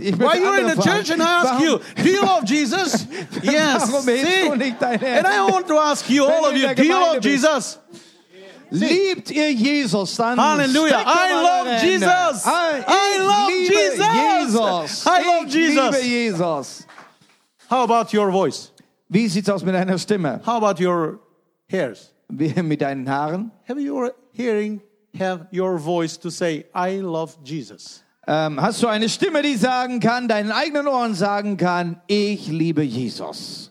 Ich 0.00 0.18
Why 0.18 0.38
you're 0.38 0.58
in 0.58 0.66
the 0.66 0.82
church 0.82 1.10
and 1.10 1.22
I 1.22 1.42
ask 1.42 1.62
you, 1.62 1.80
do 2.02 2.10
you 2.10 2.22
love 2.22 2.44
Jesus? 2.44 3.06
yes. 3.42 4.04
See? 4.04 4.48
du 4.48 4.56
nicht 4.56 4.80
deine 4.80 5.06
And 5.06 5.26
I 5.26 5.48
want 5.48 5.68
to 5.68 5.78
ask 5.78 6.10
you, 6.10 6.24
all 6.24 6.46
of 6.46 6.56
you, 6.56 6.74
do 6.74 6.82
you 6.82 6.92
love. 6.92 7.20
Jesus? 7.20 7.78
Liebt 8.72 9.30
ihr 9.30 9.52
Jesus? 9.52 10.16
Dann 10.16 10.38
Hallelujah. 10.38 11.04
I 11.06 11.32
love. 11.32 11.80
Jesus. 11.80 12.42
I 12.46 13.18
love 13.18 13.50
Jesus. 13.50 13.98
Jesus. 13.98 15.06
I 15.06 15.22
love 15.22 15.48
Jesus. 15.48 15.94
liebe 15.94 16.02
Jesus. 16.02 16.86
How 17.70 17.84
about 17.84 18.12
your 18.12 18.32
voice? 18.32 18.72
Wie 19.08 19.28
sieht's 19.28 19.48
aus 19.48 19.62
mit 19.62 19.74
deiner 19.74 19.98
Stimme? 19.98 20.40
How 20.44 20.56
about 20.56 20.80
your 20.80 21.20
hairs? 21.70 22.12
Wie 22.28 22.60
mit 22.62 22.80
deinen 22.80 23.06
Haaren? 23.06 23.52
Have 23.68 23.78
your 23.78 24.12
hearing 24.32 24.80
have 25.18 25.46
your 25.50 25.78
voice 25.78 26.16
to 26.18 26.30
say, 26.30 26.64
I 26.74 27.00
love 27.00 27.36
Jesus? 27.44 28.03
Ähm, 28.26 28.60
hast 28.60 28.82
du 28.82 28.86
eine 28.86 29.08
Stimme, 29.08 29.42
die 29.42 29.56
sagen 29.56 30.00
kann, 30.00 30.28
deinen 30.28 30.50
eigenen 30.50 30.88
Ohren 30.88 31.14
sagen 31.14 31.56
kann, 31.56 32.00
ich 32.06 32.48
liebe 32.48 32.82
Jesus? 32.82 33.70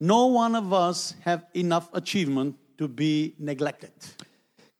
No 0.00 0.26
one 0.26 0.58
of 0.58 0.72
us 0.72 1.14
have 1.24 1.44
enough 1.54 1.88
achievement 1.92 2.56
to 2.76 2.88
be 2.88 3.32
neglected. 3.38 3.92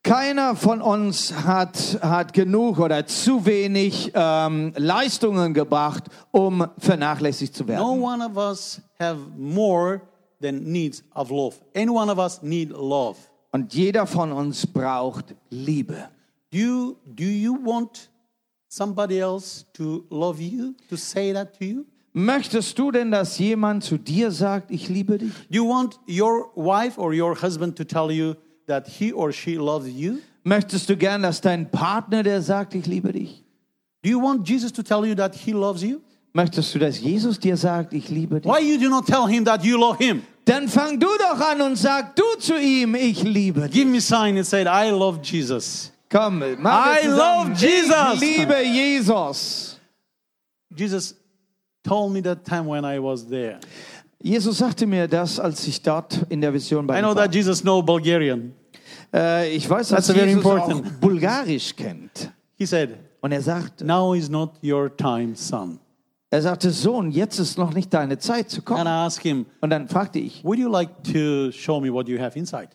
Keiner 0.03 0.55
von 0.55 0.81
uns 0.81 1.33
hat, 1.33 1.97
hat 2.01 2.33
genug 2.33 2.77
oder 2.77 3.07
zu 3.07 3.45
wenig 3.45 4.11
ähm, 4.13 4.71
Leistungen 4.75 5.53
gebracht, 5.53 6.03
um 6.29 6.67
vernachlässigt 6.77 7.55
zu 7.55 7.67
werden. 7.67 7.81
No 7.81 8.05
one 8.05 8.23
of 8.23 8.37
us 8.37 8.81
have 8.99 9.17
more 9.35 10.01
than 10.41 10.63
needs 10.63 11.03
of 11.15 11.31
love. 11.31 11.55
Any 11.73 11.89
one 11.89 12.11
of 12.11 12.19
us 12.19 12.43
need 12.43 12.69
love. 12.69 13.17
Und 13.51 13.73
jeder 13.73 14.05
von 14.05 14.31
uns 14.31 14.67
braucht 14.67 15.33
Liebe. 15.49 16.09
Do 16.51 16.57
you, 16.57 16.95
do 17.05 17.23
you 17.23 17.57
want 17.65 18.11
somebody 18.75 19.19
else 19.19 19.65
to 19.73 20.05
love 20.09 20.41
you, 20.41 20.75
to 20.89 20.97
say 20.97 21.31
that 21.33 21.57
to 21.59 21.65
you? 21.65 21.85
Möchtest 22.13 22.79
du 22.79 22.91
denn, 22.91 23.11
dass 23.11 23.37
jemand 23.37 23.83
zu 23.83 23.97
dir 23.97 24.31
sagt, 24.31 24.71
ich 24.71 24.87
liebe 24.87 25.17
dich? 25.17 25.31
Do 25.49 25.55
you 25.55 25.67
want 25.67 25.99
your 26.07 26.49
wife 26.55 26.97
or 26.97 27.13
your 27.13 27.35
husband 27.35 27.77
to 27.77 27.83
tell 27.83 28.09
you 28.09 28.35
that 28.67 28.87
he 28.87 29.11
or 29.11 29.31
she 29.33 29.55
loves 29.57 29.89
you? 29.89 30.19
Möchtest 30.43 30.87
du 30.89 30.95
gern, 30.95 31.23
dass 31.23 31.41
dein 31.41 31.69
Partner, 31.69 32.23
der 32.23 32.41
sagt, 32.41 32.73
ich 32.73 32.85
liebe 32.85 33.11
dich? 33.11 33.43
Do 34.01 34.09
you 34.09 34.21
want 34.21 34.47
Jesus 34.47 34.71
to 34.73 34.83
tell 34.83 35.05
you 35.05 35.15
that 35.15 35.35
he 35.35 35.51
loves 35.51 35.81
you? 35.81 35.99
Möchtest 36.31 36.75
du, 36.75 36.79
dass 36.79 36.99
Jesus 36.99 37.39
dir 37.39 37.57
sagt, 37.57 37.93
ich 37.93 38.09
liebe 38.09 38.39
dich? 38.39 38.51
Why 38.51 38.61
you 38.61 38.77
do 38.77 38.89
not 38.89 39.05
tell 39.07 39.27
him 39.27 39.43
that 39.45 39.63
you 39.63 39.77
love 39.77 39.97
him? 39.97 40.21
Dann 40.45 40.67
fang 40.67 40.99
du 40.99 41.07
doch 41.17 41.39
an 41.39 41.61
und 41.61 41.75
sag 41.75 42.15
du 42.15 42.23
zu 42.39 42.57
ihm, 42.59 42.95
ich 42.95 43.23
liebe 43.23 43.61
dich. 43.61 43.71
Give 43.71 43.89
me 43.89 43.99
sign 43.99 44.37
and 44.37 44.45
say, 44.45 44.61
I 44.61 44.91
love 44.91 45.19
Jesus. 45.23 45.91
Komm, 46.15 46.41
mach 46.59 47.03
I 47.03 47.07
love 47.07 47.51
Jesus. 47.57 48.13
Ich 48.13 48.21
liebe 48.21 48.63
Jesus. 48.63 49.77
Jesus 50.73 51.13
told 51.83 52.13
me 52.13 52.21
that 52.21 52.45
time 52.45 52.67
when 52.67 52.85
I 52.85 52.99
was 52.99 53.27
there. 53.27 53.59
Jesus 54.23 54.59
sagte 54.59 54.87
mir 54.87 55.09
das, 55.09 55.39
als 55.41 55.67
ich 55.67 55.81
dort 55.81 56.25
in 56.29 56.39
der 56.39 56.53
Vision 56.53 56.87
bei 56.87 56.99
I 56.99 57.01
know 57.01 57.09
war. 57.09 57.15
that 57.25 57.35
Jesus 57.35 57.61
know 57.61 57.81
Bulgarian. 57.81 58.53
Äh, 59.13 59.55
ich 59.55 59.69
weiß, 59.69 59.89
dass 59.89 60.07
That's 60.07 60.17
very 60.17 60.29
Jesus 60.29 60.43
important. 60.45 60.87
auch 60.87 60.91
Bulgarisch 61.01 61.75
kennt. 61.75 62.31
He 62.55 62.65
said, 62.65 62.97
Und 63.19 63.33
er 63.33 63.41
sagte, 63.41 63.83
now 63.83 64.13
is 64.13 64.29
not 64.29 64.53
your 64.63 64.95
time, 64.95 65.35
son. 65.35 65.79
er 66.29 66.41
sagte, 66.41 66.71
Sohn, 66.71 67.11
jetzt 67.11 67.39
ist 67.39 67.57
noch 67.57 67.73
nicht 67.73 67.93
deine 67.93 68.17
Zeit 68.19 68.49
zu 68.49 68.59
And 68.59 68.65
kommen. 68.65 68.87
I 68.87 69.05
asked 69.05 69.23
him, 69.23 69.45
Und 69.59 69.69
dann 69.69 69.89
fragte 69.89 70.19
ich, 70.19 70.45
would 70.45 70.59
you 70.59 70.69
like 70.69 71.03
to 71.03 71.51
show 71.51 71.81
me 71.81 71.91
what 71.91 72.07
you 72.07 72.17
have 72.19 72.39
inside? 72.39 72.69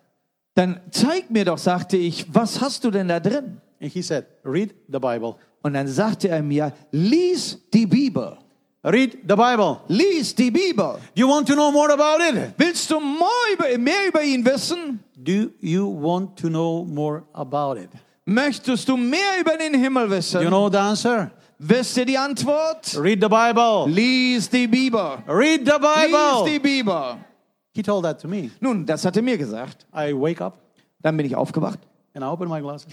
Dann 0.61 0.79
zeig 0.90 1.31
mir 1.31 1.46
doch, 1.46 1.57
sagte 1.57 1.96
ich, 1.96 2.27
was 2.35 2.61
hast 2.61 2.85
du 2.85 2.90
denn 2.90 3.09
da 3.09 3.18
drin? 3.18 3.61
And 3.81 3.90
he 3.90 4.03
said, 4.03 4.27
Read 4.44 4.75
the 4.88 4.99
Bible. 4.99 5.37
Und 5.62 5.73
dann 5.73 5.88
sagte 5.88 6.29
er 6.29 6.42
mir, 6.42 6.73
lies 6.92 7.59
die 7.73 7.87
Bibel. 7.87 8.37
Read 8.85 9.20
the 9.27 9.35
Bible. 9.35 9.81
Lies 9.88 10.35
die 10.35 10.51
Bibel. 10.51 10.99
Do 11.14 11.20
you 11.23 11.29
want 11.29 11.49
to 11.49 11.55
know 11.55 11.73
more 11.73 11.90
about 11.90 12.23
it? 12.23 12.53
Willst 12.59 12.90
du 12.90 13.01
mehr 13.01 13.29
über, 13.55 13.79
mehr 13.79 14.09
über 14.09 14.23
ihn 14.23 14.44
wissen? 14.44 15.01
Do 15.16 15.51
you 15.61 15.87
want 15.87 16.38
to 16.38 16.49
know 16.49 16.85
more 16.85 17.23
about 17.33 17.79
it? 17.79 17.88
Möchtest 18.27 18.87
du 18.87 18.99
mehr 18.99 19.40
über 19.40 19.57
den 19.57 19.73
Himmel 19.73 20.11
wissen? 20.11 20.42
You 20.42 20.49
know 20.49 20.70
the 20.70 20.77
answer? 20.77 21.31
Wisst 21.59 21.96
ihr 21.96 22.05
die 22.05 22.18
Antwort? 22.18 22.94
Read 22.99 23.23
the 23.23 23.29
Bible. 23.29 23.87
Lies 23.87 24.49
die 24.51 24.66
Bibel. 24.66 25.23
Read 25.27 25.64
the 25.64 25.73
Lies 25.81 26.44
die 26.44 26.59
Bible. 26.59 26.61
Bibel. 26.61 27.29
He 27.74 27.83
told 27.83 28.04
that 28.04 28.20
to 28.20 28.28
me. 28.28 28.50
Nun, 28.61 28.85
das 28.87 29.04
hat 29.04 29.16
er 29.16 29.22
mir 29.22 29.38
gesagt. 29.38 29.87
I 29.94 30.12
wake 30.12 30.40
up 30.40 30.59
Dann 31.00 31.16
bin 31.16 31.26
ich 31.26 31.37
aufgewacht. 31.37 31.78
and 32.14 32.24
I 32.24 32.28
open 32.28 32.48
my 32.48 32.61
glasses 32.61 32.88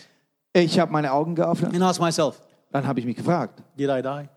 Ich 0.53 0.79
habe 0.79 0.91
meine 0.91 1.11
Augen 1.11 1.35
geöffnet. 1.35 1.73
and 1.73 1.83
ask 1.83 1.99
myself, 1.99 2.41
Dann 2.71 2.85
habe 2.85 2.99
ich 2.99 3.05
mich 3.05 3.15
gefragt, 3.15 3.61
Did 3.77 3.89
I 3.89 4.01
die? 4.01 4.29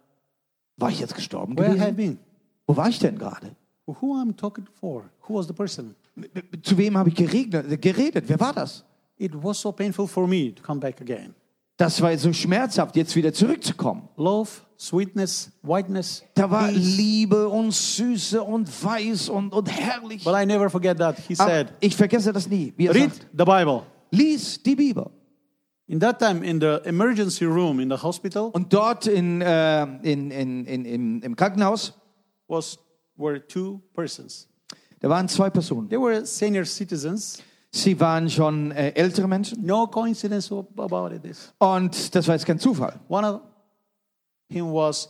war 0.76 0.90
ich 0.90 1.00
jetzt 1.00 1.14
gestorben 1.14 1.56
Where 1.58 1.68
have 1.78 1.90
I 1.90 1.92
gewesen? 1.92 1.96
been? 1.96 2.18
Wo 2.66 2.76
war 2.76 2.88
ich 2.88 2.98
denn 2.98 3.18
gerade? 3.18 3.54
Who 3.86 4.14
I'm 4.14 4.34
talking 4.36 4.66
for? 4.80 5.04
Who 5.28 5.34
was 5.34 5.46
the 5.48 5.52
person? 5.52 5.94
Zu 6.62 6.76
wem 6.78 6.96
habe 6.96 7.08
ich 7.08 7.14
geregnet, 7.16 7.80
geredet? 7.82 8.24
Wer 8.28 8.38
war 8.40 8.52
das? 8.52 8.84
It 9.18 9.32
was 9.42 9.60
so 9.60 9.72
painful 9.72 10.06
for 10.06 10.26
me 10.26 10.54
to 10.54 10.62
come 10.62 10.80
back 10.80 11.00
again. 11.00 11.34
Das 11.76 12.00
war 12.00 12.16
so 12.16 12.32
schmerzhaft, 12.32 12.94
jetzt 12.96 13.14
wieder 13.16 13.32
zurückzukommen. 13.32 14.08
Love, 14.16 14.48
sweetness, 14.80 15.50
whiteness. 15.62 16.22
Da 16.34 16.50
war 16.50 16.68
peace. 16.68 16.96
Liebe 16.96 17.48
und 17.48 17.72
Süße 17.72 18.42
und 18.42 18.68
Weiß 18.82 19.28
und, 19.28 19.52
und 19.52 19.70
herrlich. 19.70 20.24
But 20.24 20.34
I 20.34 20.46
never 20.46 20.70
forget 20.70 20.98
that. 20.98 21.18
He 21.28 21.34
Aber 21.38 21.50
said, 21.50 21.72
ich 21.80 21.94
vergesse 21.94 22.32
das 22.32 22.48
nie. 22.48 22.72
Wie 22.76 22.86
er 22.86 22.94
Read 22.94 23.12
sagt, 23.14 23.26
the 23.36 23.44
Bible. 23.44 23.82
lies 24.10 24.62
die 24.62 24.74
Bibel. 24.74 25.10
In 25.86 25.98
that 26.00 26.18
time, 26.20 26.44
in 26.46 26.60
the 26.60 26.78
emergency 26.84 27.44
room 27.44 27.80
in 27.80 27.90
the 27.90 27.96
hospital, 28.00 28.50
Und 28.52 28.72
dort 28.72 29.06
in, 29.06 29.40
äh, 29.42 29.82
in, 30.02 30.30
in, 30.30 30.64
in, 30.64 30.84
im, 30.84 31.22
im 31.22 31.36
Krankenhaus, 31.36 31.92
was 32.48 32.78
were 33.16 33.44
two 33.46 33.80
persons. 33.92 34.48
da 35.00 35.08
waren 35.08 35.28
zwei 35.28 35.50
Personen. 35.50 35.88
They 35.88 35.98
were 35.98 36.24
senior 36.24 36.64
citizens. 36.64 37.42
Sie 37.72 37.98
waren 38.00 38.30
schon 38.30 38.70
äh, 38.72 38.90
ältere 38.94 39.28
Menschen. 39.28 39.64
No 39.64 39.86
coincidence 39.86 40.50
about 40.52 41.12
it. 41.14 41.22
This 41.22 41.52
Und 41.58 42.14
das 42.14 42.26
war 42.28 42.34
jetzt 42.36 42.46
kein 42.46 42.58
Zufall. 42.58 42.98
one 43.08 43.26
of 43.26 43.40
him 44.50 44.72
was 44.72 45.08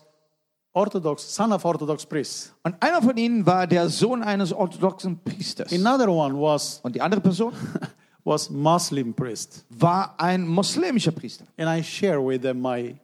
Orthodox, 0.72 1.34
son 1.34 1.52
of 1.52 1.64
Orthodox 1.64 2.06
priest. 2.06 2.52
Und 2.62 2.76
einer 2.80 3.02
von 3.02 3.16
ihnen 3.16 3.44
war 3.44 3.66
der 3.66 3.88
Sohn 3.88 4.22
eines 4.22 4.52
orthodoxen 4.52 5.18
Priesters. 5.18 5.72
Another 5.72 6.08
one 6.08 6.34
was 6.40 6.80
Und 6.84 6.94
die 6.94 7.00
andere 7.02 7.20
Person 7.20 7.52
was 8.24 8.48
Muslim 8.50 9.12
priest. 9.14 9.64
war 9.70 10.14
ein 10.18 10.46
muslimischer 10.46 11.10
Priester. 11.12 11.44
And 11.58 11.68
I 11.68 11.82
share 11.82 12.24
with 12.24 12.42
them 12.42 12.60
my 12.62 12.94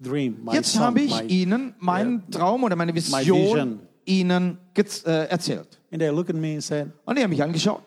dream, 0.00 0.38
my 0.44 0.54
Jetzt 0.54 0.72
son, 0.72 0.82
habe 0.82 1.00
ich 1.00 1.14
my, 1.14 1.26
ihnen 1.28 1.74
meinen 1.78 2.28
Traum 2.30 2.64
oder 2.64 2.74
meine 2.74 2.92
vision. 2.92 3.20
Vision 3.20 3.80
ihnen 4.04 4.58
gez- 4.74 5.06
äh, 5.06 5.26
erzählt. 5.28 5.78
and 5.92 6.00
they 6.00 6.08
look 6.08 6.28
at 6.28 6.34
me 6.34 6.54
and 6.54 6.62
said, 6.64 6.90
Und 7.04 7.16
die 7.16 7.22
haben 7.22 7.30
mich 7.30 7.42
angeschaut. 7.42 7.82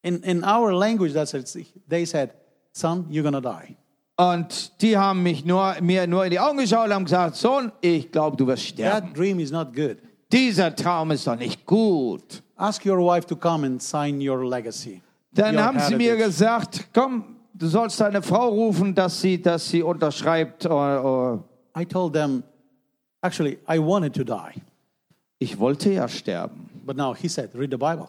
in, 0.00 0.22
in 0.22 0.42
our 0.42 0.72
language, 0.72 1.12
that's 1.12 1.34
it. 1.34 1.66
They 1.86 2.06
said, 2.06 2.30
son, 2.72 3.04
you're 3.10 3.22
gonna 3.22 3.42
die. 3.42 3.76
Und 4.20 4.82
die 4.82 4.98
haben 4.98 5.22
mich 5.22 5.44
nur, 5.44 5.76
mir 5.80 6.08
nur 6.08 6.24
in 6.24 6.32
die 6.32 6.40
Augen 6.40 6.58
geschaut 6.58 6.86
und 6.88 6.94
haben 6.94 7.04
gesagt, 7.04 7.36
Sohn, 7.36 7.70
ich 7.80 8.10
glaube, 8.10 8.36
du 8.36 8.48
wirst 8.48 8.64
sterben. 8.64 9.06
That 9.06 9.16
dream 9.16 9.38
is 9.38 9.52
not 9.52 9.72
good. 9.72 9.98
Dieser 10.32 10.74
Traum 10.74 11.12
ist 11.12 11.24
doch 11.24 11.36
nicht 11.36 11.64
gut. 11.64 12.42
Ask 12.56 12.84
your 12.84 12.98
wife 12.98 13.28
to 13.28 13.36
come 13.36 13.64
and 13.64 13.80
sign 13.80 14.20
your 14.20 14.44
legacy. 14.44 15.00
Dann 15.32 15.54
your 15.54 15.62
haben 15.62 15.78
sie 15.78 15.94
mir 15.94 16.16
heritage. 16.16 16.26
gesagt, 16.26 16.88
komm, 16.92 17.36
du 17.54 17.68
sollst 17.68 18.00
deine 18.00 18.20
Frau 18.20 18.48
rufen, 18.48 18.92
dass 18.92 19.20
sie, 19.20 19.40
dass 19.40 19.68
sie 19.68 19.82
unterschreibt. 19.82 20.64
äh, 20.64 20.68
äh. 20.68 21.38
I 21.78 21.86
told 21.86 22.12
them, 22.12 22.42
actually, 23.22 23.58
I 23.68 23.78
wanted 23.78 24.14
to 24.14 24.24
die. 24.24 24.60
Ich 25.38 25.56
wollte 25.60 25.92
ja 25.92 26.08
sterben. 26.08 26.68
But 26.84 26.96
now 26.96 27.14
he 27.14 27.28
said, 27.28 27.50
read 27.54 27.70
the 27.70 27.76
Bible. 27.76 28.08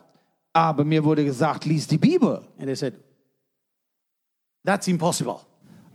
Aber 0.54 0.84
mir 0.84 1.04
wurde 1.04 1.24
gesagt, 1.24 1.66
lies 1.66 1.86
die 1.86 2.00
Bibel. 2.00 2.42
And 2.58 2.66
they 2.66 2.76
said, 2.76 2.96
that's 4.66 4.88
impossible. 4.88 5.42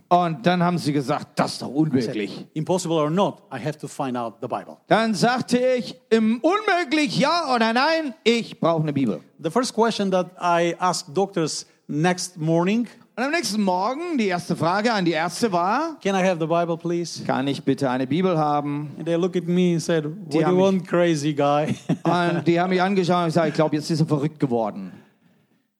Und 0.07 0.45
dann 0.45 0.61
haben 0.61 0.77
sie 0.77 0.93
gesagt, 0.93 1.27
das 1.39 1.53
ist 1.53 1.61
doch 1.61 1.69
I 1.69 1.73
unmöglich. 1.73 2.45
impossible 2.53 2.97
or 2.97 3.09
not, 3.09 3.41
I 3.51 3.57
have 3.59 3.77
to 3.79 3.87
find 3.87 4.15
out 4.15 4.35
the 4.41 4.47
Bible. 4.47 4.77
Dann 4.87 5.13
sagte 5.15 5.57
ich, 5.57 5.99
im 6.09 6.39
unmöglich 6.41 7.17
ja 7.17 7.53
oder 7.55 7.73
nein, 7.73 8.13
ich 8.23 8.59
brauche 8.59 8.83
eine 8.83 8.93
Bibel. 8.93 9.21
The 9.39 9.49
first 9.49 9.73
question 9.73 10.11
that 10.11 10.27
I 10.39 10.75
asked 10.79 11.15
doctors 11.17 11.65
next 11.87 12.37
morning, 12.37 12.87
Und 13.17 13.23
am 13.23 13.31
nächsten 13.31 13.61
Morgen, 13.63 14.17
die 14.17 14.27
erste 14.27 14.57
Frage 14.57 14.91
an 14.91 15.05
die 15.05 15.13
Ärzte 15.13 15.49
war, 15.51 15.97
can 16.03 16.15
I 16.15 16.27
have 16.27 16.37
the 16.39 16.45
Bible, 16.47 16.77
please? 16.77 17.23
kann 17.23 17.47
ich 17.47 17.63
bitte 17.63 17.89
eine 17.89 18.05
Bibel 18.05 18.37
haben? 18.37 18.91
And 18.97 19.05
they 19.05 19.15
looked 19.15 19.37
at 19.41 19.47
me 19.47 19.71
and 19.71 19.81
said, 19.81 20.03
what 20.05 20.33
do 20.33 20.39
you 20.51 20.57
want, 20.57 20.85
crazy 20.85 21.33
guy? 21.33 21.75
Und 22.03 22.45
die 22.45 22.59
haben 22.59 22.71
mich 22.71 22.81
angeschaut 22.81 23.19
und 23.21 23.25
gesagt, 23.27 23.47
ich 23.47 23.53
glaube, 23.53 23.75
jetzt 23.77 23.89
ist 23.89 24.01
er 24.01 24.05
verrückt 24.05 24.39
geworden. 24.39 24.91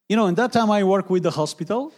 you 0.09 0.15
know, 0.15 0.27
in 0.27 0.35
that 0.35 0.51
time 0.51 0.69
I 0.71 0.83
worked 0.83 1.09
with 1.11 1.23
the 1.23 1.31
hospital. 1.35 1.91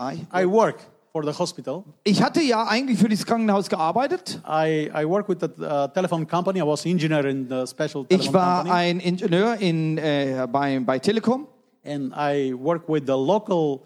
I 0.00 0.44
work 0.44 0.80
for 1.14 1.22
the 1.24 1.32
hospital. 1.38 1.84
Ich 2.02 2.20
hatte 2.20 2.42
ja 2.42 2.66
eigentlich 2.66 2.98
für 2.98 3.08
dieses 3.08 3.24
Krankenhaus 3.24 3.68
gearbeitet. 3.68 4.40
I, 4.48 4.90
I 4.92 5.06
work 5.08 5.28
with 5.28 5.38
the 5.40 5.46
uh, 5.62 5.86
telephone 5.86 6.26
company. 6.26 6.58
I 6.58 6.62
was 6.66 6.84
engineer 6.84 7.24
in 7.26 7.48
the 7.48 7.64
special 7.66 8.04
Ich 8.08 8.18
telephone 8.18 8.34
war 8.34 8.56
company. 8.64 8.74
ein 8.80 9.00
Ingenieur 9.00 9.54
in, 9.60 9.96
äh, 9.98 10.44
bei, 10.50 10.80
bei 10.80 10.98
Telekom. 10.98 11.46
and 11.84 12.12
I 12.16 12.52
work 12.54 12.88
with 12.88 13.04
the 13.06 13.12
local. 13.16 13.82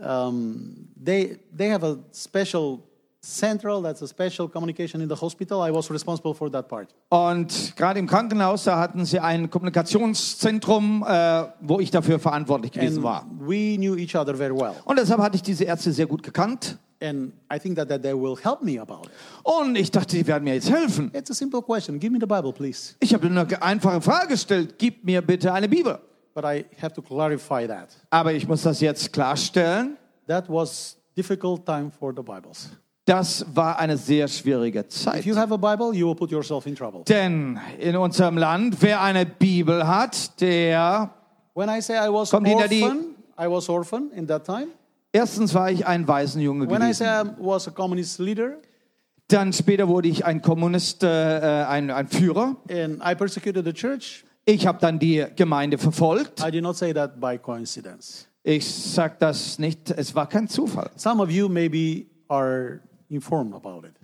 Um, 0.00 0.88
they 0.96 1.36
they 1.56 1.68
have 1.70 1.84
a 1.84 1.98
special 2.12 2.80
central. 3.24 3.82
That's 3.82 4.02
a 4.02 4.06
special 4.08 4.48
communication 4.48 5.00
in 5.00 5.08
the 5.08 5.14
hospital. 5.20 5.60
I 5.66 5.70
was 5.72 5.90
responsible 5.90 6.34
for 6.34 6.50
that 6.50 6.68
part. 6.68 6.88
Und 7.08 7.74
gerade 7.76 7.98
im 7.98 8.06
Krankenhaus, 8.06 8.64
da 8.64 8.78
hatten 8.78 9.04
sie 9.04 9.20
ein 9.20 9.48
Kommunikationszentrum, 9.50 11.04
äh, 11.08 11.44
wo 11.60 11.80
ich 11.80 11.90
dafür 11.90 12.18
verantwortlich 12.18 12.72
gewesen 12.72 12.96
And 12.98 13.04
war. 13.04 13.26
we 13.40 13.76
knew 13.76 13.96
each 13.96 14.14
other 14.16 14.34
very 14.34 14.54
well. 14.54 14.74
Und 14.84 14.98
deshalb 14.98 15.20
hatte 15.20 15.36
ich 15.36 15.42
diese 15.42 15.64
Ärzte 15.64 15.92
sehr 15.92 16.06
gut 16.06 16.22
gekannt. 16.22 16.78
And 17.00 17.32
I 17.52 17.58
think 17.58 17.76
that, 17.76 17.88
that 17.88 18.02
they 18.02 18.14
will 18.14 18.36
help 18.40 18.62
me 18.62 18.80
about 18.80 19.06
it. 19.06 19.10
Und 19.42 19.76
ich 19.76 19.90
dachte, 19.90 20.16
die 20.16 20.24
werden 20.26 20.44
mir 20.44 20.54
jetzt 20.54 20.70
helfen. 20.70 21.10
It's 21.14 21.30
a 21.30 21.34
simple 21.34 21.60
question. 21.60 21.98
Give 21.98 22.12
me 22.12 22.18
the 22.20 22.26
Bible, 22.26 22.52
please. 22.52 22.94
Ich 23.00 23.12
habe 23.12 23.28
nur 23.28 23.42
eine 23.44 23.62
einfache 23.62 24.00
Frage 24.00 24.28
gestellt. 24.28 24.76
Gib 24.78 25.04
mir 25.04 25.20
bitte 25.20 25.52
eine 25.52 25.68
Bibel. 25.68 25.98
But 26.34 26.44
I 26.44 26.64
have 26.80 26.94
to 26.94 27.02
clarify 27.02 27.66
that. 27.66 27.88
Aber 28.10 28.32
ich 28.32 28.46
muss 28.46 28.62
das 28.62 28.80
jetzt 28.80 29.12
klarstellen. 29.12 29.96
That 30.28 30.48
was 30.48 30.96
difficult 31.16 31.66
time 31.66 31.90
for 31.90 32.12
the 32.16 32.22
Bibles. 32.22 32.70
Das 33.04 33.44
war 33.52 33.78
eine 33.80 33.96
sehr 33.96 34.28
schwierige 34.28 34.80
If 34.80 34.88
Zeit. 34.90 35.24
you 35.24 35.34
have 35.36 35.52
a 35.52 35.56
Bible, 35.56 35.92
you 35.92 36.06
will 36.06 36.14
put 36.14 36.30
yourself 36.30 36.66
in 36.66 36.76
trouble. 36.76 37.02
Denn 37.08 37.58
in 37.80 37.96
unserem 37.96 38.38
Land, 38.38 38.76
wer 38.80 39.00
eine 39.02 39.26
Bibel 39.26 39.86
hat, 39.86 40.40
der 40.40 41.10
When 41.54 41.68
I 41.68 41.80
say 41.82 41.96
I 41.96 42.12
was 42.12 42.30
Kommt 42.30 42.46
hinter 42.46 42.68
die- 42.68 42.82
orphan, 42.82 42.98
I 43.38 43.46
was 43.50 43.68
orphan 43.68 44.10
in 44.14 44.26
that 44.28 44.44
time. 44.44 44.68
erstens 45.12 45.52
war 45.52 45.70
ich 45.70 45.84
ein 45.86 46.06
Waisenjunge 46.06 46.70
When 46.70 46.80
I 46.82 46.92
say 46.94 47.06
gewesen. 47.06 47.36
I 47.40 47.44
was 47.46 47.66
a 47.68 47.70
communist 47.72 48.18
leader 48.20 48.58
Dann 49.28 49.52
später 49.52 49.88
wurde 49.88 50.08
ich 50.08 50.24
ein 50.24 50.40
Kommunist, 50.40 51.02
äh, 51.02 51.06
ein, 51.08 51.90
ein 51.90 52.06
Führer. 52.06 52.56
and 52.70 53.02
I 53.04 53.14
persecuted 53.16 53.64
the 53.64 53.72
church, 53.72 54.24
Ich 54.44 54.66
habe 54.66 54.78
dann 54.80 54.98
die 55.00 55.24
Gemeinde 55.36 55.76
verfolgt. 55.76 56.40
I 56.46 56.50
did 56.52 56.62
not 56.62 56.76
say 56.76 56.92
that 56.94 57.20
by 57.20 57.36
coincidence. 57.36 58.28
Ich 58.44 58.64
sage 58.72 59.16
das 59.18 59.58
nicht, 59.58 59.90
es 59.90 60.14
war 60.14 60.28
kein 60.28 60.46
Zufall. 60.48 60.90
Some 60.96 61.20
of 61.22 61.30
you 61.30 61.48
maybe 61.48 62.06
are 62.28 62.80
informed 63.12 63.54
about 63.54 63.86
it. 63.86 63.94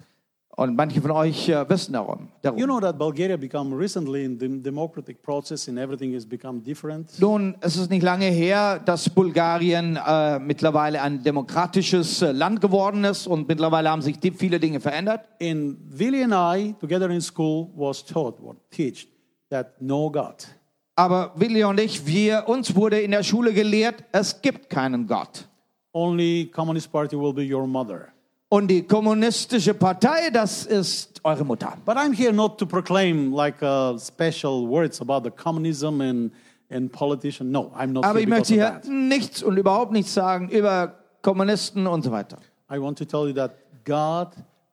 Und 0.58 0.74
manche 0.74 1.00
von 1.00 1.12
euch 1.12 1.48
äh, 1.48 1.68
wissen 1.70 1.92
darum. 1.92 2.30
darum. 2.42 2.58
You 2.58 2.66
know 2.66 2.80
that 2.80 2.98
Bulgaria 2.98 3.36
become 3.36 3.72
recently 3.72 4.24
in 4.24 4.40
the 4.40 4.48
democratic 4.60 5.22
process 5.22 5.68
and 5.68 5.78
everything 5.78 6.12
has 6.14 6.26
become 6.26 6.60
different. 6.60 7.16
Nun, 7.20 7.54
es 7.60 7.76
ist 7.76 7.90
nicht 7.90 8.02
lange 8.02 8.26
her, 8.26 8.80
dass 8.84 9.08
Bulgarien 9.08 9.96
äh, 10.04 10.40
mittlerweile 10.40 11.00
ein 11.00 11.22
demokratisches 11.22 12.22
äh, 12.22 12.32
Land 12.32 12.60
geworden 12.60 13.04
ist 13.04 13.28
und 13.28 13.46
mittlerweile 13.46 13.88
haben 13.88 14.02
sich 14.02 14.16
viele 14.36 14.58
Dinge 14.58 14.80
verändert. 14.80 15.28
And 15.40 15.76
Vili 15.88 16.24
and 16.24 16.34
I, 16.34 16.74
together 16.80 17.08
in 17.08 17.20
school, 17.20 17.68
was 17.76 18.04
taught, 18.04 18.40
or 18.42 18.56
teach, 18.70 19.06
that 19.50 19.80
no 19.80 20.10
God. 20.10 20.48
Aber 20.96 21.30
Willi 21.36 21.62
und 21.62 21.78
ich, 21.78 22.04
wir, 22.04 22.48
uns 22.48 22.74
wurde 22.74 22.98
in 22.98 23.12
der 23.12 23.22
Schule 23.22 23.52
gelehrt, 23.52 24.02
es 24.10 24.42
gibt 24.42 24.68
keinen 24.68 25.06
Gott. 25.06 25.46
Only 25.92 26.50
Communist 26.52 26.90
Party 26.90 27.16
will 27.16 27.32
be 27.32 27.44
your 27.48 27.64
mother. 27.68 28.08
Und 28.50 28.68
die 28.68 28.82
kommunistische 28.82 29.74
Partei, 29.74 30.30
das 30.30 30.64
ist 30.64 31.20
eure 31.22 31.44
Mutter. 31.44 31.76
But 31.84 31.96
I'm 31.96 32.14
here 32.14 32.32
not 32.32 32.58
to 32.58 32.66
proclaim 32.66 33.32
like 33.32 33.62
uh, 33.62 33.98
special 33.98 34.66
words 34.66 35.02
about 35.02 35.22
the 35.24 35.30
communism 35.30 36.00
and, 36.00 36.32
and 36.70 36.90
politician. 36.90 37.50
No, 37.50 37.70
I'm 37.76 37.88
not 37.88 38.06
Aber 38.06 38.20
ich 38.20 38.26
möchte 38.26 38.54
hier 38.54 38.80
nichts 38.88 39.42
und 39.42 39.58
überhaupt 39.58 39.92
nichts 39.92 40.14
sagen 40.14 40.48
über 40.48 40.94
Kommunisten 41.20 41.86
und 41.86 42.02
so 42.02 42.10
weiter. 42.10 42.38
I 42.72 42.80
want 42.80 42.96
to 42.98 43.04
tell 43.04 43.26
you 43.26 43.34
that 43.34 43.52
God 43.84 44.28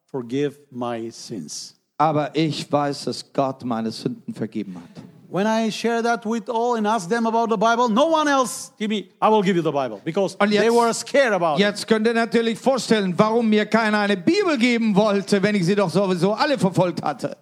forgive 0.06 0.58
my 0.72 1.12
sins. 1.12 1.76
Aber 1.98 2.34
ich 2.34 2.72
weiß, 2.72 3.06
dass 3.06 3.34
Gott 3.34 3.66
meine 3.66 3.92
Sünden 3.92 4.34
vergeben 4.34 4.76
hat. 4.76 5.04
When 5.36 5.48
I 5.48 5.70
share 5.70 6.02
that 6.02 6.26
with 6.26 6.48
all 6.48 6.76
and 6.78 6.88
ask 6.88 7.10
them 7.10 7.26
about 7.26 7.50
the 7.50 7.58
Bible, 7.58 7.90
no 7.90 8.06
one 8.08 8.26
else 8.30 8.72
give 8.80 8.90
me, 8.90 9.10
I 9.22 9.28
will 9.28 9.42
give 9.44 9.58
you 9.58 9.62
the 9.62 9.70
Bible 9.74 10.00
because 10.06 10.38
jetzt- 10.40 10.62
they 10.62 10.70
were 10.70 10.94
scared 10.94 11.34
about 11.34 11.56
it. 11.60 11.60
Jetzt 11.60 11.88
könnt 11.90 12.08
ihr 12.08 12.14
natürlich 12.14 12.58
vorstellen, 12.58 13.14
warum 13.20 13.50
mir 13.50 13.66
keiner 13.66 14.00
eine 14.00 14.16
Bibel 14.16 14.58
geben 14.58 14.96
wollte, 14.96 15.44
wenn 15.44 15.56
ich 15.56 15.66
sie 15.66 15.76
doch 15.76 15.90
sowieso 15.90 16.32
alle 16.32 16.58
verfolgt 16.58 17.02
hatte. 17.04 17.36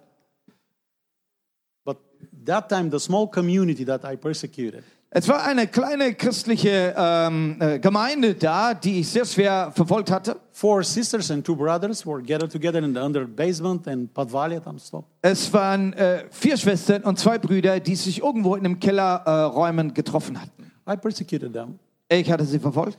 But 1.84 1.98
that 2.44 2.68
time, 2.68 2.90
the 2.90 2.98
small 2.98 3.28
community 3.28 3.84
that 3.84 4.04
I 4.04 4.16
persecuted, 4.16 4.82
Es 5.16 5.28
war 5.28 5.44
eine 5.44 5.68
kleine 5.68 6.12
christliche 6.14 6.92
ähm, 6.98 7.56
äh, 7.60 7.78
Gemeinde 7.78 8.34
da, 8.34 8.74
die 8.74 8.98
ich 8.98 9.08
sehr 9.08 9.24
schwer 9.24 9.70
verfolgt 9.72 10.10
hatte. 10.10 10.40
four 10.50 10.82
sisters 10.82 11.30
and 11.30 11.46
two 11.46 11.54
brothers 11.54 12.04
were 12.04 12.20
gathered 12.20 12.50
together 12.50 12.80
in 12.82 12.92
the 12.92 13.00
under 13.00 13.24
basement 13.24 13.86
and 13.86 14.12
Padvalia 14.12 14.58
tam 14.58 14.76
stop. 14.76 15.04
Es 15.22 15.52
waren 15.52 15.92
äh, 15.92 16.24
vier 16.30 16.56
Schwestern 16.56 17.02
und 17.04 17.20
zwei 17.20 17.38
Brüder, 17.38 17.78
die 17.78 17.94
sich 17.94 18.22
irgendwo 18.22 18.56
in 18.56 18.64
einem 18.64 18.80
Kellerräumen 18.80 19.90
äh, 19.90 19.92
getroffen 19.92 20.40
hatten. 20.40 20.72
I 20.90 20.96
persecuted 20.96 21.52
them. 21.52 21.78
Ich 22.08 22.28
hatte 22.28 22.44
sie 22.44 22.58
verfolgt. 22.58 22.98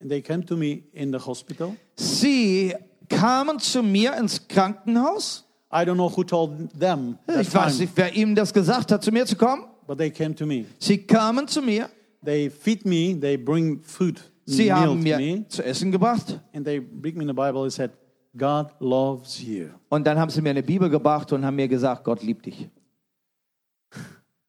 And 0.00 0.08
they 0.08 0.22
came 0.22 0.46
to 0.46 0.56
me 0.56 0.84
in 0.92 1.12
the 1.12 1.18
hospital. 1.18 1.74
Sie 1.96 2.76
kamen 3.08 3.58
zu 3.58 3.82
mir 3.82 4.16
ins 4.16 4.46
Krankenhaus. 4.46 5.44
I 5.72 5.78
don't 5.78 5.94
know 5.94 6.16
who 6.16 6.22
told 6.22 6.70
them 6.78 7.18
Ich 7.26 7.52
weiß 7.52 7.72
time, 7.72 7.86
nicht, 7.86 7.92
wer 7.96 8.14
ihm 8.14 8.36
das 8.36 8.54
gesagt 8.54 8.92
hat, 8.92 9.02
zu 9.02 9.10
mir 9.10 9.26
zu 9.26 9.34
kommen. 9.34 9.64
But 9.88 9.98
they 9.98 10.10
came 10.10 10.34
to 10.36 10.46
me. 10.46 10.66
Sie 10.78 10.98
kamen 10.98 11.48
zu 11.48 11.60
mir. 11.62 11.90
They 12.24 12.48
feed 12.50 12.84
me, 12.84 13.18
they 13.18 13.36
bring 13.36 13.80
food, 13.82 14.20
Sie 14.44 14.72
haben 14.72 15.02
mir 15.02 15.16
me, 15.18 15.46
zu 15.48 15.64
essen 15.64 15.90
gebracht. 15.90 16.38
and 16.52 16.64
they 16.64 16.78
bring 16.78 17.16
me 17.16 17.22
in 17.22 17.28
the 17.28 17.32
Bible 17.34 17.62
and 17.64 17.72
said, 17.72 17.90
God 18.36 18.70
loves 18.80 19.40
you. 19.42 19.70
Und 19.88 20.06
dann 20.06 20.18
haben 20.18 20.30
sie 20.30 20.40
mir 20.42 20.50
eine 20.50 20.62
Bibel 20.62 20.88
gebracht 20.90 21.32
und 21.32 21.44
haben 21.44 21.56
mir 21.56 21.66
gesagt, 21.68 22.04
Gott 22.04 22.22
liebt 22.22 22.46
dich. 22.46 22.68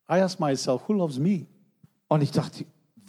I 0.10 0.20
asked 0.22 0.40
myself, 0.40 0.82
who 0.88 0.94
loves 0.94 1.18
me? 1.20 1.46
Und 2.08 2.22
ich 2.24 2.32
dachte, 2.32 2.66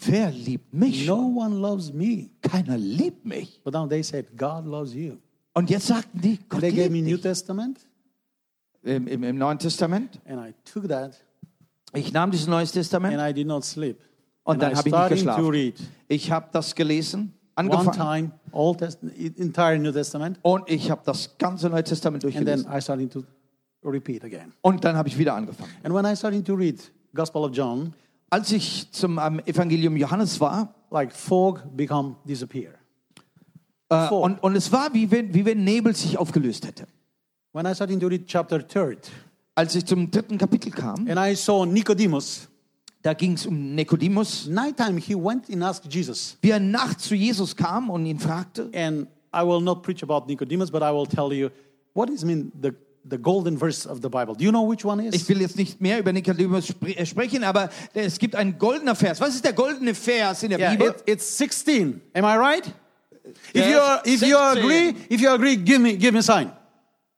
wer 0.07 0.31
liebt 0.31 0.73
mich? 0.75 1.07
No 1.07 1.35
one 1.39 1.57
loves 1.57 1.93
me. 1.93 2.31
Keiner 2.43 2.77
liebt 2.77 3.25
mich. 3.25 3.61
But 3.65 3.73
now 3.75 3.87
they 3.87 4.03
said, 4.03 4.37
God 4.37 4.67
loves 4.67 4.95
you. 4.95 5.17
Und 5.55 5.71
jetzt 5.71 5.87
sagten 5.87 6.21
die, 6.21 6.39
Gott 6.49 6.61
They 6.61 6.71
gave 6.71 6.83
liebt 6.89 6.93
me 6.93 7.03
New 7.03 7.17
dich. 7.17 7.23
Testament, 7.23 7.81
Im, 8.83 9.07
im, 9.09 9.25
Im 9.25 9.39
Neuen 9.39 9.59
Testament. 9.59 10.21
and 10.27 10.39
I 10.39 10.53
took 10.71 10.87
that, 10.89 11.15
Ich 11.93 12.13
nahm 12.13 12.31
dieses 12.31 12.47
Neues 12.47 12.73
Testament 12.73 13.17
and 13.19 13.31
I 13.31 13.35
did 13.35 13.47
not 13.47 13.65
sleep. 13.65 13.99
und 14.45 14.63
dann 14.63 14.77
habe 14.77 14.89
ich 14.89 14.95
nicht 14.95 15.09
geschlafen. 15.09 15.73
Ich 16.09 16.31
habe 16.31 16.49
das 16.53 16.75
gelesen, 16.75 17.35
one 17.57 17.71
angefangen 17.71 17.93
time, 17.93 18.31
Old 18.53 18.79
Testament, 18.79 19.39
entire 19.39 19.79
New 19.79 19.93
Testament, 19.93 20.39
und 20.43 20.69
ich 20.69 20.91
habe 20.91 21.03
das 21.05 21.37
ganze 21.39 21.69
Neue 21.69 21.85
Testament 21.85 22.25
and 22.25 22.35
then 22.35 22.45
durchgelesen. 22.45 22.73
I 22.73 22.81
started 22.81 23.13
to 23.13 23.25
repeat 23.85 24.25
again. 24.25 24.53
Und 24.63 24.85
dann 24.85 24.97
habe 24.97 25.09
ich 25.09 25.19
wieder 25.19 25.35
angefangen. 25.35 25.71
And 25.83 25.95
when 25.95 26.05
I 26.05 26.17
started 26.17 26.47
to 26.47 26.55
read 26.55 26.81
Gospel 27.15 27.45
of 27.45 27.53
John, 27.55 27.93
Als 28.31 28.53
ich 28.53 28.91
zum 28.93 29.19
Evangelium 29.19 29.97
Johannes 29.97 30.41
war, 30.41 30.73
like 30.91 31.13
fog 31.13 31.63
become 31.77 32.15
disappear. 32.25 32.73
äh, 33.89 34.09
Vor. 34.09 34.23
und, 34.23 34.41
und 34.43 34.55
es 34.55 34.71
war, 34.71 34.95
wie 34.95 35.11
wenn, 35.11 35.35
wie 35.35 35.45
wenn 35.45 35.65
Nebel 35.65 35.95
sich 35.97 36.17
aufgelöst 36.17 36.67
hätte. 36.67 36.87
When 37.53 37.67
I 37.67 37.75
started 37.75 38.01
to 38.01 38.07
read 38.07 38.27
chapter 38.27 38.65
third, 38.67 39.11
Als 39.61 39.75
ich 39.75 39.85
zum 39.85 40.11
dritten 40.11 40.39
Kapitel 40.39 40.71
kam, 40.73 41.07
and 41.07 41.19
I 41.19 41.35
saw 41.37 41.67
Nicodemus, 41.67 42.49
da 43.03 43.13
ging 43.13 43.35
es 43.35 43.45
um 43.45 43.75
Nikodemus, 43.75 44.47
nighttime 44.47 44.99
he 44.99 45.15
went 45.15 45.51
and 45.53 45.63
asked 45.63 45.93
Jesus. 45.93 46.39
wie 46.41 46.49
er 46.51 46.59
nachts 46.61 47.05
zu 47.09 47.15
Jesus 47.15 47.55
kam 47.55 47.91
und 47.91 48.07
ihn 48.07 48.19
fragte. 48.19 48.71
And 48.75 49.07
I 49.35 49.43
will 49.47 49.61
not 49.61 49.83
preach 49.83 50.03
about 50.03 50.27
Nicodemus, 50.27 50.71
but 50.71 50.81
I 50.83 50.91
will 50.91 51.07
tell 51.07 51.31
you 51.31 51.51
what 51.93 52.09
is 52.09 52.25
mean 52.25 52.51
the, 52.59 52.71
the 53.05 53.19
golden 53.19 53.59
verse 53.59 53.87
of 53.87 53.99
the 54.01 54.09
Bible. 54.09 54.35
Do 54.35 54.45
you 54.45 54.51
know 54.51 54.67
which 54.67 54.83
one 54.83 54.99
Ich 55.07 55.15
is? 55.15 55.29
will 55.29 55.43
jetzt 55.43 55.57
nicht 55.59 55.79
mehr 55.79 55.99
über 55.99 56.13
Nikodemus 56.15 56.69
spre 56.69 56.97
äh, 56.97 57.05
sprechen, 57.05 57.45
aber 57.45 57.69
es 57.93 58.19
gibt 58.19 58.37
einen 58.37 58.57
goldener 58.59 58.95
Vers. 58.95 59.21
Was 59.21 59.35
ist 59.35 59.45
der 59.45 59.53
goldene 59.53 59.95
Vers 59.95 60.43
in 60.43 60.51
der 60.51 60.59
Yeah, 60.59 60.71
Bibel? 60.71 60.89
it, 60.89 61.03
it's 61.07 61.37
16. 61.37 62.01
Am 62.15 62.25
I 62.25 62.37
right? 62.39 62.65
If 63.55 63.67
you 63.67 63.79
if 64.07 64.23
you 64.23 64.37
16. 64.39 64.59
agree, 64.59 64.95
if 65.11 65.21
you 65.21 65.29
agree, 65.31 65.57
give 65.57 65.81
me 65.81 65.97
give 65.99 66.13
me 66.13 66.21
a 66.21 66.23
sign. 66.23 66.51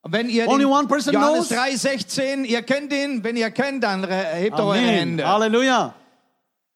Wenn 0.04 0.28
ihr 0.28 0.48
Only 0.48 0.64
den 0.64 0.72
one 0.72 0.88
person 0.88 1.14
Johannes 1.14 1.48
knows? 1.48 1.58
3,16, 1.58 2.44
ihr 2.44 2.62
kennt 2.62 2.92
ihn, 2.92 3.22
wenn 3.22 3.36
ihr 3.36 3.50
kennt, 3.50 3.84
dann 3.84 4.04
hebt 4.08 4.58
eure 4.58 4.72
Amen. 4.76 4.84
Hände. 4.88 5.26
Hallelujah. 5.28 5.94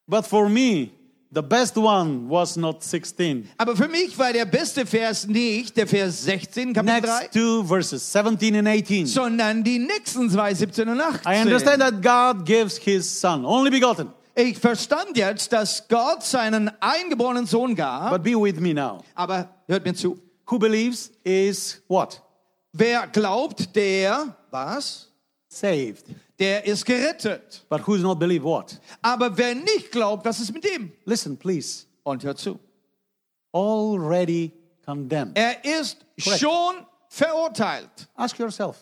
But 0.06 0.24
for 0.26 0.48
me, 0.48 0.90
the 1.32 1.42
best 1.42 1.76
one 1.76 2.30
was 2.30 2.56
not 2.56 2.84
16. 2.84 3.48
Aber 3.58 3.74
für 3.74 3.88
mich 3.88 4.16
war 4.16 4.32
der 4.32 4.44
beste 4.44 4.86
Vers 4.86 5.26
nicht 5.26 5.76
der 5.76 5.88
Vers 5.88 6.22
16, 6.22 6.72
Kapitel 6.72 7.00
3, 7.00 7.18
Next 7.22 7.32
two 7.34 7.64
verses, 7.64 8.12
17 8.12 8.54
and 8.56 8.68
18. 8.68 9.06
sondern 9.06 9.64
die 9.64 9.80
nächsten 9.80 10.30
zwei, 10.30 10.54
17 10.54 10.88
und 10.88 11.00
18. 11.00 11.32
I 11.32 11.42
understand 11.42 11.80
that 11.80 12.00
God 12.00 12.46
gives 12.46 12.76
his 12.78 13.20
son, 13.20 13.44
only 13.44 13.70
begotten. 13.70 14.12
Ich 14.36 14.56
verstand 14.58 15.16
jetzt, 15.16 15.52
dass 15.52 15.88
Gott 15.88 16.22
seinen 16.22 16.70
eingeborenen 16.78 17.46
Sohn 17.46 17.74
gab, 17.74 18.10
But 18.10 18.22
be 18.22 18.40
with 18.40 18.60
me 18.60 18.72
now. 18.72 19.02
aber 19.16 19.48
hört 19.66 19.84
mir 19.84 19.94
zu. 19.94 20.16
Who 20.48 20.60
believes 20.60 21.10
is 21.24 21.82
what? 21.88 22.22
Wer 22.78 23.06
glaubt, 23.06 23.74
der, 23.74 24.36
was? 24.50 25.08
Saved. 25.48 26.04
Der 26.38 26.66
ist 26.66 26.84
gerettet. 26.84 27.64
But 27.70 27.86
who 27.86 27.94
does 27.94 28.02
not 28.02 28.18
believe 28.18 28.44
what? 28.44 28.78
Aber 29.00 29.34
wer 29.36 29.54
nicht 29.54 29.90
glaubt, 29.90 30.24
was 30.26 30.40
ist 30.40 30.52
mit 30.52 30.64
dem? 30.64 30.92
Listen, 31.06 31.36
please. 31.38 31.86
Und 32.02 32.22
hört 32.22 32.38
zu. 32.38 32.58
Already 33.52 34.52
condemned. 34.84 35.36
Er 35.38 35.64
ist 35.64 36.04
Korrekt. 36.22 36.40
schon 36.40 36.86
verurteilt. 37.08 38.08
Ask 38.14 38.38
yourself. 38.38 38.76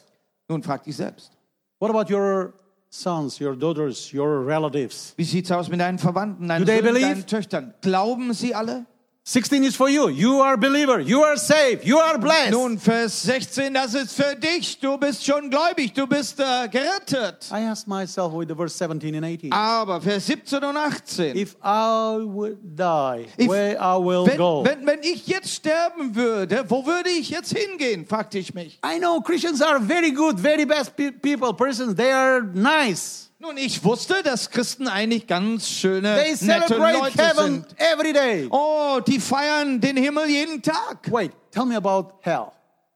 Nun 0.48 0.62
frag 0.62 0.83
dich 0.83 0.96
selbst. 0.96 1.30
What 1.78 1.90
about 1.90 2.12
your 2.12 2.54
sons, 2.90 3.40
your 3.40 3.54
daughters, 3.54 4.12
your 4.12 4.44
relatives? 4.44 5.14
Wie 5.16 5.24
sieht's 5.24 5.52
aus 5.52 5.68
mit 5.68 5.78
deinen 5.78 5.98
Verwandten, 5.98 6.48
deinen 6.48 6.66
Do 6.66 6.72
they 6.72 6.83
Söhnen, 6.83 7.00
deinen 7.02 7.26
Töchtern? 7.26 7.74
Glauben 7.80 8.33
sie 8.35 8.54
alle? 8.54 8.87
16 9.26 9.64
is 9.64 9.74
for 9.74 9.88
you. 9.88 10.10
You 10.10 10.40
are 10.42 10.52
a 10.52 10.58
believer. 10.58 11.00
You 11.00 11.22
are 11.24 11.38
saved. 11.38 11.87
You 11.87 11.96
are 11.98 12.18
blessed. 12.18 12.50
Nun, 12.52 12.78
Vers 12.78 13.22
16, 13.22 13.72
das 13.72 13.94
ist 13.94 14.12
für 14.14 14.37
dich. 14.37 14.78
Du 14.80 14.98
bist 14.98 15.24
schon 15.24 15.48
gläubig, 15.48 15.94
du 15.94 16.06
bist 16.06 16.38
äh, 16.40 16.68
gerettet. 16.68 17.48
I 17.50 17.60
asked 17.66 17.88
myself 17.88 18.34
with 18.34 18.48
the 18.48 18.54
verse 18.54 18.76
17 18.76 19.14
and 19.14 19.24
18. 19.24 19.50
Aber 19.50 20.02
Vers 20.02 20.26
17 20.26 20.62
und 20.62 20.76
18. 20.76 21.34
If 21.38 21.56
I 21.64 22.18
would 22.22 22.58
die, 22.62 23.24
If- 23.38 23.48
where 23.48 23.78
I 23.80 23.96
will 23.96 24.26
Wenn, 24.26 24.37
go. 24.37 24.62
wenn, 24.62 24.87
wenn 24.87 25.02
ich 25.02 25.26
jetzt 25.26 25.48
sterben 25.54 26.14
würde, 26.14 26.62
wo 26.68 26.84
würde 26.84 27.08
ich 27.08 27.30
jetzt 27.30 27.56
hingehen, 27.56 28.04
fragte 28.06 28.38
ich 28.38 28.52
mich. 28.52 28.78
I 28.84 28.98
know 28.98 29.22
Christians 29.22 29.62
are 29.62 29.80
very 29.80 30.10
good, 30.12 30.38
very 30.38 30.66
best 30.66 30.94
pe- 30.94 31.12
people, 31.12 31.54
persons. 31.54 31.94
They 31.96 32.12
are 32.12 32.42
nice. 32.42 33.23
Nun, 33.46 33.59
ich 33.59 33.85
wusste, 33.85 34.22
dass 34.22 34.48
Christen 34.50 34.88
eigentlich 34.88 35.26
ganz 35.26 35.68
schöne, 35.68 36.16
They 36.16 36.30
nette 36.46 36.66
celebrate 36.66 36.98
Leute 36.98 37.18
heaven 37.22 37.52
sind. 37.68 37.76
every 37.78 38.12
day. 38.12 38.48
Oh, 38.50 39.00
die 39.07 39.20
feiern 39.20 39.78
den 39.80 39.96
Himmel 39.98 40.28
jeden 40.30 40.62
Tag. 40.62 41.11
Wait, 41.11 41.33
tell 41.50 41.66
me 41.66 41.76
about 41.76 42.14
hell. 42.22 42.46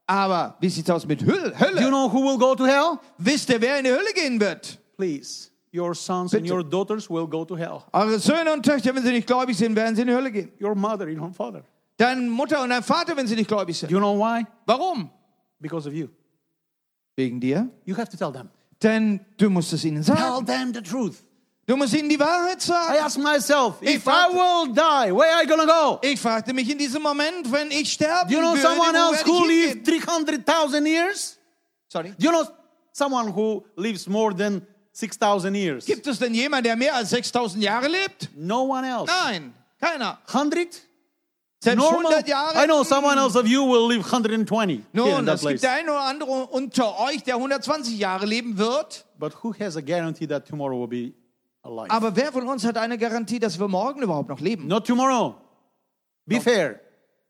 Aber 0.07 0.57
wie 0.61 0.71
sieht's 0.71 0.89
aus 0.89 1.07
mit 1.07 1.21
Hölle? 1.23 1.51
Do 1.51 1.67
you 1.67 1.81
Hölle? 1.81 1.89
know 1.89 2.11
who 2.11 2.23
will 2.25 2.39
go 2.39 2.55
to 2.55 2.65
hell? 2.65 2.99
Wisst 3.19 3.51
ihr, 3.51 3.61
wer 3.61 3.77
in 3.79 3.85
die 3.85 3.91
Hölle 3.91 4.11
gehen 4.15 4.41
wird? 4.41 4.79
Please, 4.97 5.51
your 5.75 5.95
sons 5.95 6.33
and 6.33 6.45
Bitte. 6.45 6.55
your 6.55 6.65
daughters 6.65 7.11
will 7.11 7.27
go 7.27 7.45
to 7.45 7.55
hell. 7.55 7.83
Eure 7.93 8.19
Söhne 8.19 8.51
und 8.55 8.65
Töchter, 8.65 8.95
wenn 8.95 9.03
sie 9.03 9.13
nicht 9.13 9.27
gläubig 9.27 9.55
sind, 9.57 9.77
werden 9.77 9.95
sie 9.97 10.01
in 10.03 10.09
die 10.09 10.15
Hölle 10.15 10.33
gehen. 10.33 10.51
Your 10.63 10.75
mother, 10.75 11.07
your 11.09 11.31
father. 11.35 11.63
Deine 11.99 12.23
Mutter 12.23 12.63
und 12.63 12.71
dein 12.71 12.83
Vater, 12.83 13.15
wenn 13.15 13.27
sie 13.27 13.35
nicht 13.37 13.49
gläubig 13.49 13.75
Do 13.77 13.81
sind. 13.81 13.91
you 13.91 13.99
know 13.99 14.17
why? 14.19 14.47
Warum? 14.65 15.11
Because 15.61 15.87
of 15.87 15.93
you. 15.95 16.09
Wegen 17.17 17.39
dir. 17.39 17.69
You 17.85 17.95
have 17.99 18.09
to 18.09 18.17
tell 18.17 18.33
them. 18.33 18.49
Denn 18.83 19.21
du 19.37 19.51
musst 19.51 19.73
es 19.73 19.85
ihnen 19.85 20.05
Tell 20.05 20.17
sagen. 20.17 20.47
them 20.47 20.73
the 20.75 20.81
truth. 20.83 21.17
Du 21.67 21.77
musst 21.77 21.93
ihnen 21.95 22.09
die 22.09 22.19
Wahrheit 22.19 22.63
I 22.63 22.67
sagen. 22.67 22.99
ask 23.05 23.19
myself, 23.19 23.75
if 23.83 23.91
I 23.91 23.99
fragte- 23.99 24.33
will 24.33 24.73
die, 24.73 25.13
where 25.15 25.35
are 25.35 25.43
you 25.43 25.49
gonna 25.49 25.67
go? 25.67 25.99
Ich 26.03 26.19
fragte 26.19 26.55
mich 26.55 26.71
in 26.71 26.79
diesem 26.79 27.03
Moment, 27.03 27.51
wenn 27.53 27.71
ich 27.71 27.93
sterben 27.93 28.31
Do 28.31 28.37
you 28.37 28.41
know 28.41 28.53
würde, 28.55 28.63
someone 28.63 28.93
wo 28.95 29.13
else 29.13 29.27
who 29.27 29.49
ich 29.51 29.67
lived 29.67 29.87
hingehen? 29.87 30.01
300,000 30.07 30.87
years? 30.87 31.39
Sorry. 31.89 32.11
Do 32.19 32.25
you 32.25 32.31
know 32.31 32.47
someone 32.93 33.35
who 33.35 33.65
lives 33.77 34.07
more 34.09 34.35
than 34.35 34.63
6,000 34.93 35.55
years? 35.55 35.85
Gibt 35.85 36.07
es 36.07 36.19
denn 36.19 36.33
jemanden, 36.35 36.65
der 36.65 36.77
mehr 36.77 36.95
als 36.95 37.11
6000 37.11 37.63
Jahre 37.63 37.89
lebt? 37.89 38.31
No 38.35 38.63
one 38.63 38.89
else. 38.89 39.07
Nein, 39.25 39.53
keiner. 39.79 40.19
100? 40.33 40.81
Selbst 41.61 41.83
Normal? 41.83 42.13
100 42.13 42.29
Jahre? 42.29 42.63
I 42.63 42.67
know 42.67 42.85
someone 42.85 43.19
else 43.19 43.37
of 43.37 43.47
you 43.47 43.65
will 43.65 43.89
live 43.89 44.05
120 44.05 44.85
here 44.93 45.09
in 45.09 45.15
Nun, 45.17 45.27
that 45.27 45.37
es 45.37 45.43
gibt 45.47 45.63
der 45.63 45.73
eine 45.73 45.91
oder 45.91 46.03
andere 46.03 46.47
unter 46.47 47.01
euch, 47.01 47.25
der 47.25 47.35
120 47.35 47.99
Jahre 47.99 48.27
leben 48.27 48.59
wird. 48.59 49.05
But 49.19 49.35
who 49.43 49.53
has 49.59 49.77
a 49.77 49.81
guarantee 49.81 50.27
that 50.29 50.47
tomorrow 50.47 50.79
will 50.81 50.87
be 50.87 51.15
alive? 51.63 51.91
Aber 51.91 52.15
wer 52.15 52.31
von 52.31 52.49
uns 52.49 52.65
hat 52.65 52.77
eine 52.79 52.97
Garantie, 52.97 53.41
dass 53.41 53.59
wir 53.59 53.67
morgen 53.67 54.03
überhaupt 54.03 54.29
noch 54.29 54.41
leben? 54.41 54.69
Not 54.69 54.87
tomorrow. 54.87 55.35
Be 56.27 56.41
fair. 56.41 56.81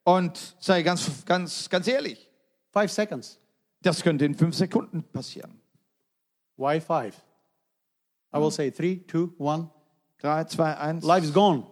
Und 0.04 0.56
sei 0.58 0.82
ganz, 0.82 1.24
ganz, 1.24 1.68
ganz 1.70 1.86
ehrlich, 1.86 2.30
Five 2.70 2.90
seconds. 2.90 3.38
das 3.80 4.02
könnte 4.02 4.26
in 4.26 4.34
fünf 4.34 4.54
Sekunden 4.54 5.04
passieren. 5.04 5.58
Why 6.56 6.80
five? 6.80 7.14
I 8.34 8.38
will 8.38 8.50
say 8.50 8.70
three, 8.70 8.96
two, 9.06 9.32
one. 9.38 9.70
Drei, 10.20 10.44
zwei, 10.44 10.76
eins. 10.76 11.04
Life 11.04 11.24
is 11.24 11.32
gone. 11.32 11.64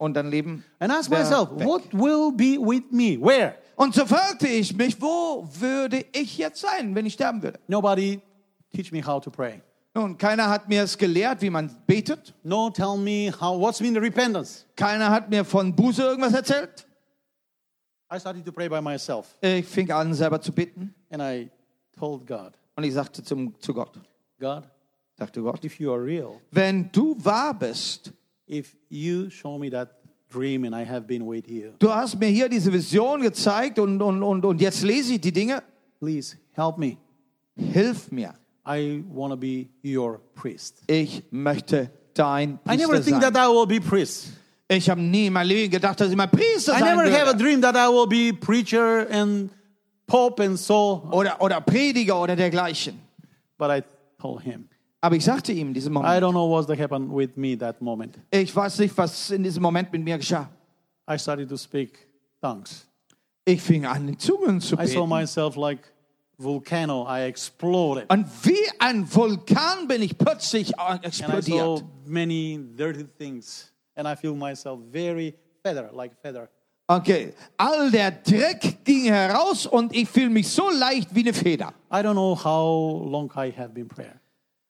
Und 0.00 0.14
dann 0.14 0.30
leben. 0.30 0.64
And 0.78 0.90
ask 0.90 1.10
myself, 1.10 1.50
weg. 1.58 1.66
what 1.66 1.82
will 1.92 2.32
be 2.32 2.56
with 2.58 2.84
me? 2.90 3.18
Where? 3.20 3.54
Und 3.76 3.94
so 3.94 4.06
fragte 4.06 4.48
ich 4.48 4.74
mich, 4.74 5.00
wo 5.00 5.46
würde 5.58 6.06
ich 6.12 6.38
jetzt 6.38 6.62
sein, 6.62 6.94
wenn 6.94 7.04
ich 7.04 7.12
sterben 7.12 7.42
würde? 7.42 7.60
Nobody 7.68 8.18
teach 8.74 8.90
me 8.92 9.04
how 9.04 9.22
to 9.22 9.30
pray. 9.30 9.60
Nun, 9.92 10.16
keiner 10.16 10.48
hat 10.48 10.68
mir 10.70 10.84
es 10.84 10.96
gelehrt, 10.96 11.42
wie 11.42 11.50
man 11.50 11.70
betet. 11.86 12.32
No, 12.42 12.70
tell 12.70 12.96
me 12.96 13.30
how. 13.30 13.60
What's 13.60 13.80
mean 13.82 13.92
the 13.92 14.00
repentance? 14.00 14.64
Keiner 14.74 15.10
hat 15.10 15.28
mir 15.28 15.44
von 15.44 15.76
Buße 15.76 16.02
irgendwas 16.02 16.32
erzählt. 16.32 16.86
I 18.10 18.18
started 18.18 18.42
to 18.46 18.52
pray 18.52 18.68
by 18.70 18.80
myself, 18.80 19.36
Ich 19.42 19.66
fing 19.66 19.90
an, 19.92 20.14
selber 20.14 20.40
zu 20.40 20.50
beten. 20.50 20.94
and 21.10 21.20
I 21.22 21.50
told 21.98 22.26
God, 22.26 22.52
Und 22.74 22.84
ich 22.84 22.94
sagte 22.94 23.22
zum, 23.22 23.54
zu 23.60 23.74
Gott, 23.74 24.00
God, 24.38 24.64
sagte 25.18 25.42
Gott, 25.42 25.62
if 25.62 25.78
you 25.78 25.92
are 25.92 26.02
real, 26.02 26.40
wenn 26.50 26.90
du 26.90 27.14
wahr 27.22 27.52
bist, 27.52 28.12
if 28.50 28.76
you 28.88 29.30
show 29.30 29.58
me 29.58 29.70
that 29.70 29.88
dream 30.28 30.64
and 30.64 30.74
I 30.74 30.84
have 30.84 31.06
been 31.06 31.26
with 31.26 31.48
you, 31.48 31.72
du 31.78 31.88
hast 31.88 32.18
mir 32.18 32.28
hier 32.28 32.48
diese 32.48 32.72
Vision 32.72 33.22
gezeigt 33.22 33.78
und, 33.78 34.00
und, 34.02 34.22
und, 34.22 34.44
und 34.44 34.60
jetzt 34.60 34.82
lese 34.82 35.14
ich 35.14 35.20
die 35.20 35.32
Dinge, 35.32 35.62
please 36.00 36.36
help 36.52 36.78
me. 36.78 36.96
hilf 37.56 38.10
mir. 38.10 38.34
I 38.66 39.02
want 39.08 39.32
to 39.32 39.36
be 39.36 39.68
your 39.84 40.20
priest. 40.34 40.82
Ich 40.86 41.22
möchte 41.30 41.90
dein 42.14 42.58
I 42.68 42.76
never 42.76 42.88
Priester 42.88 43.04
think 43.04 43.22
sein. 43.22 43.32
that 43.32 43.36
I 43.36 43.48
will 43.48 43.66
be 43.66 43.80
priest. 43.80 44.28
Ich 44.68 44.88
habe 44.88 45.00
nie 45.00 45.26
in 45.26 45.32
meinem 45.32 45.48
Leben 45.48 45.70
gedacht, 45.70 46.00
dass 46.00 46.10
ich 46.10 46.16
mal 46.16 46.28
Priester 46.28 46.76
I 46.76 46.80
sein 46.80 46.96
never 46.96 47.10
have 47.10 47.28
a 47.28 47.32
dream 47.32 47.60
that 47.62 47.74
I 47.74 47.88
will 47.88 48.06
be 48.06 48.32
preacher 48.32 49.06
and 49.10 49.50
pope 50.06 50.42
and 50.42 50.58
so. 50.58 51.08
Oder, 51.10 51.40
oder 51.40 51.60
Prediger 51.60 52.20
oder 52.20 52.36
dergleichen. 52.36 53.00
But 53.58 53.70
I 53.70 53.82
told 54.20 54.42
him, 54.42 54.68
Aber 55.02 55.16
ich 55.16 55.24
sagte 55.24 55.52
ihm 55.52 55.68
in 55.68 55.74
diesem 55.74 55.92
I 55.92 55.94
Moment, 55.94 56.22
don't 56.22 56.32
know 56.32 56.62
that 56.62 56.78
happened 56.78 57.10
with 57.10 57.30
me 57.36 57.56
that 57.56 57.80
moment. 57.80 58.18
ich 58.30 58.54
weiß 58.54 58.78
nicht, 58.80 58.96
was 58.96 59.30
in 59.30 59.42
diesem 59.42 59.62
Moment 59.62 59.90
mit 59.92 60.02
mir 60.04 60.18
geschah. 60.18 60.48
I 61.10 61.18
started 61.18 61.48
to 61.48 61.56
speak 61.56 62.06
tongues. 62.40 62.86
Ich 63.44 63.62
fing 63.62 63.86
an, 63.86 64.08
in 64.08 64.18
Zungen 64.18 64.60
zu 64.60 64.76
I 64.78 64.86
saw 64.86 65.06
beten. 65.06 65.08
myself 65.08 65.56
like 65.56 65.80
volcano. 66.36 67.06
I 67.08 67.22
exploded. 67.22 68.10
Und 68.10 68.26
wie 68.44 68.58
ein 68.78 69.06
Vulkan 69.12 69.88
bin 69.88 70.02
ich 70.02 70.16
plötzlich 70.18 70.78
And 70.78 71.02
I 71.02 71.06
explodiert. 71.06 71.78
saw 71.78 71.82
many 72.04 72.58
dirty 72.76 73.04
things. 73.18 73.72
And 73.96 74.06
I 74.06 74.14
feel 74.14 74.34
myself 74.34 74.80
very 74.92 75.34
feather, 75.62 75.90
like 75.92 76.12
feather. 76.22 76.48
Okay, 76.88 77.32
all 77.56 77.90
der 77.90 78.10
Dreck 78.10 78.84
ging 78.84 79.04
heraus 79.04 79.64
und 79.64 79.94
ich 79.94 80.08
fühle 80.08 80.28
mich 80.30 80.48
so 80.48 80.68
leicht 80.70 81.14
wie 81.14 81.20
eine 81.20 81.32
Feder. 81.32 81.72
I 81.90 81.96
don't 82.02 82.12
know 82.12 82.34
how 82.34 83.08
long 83.08 83.30
I 83.36 83.52
have 83.56 83.70
been 83.72 83.88
prayer. 83.88 84.19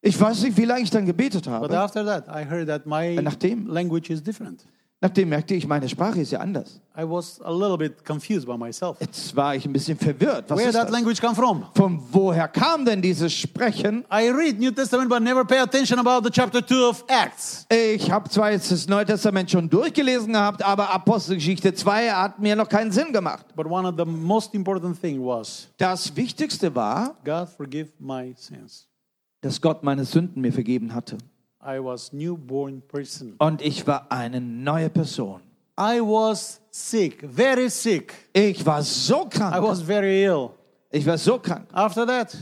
Ich 0.03 0.19
weiß 0.19 0.43
nicht, 0.43 0.57
wie 0.57 0.65
lange 0.65 0.83
ich 0.83 0.91
dann 0.91 1.05
gebetet 1.05 1.45
But 1.45 1.53
habe. 1.53 1.79
after 1.79 2.05
that, 2.05 2.27
I 2.29 2.45
heard 2.49 2.69
that 2.69 2.87
my 2.87 3.21
Nachdem? 3.21 3.67
language 3.67 4.11
is 4.11 4.23
different. 4.23 4.65
Nachdem 5.03 5.31
merkte 5.31 5.55
ich, 5.55 5.67
meine 5.67 5.89
Sprache 5.89 6.21
ist 6.21 6.31
ja 6.31 6.41
anders. 6.41 6.79
I 6.95 7.03
was 7.05 7.41
a 7.43 7.51
little 7.51 7.79
bit 7.79 8.05
confused 8.05 8.47
by 8.47 8.59
myself. 8.59 8.99
Jetzt 9.01 9.35
war 9.35 9.55
ich 9.55 9.65
ein 9.65 9.73
bisschen 9.73 9.97
verwirrt. 9.97 10.51
Was 10.51 10.59
Where 10.59 10.73
that 10.73 10.85
das? 10.85 10.91
language 10.91 11.21
come 11.23 11.35
from? 11.35 11.65
Von 11.75 12.03
woher 12.13 12.49
kam 12.49 12.85
denn 12.85 13.01
dieses 13.01 13.33
Sprechen? 13.33 14.05
I 14.13 14.29
read 14.29 14.59
New 14.59 14.71
Testament 14.71 15.09
but 15.09 15.23
never 15.23 15.43
pay 15.45 15.59
attention 15.61 15.99
about 15.99 16.23
the 16.23 16.31
chapter 16.31 16.61
2 16.67 16.75
of 16.91 17.05
Acts. 17.09 17.67
Ich 17.71 18.11
habe 18.11 18.29
zwar 18.29 18.51
jetzt 18.53 18.71
das 18.71 18.87
Neue 18.89 19.07
Testament 19.07 19.51
schon 19.51 19.71
durchgelesen 19.71 20.35
gehabt, 20.35 20.63
aber 20.63 20.91
Apostelgeschichte 20.91 21.73
2 21.73 22.11
hat 22.11 22.39
mir 22.39 22.55
noch 22.55 22.69
keinen 22.69 22.93
Sinn 22.93 23.11
gemacht. 23.11 23.47
But 23.57 23.67
one 23.67 23.89
of 23.89 23.95
the 23.97 24.05
most 24.05 24.53
important 24.55 25.01
thing 25.01 25.25
was 25.25 25.69
Das 25.79 26.15
Wichtigste 26.15 26.75
war, 26.75 27.15
God 27.25 27.49
forgive 27.49 27.89
my 27.99 28.35
sins. 28.37 28.87
Dass 29.41 29.61
Gott 29.61 29.83
meine 29.83 30.05
Sünden 30.05 30.43
mir 30.43 30.53
vergeben 30.53 30.95
hatte. 30.95 31.19
I 31.63 31.79
was 31.79 32.13
newborn 32.13 32.83
person. 32.83 33.35
Und 33.39 33.61
ich 33.63 33.87
war 33.87 34.11
eine 34.11 34.41
neue 34.41 34.89
Person. 34.89 35.43
I 35.79 36.01
was 36.01 36.61
sick, 36.71 37.27
very 37.31 37.69
sick. 37.69 38.15
Ich 38.33 38.65
war 38.65 38.83
so 38.83 39.27
I 39.27 39.29
krank. 39.29 39.63
was 39.63 39.83
very 39.83 40.25
ill. 40.25 40.51
Ich 40.91 41.07
war 41.07 41.19
so 41.19 41.39
krank. 41.39 41.69
After 41.73 42.07
that, 42.07 42.37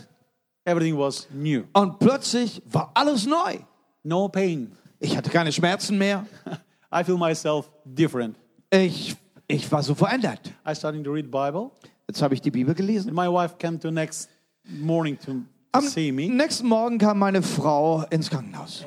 everything 0.65 0.97
was 0.97 1.29
new. 1.33 1.65
Und 1.73 1.99
plötzlich 1.99 2.63
war 2.67 2.91
alles 2.95 3.27
neu. 3.27 3.59
No 4.03 4.29
pain. 4.29 4.73
Ich 5.01 5.17
hatte 5.17 5.31
keine 5.31 5.53
Schmerzen 5.53 5.99
mehr. 5.99 6.27
I 6.93 7.05
feel 7.05 7.17
myself 7.17 7.71
different. 7.85 8.37
Ich, 8.71 9.17
ich 9.47 9.71
war 9.71 9.83
so 9.83 9.95
verändert. 9.95 10.53
I 10.67 10.75
started 10.75 11.05
to 11.05 11.13
read 11.13 11.31
Bible. 11.31 11.71
Jetzt 12.09 12.23
habe 12.23 12.35
ich 12.35 12.41
die 12.41 12.51
Bibel 12.51 12.75
gelesen. 12.75 13.09
And 13.09 13.17
my 13.17 13.27
wife 13.27 13.57
came 13.59 13.79
to 13.79 13.91
next 13.91 14.31
morning 14.65 15.19
to 15.21 15.43
Am 15.73 15.85
nächsten 15.95 16.67
Morgen 16.67 16.99
kam 16.99 17.19
meine 17.19 17.43
Frau 17.43 18.05
ins 18.11 18.31
Krankenhaus. 18.31 18.85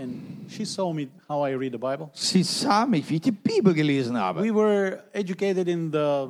Sie 0.48 0.66
sah 2.44 2.86
mich, 2.86 3.10
wie 3.10 3.16
ich 3.16 3.22
die 3.22 3.32
Bibel 3.32 3.74
gelesen 3.74 4.18
habe. 4.18 4.44
We 4.44 4.54
were 4.54 5.04
educated 5.14 5.68
in 5.68 5.92
the 5.92 6.30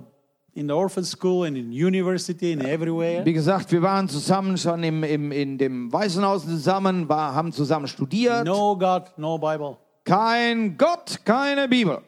in 0.54 0.68
the 0.68 0.74
orphan 0.74 1.06
school 1.06 1.46
and 1.46 1.58
in 1.58 1.72
university 1.72 2.52
and 2.52 2.64
everywhere. 2.64 3.24
Wie 3.26 3.34
gesagt, 3.34 3.72
wir 3.72 3.82
waren 3.82 4.10
zusammen 4.10 4.58
schon 4.58 4.84
im, 4.84 5.04
im, 5.04 5.32
in 5.32 5.58
dem 5.58 5.92
Waisenhaus 5.94 6.44
zusammen, 6.44 7.08
war, 7.08 7.34
haben 7.34 7.54
zusammen 7.54 7.88
studiert. 7.88 8.46
No 8.46 8.76
God, 8.76 9.04
no 9.18 9.38
Bible. 9.38 9.78
Kein 10.04 10.78
Gott, 10.78 11.22
keine 11.24 11.70
Bibel. 11.70 12.02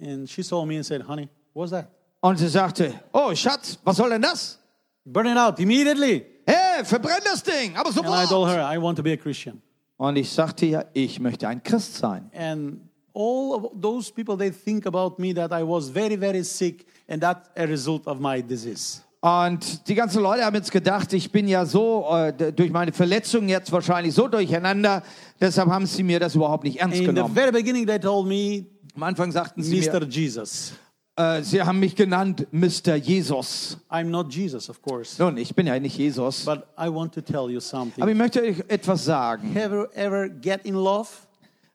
And 0.00 0.28
she 0.28 0.42
saw 0.42 0.64
me 0.64 0.76
and 0.76 0.86
said, 0.86 1.06
"Honey, 1.06 1.28
what's 1.52 1.70
that? 1.70 1.88
Und 2.20 2.38
sie 2.38 2.48
sagte, 2.48 2.94
oh 3.12 3.34
Schatz, 3.34 3.78
was 3.84 3.96
soll 3.96 4.08
denn 4.08 4.22
das? 4.22 4.58
Burn 5.04 5.26
it 5.26 5.36
out 5.36 5.60
immediately." 5.60 6.33
Hey, 6.76 6.84
verbrenn 6.84 7.20
das 7.24 7.42
Ding, 7.42 7.76
aber 7.76 7.88
And 7.90 7.98
I 7.98 8.02
told 8.02 8.28
sofort. 8.28 8.50
her, 8.56 8.70
"I 8.72 8.80
want 8.80 8.96
to 8.98 9.02
be 9.02 9.12
a 9.12 9.16
Christian." 9.16 9.60
Und 9.96 10.16
ich 10.16 10.30
sagte 10.30 10.66
ja, 10.66 10.84
ich 10.92 11.20
möchte 11.20 11.46
ein 11.48 11.62
Christ 11.62 11.96
sein. 11.96 12.30
And 12.36 12.80
all 13.14 13.52
of 13.54 13.70
those 13.80 14.12
people 14.12 14.36
they 14.36 14.50
think 14.50 14.86
about 14.86 15.14
me 15.18 15.32
that 15.34 15.52
I 15.52 15.62
was 15.66 15.88
very 15.88 16.16
very 16.18 16.42
sick 16.42 16.84
and 17.08 17.22
that's 17.22 17.48
a 17.56 17.62
result 17.64 18.06
of 18.06 18.18
my 18.18 18.42
disease. 18.42 19.00
Und 19.20 19.88
die 19.88 19.94
ganzen 19.94 20.20
Leute 20.22 20.44
haben 20.44 20.54
jetzt 20.56 20.70
gedacht, 20.70 21.10
ich 21.14 21.32
bin 21.32 21.48
ja 21.48 21.64
so 21.64 22.06
äh, 22.10 22.30
d- 22.32 22.52
durch 22.52 22.70
meine 22.70 22.92
Verletzung 22.92 23.48
jetzt 23.48 23.72
wahrscheinlich 23.72 24.12
so 24.12 24.28
durcheinander. 24.28 25.02
Deshalb 25.40 25.70
haben 25.70 25.86
sie 25.86 26.02
mir 26.02 26.20
das 26.20 26.34
überhaupt 26.34 26.64
nicht 26.64 26.80
ernst 26.80 26.98
In 26.98 27.02
the 27.06 27.06
genommen. 27.14 27.34
very 27.34 27.50
beginning 27.50 27.86
they 27.86 27.98
told 27.98 28.26
me 28.26 28.66
Am 28.96 29.02
Anfang 29.02 29.32
sagten 29.32 29.62
sie 29.62 29.80
Mr. 29.80 30.00
mir, 30.00 30.06
Jesus. 30.08 30.74
Äh, 31.16 31.42
sie 31.42 31.62
haben 31.62 31.78
mich 31.78 31.94
genannt 31.94 32.46
Mr. 32.50 32.96
Jesus. 32.96 33.78
I'm 33.90 34.04
not 34.04 34.32
Jesus, 34.32 34.68
of 34.68 34.82
course. 34.82 35.22
Nun, 35.22 35.36
ich 35.36 35.54
bin 35.54 35.66
ja 35.66 35.78
nicht 35.78 35.96
Jesus. 35.96 36.44
But 36.44 36.66
I 36.78 36.88
want 36.88 37.14
to 37.14 37.20
tell 37.20 37.48
you 37.50 37.58
Aber 37.58 37.60
something. 37.60 38.08
ich 38.08 38.16
möchte 38.16 38.42
euch 38.42 38.64
etwas 38.68 39.04
sagen. 39.04 39.54
Have 39.54 39.74
you 39.74 39.84
ever 39.94 40.28
get 40.28 40.64
in 40.64 40.74
love? 40.74 41.08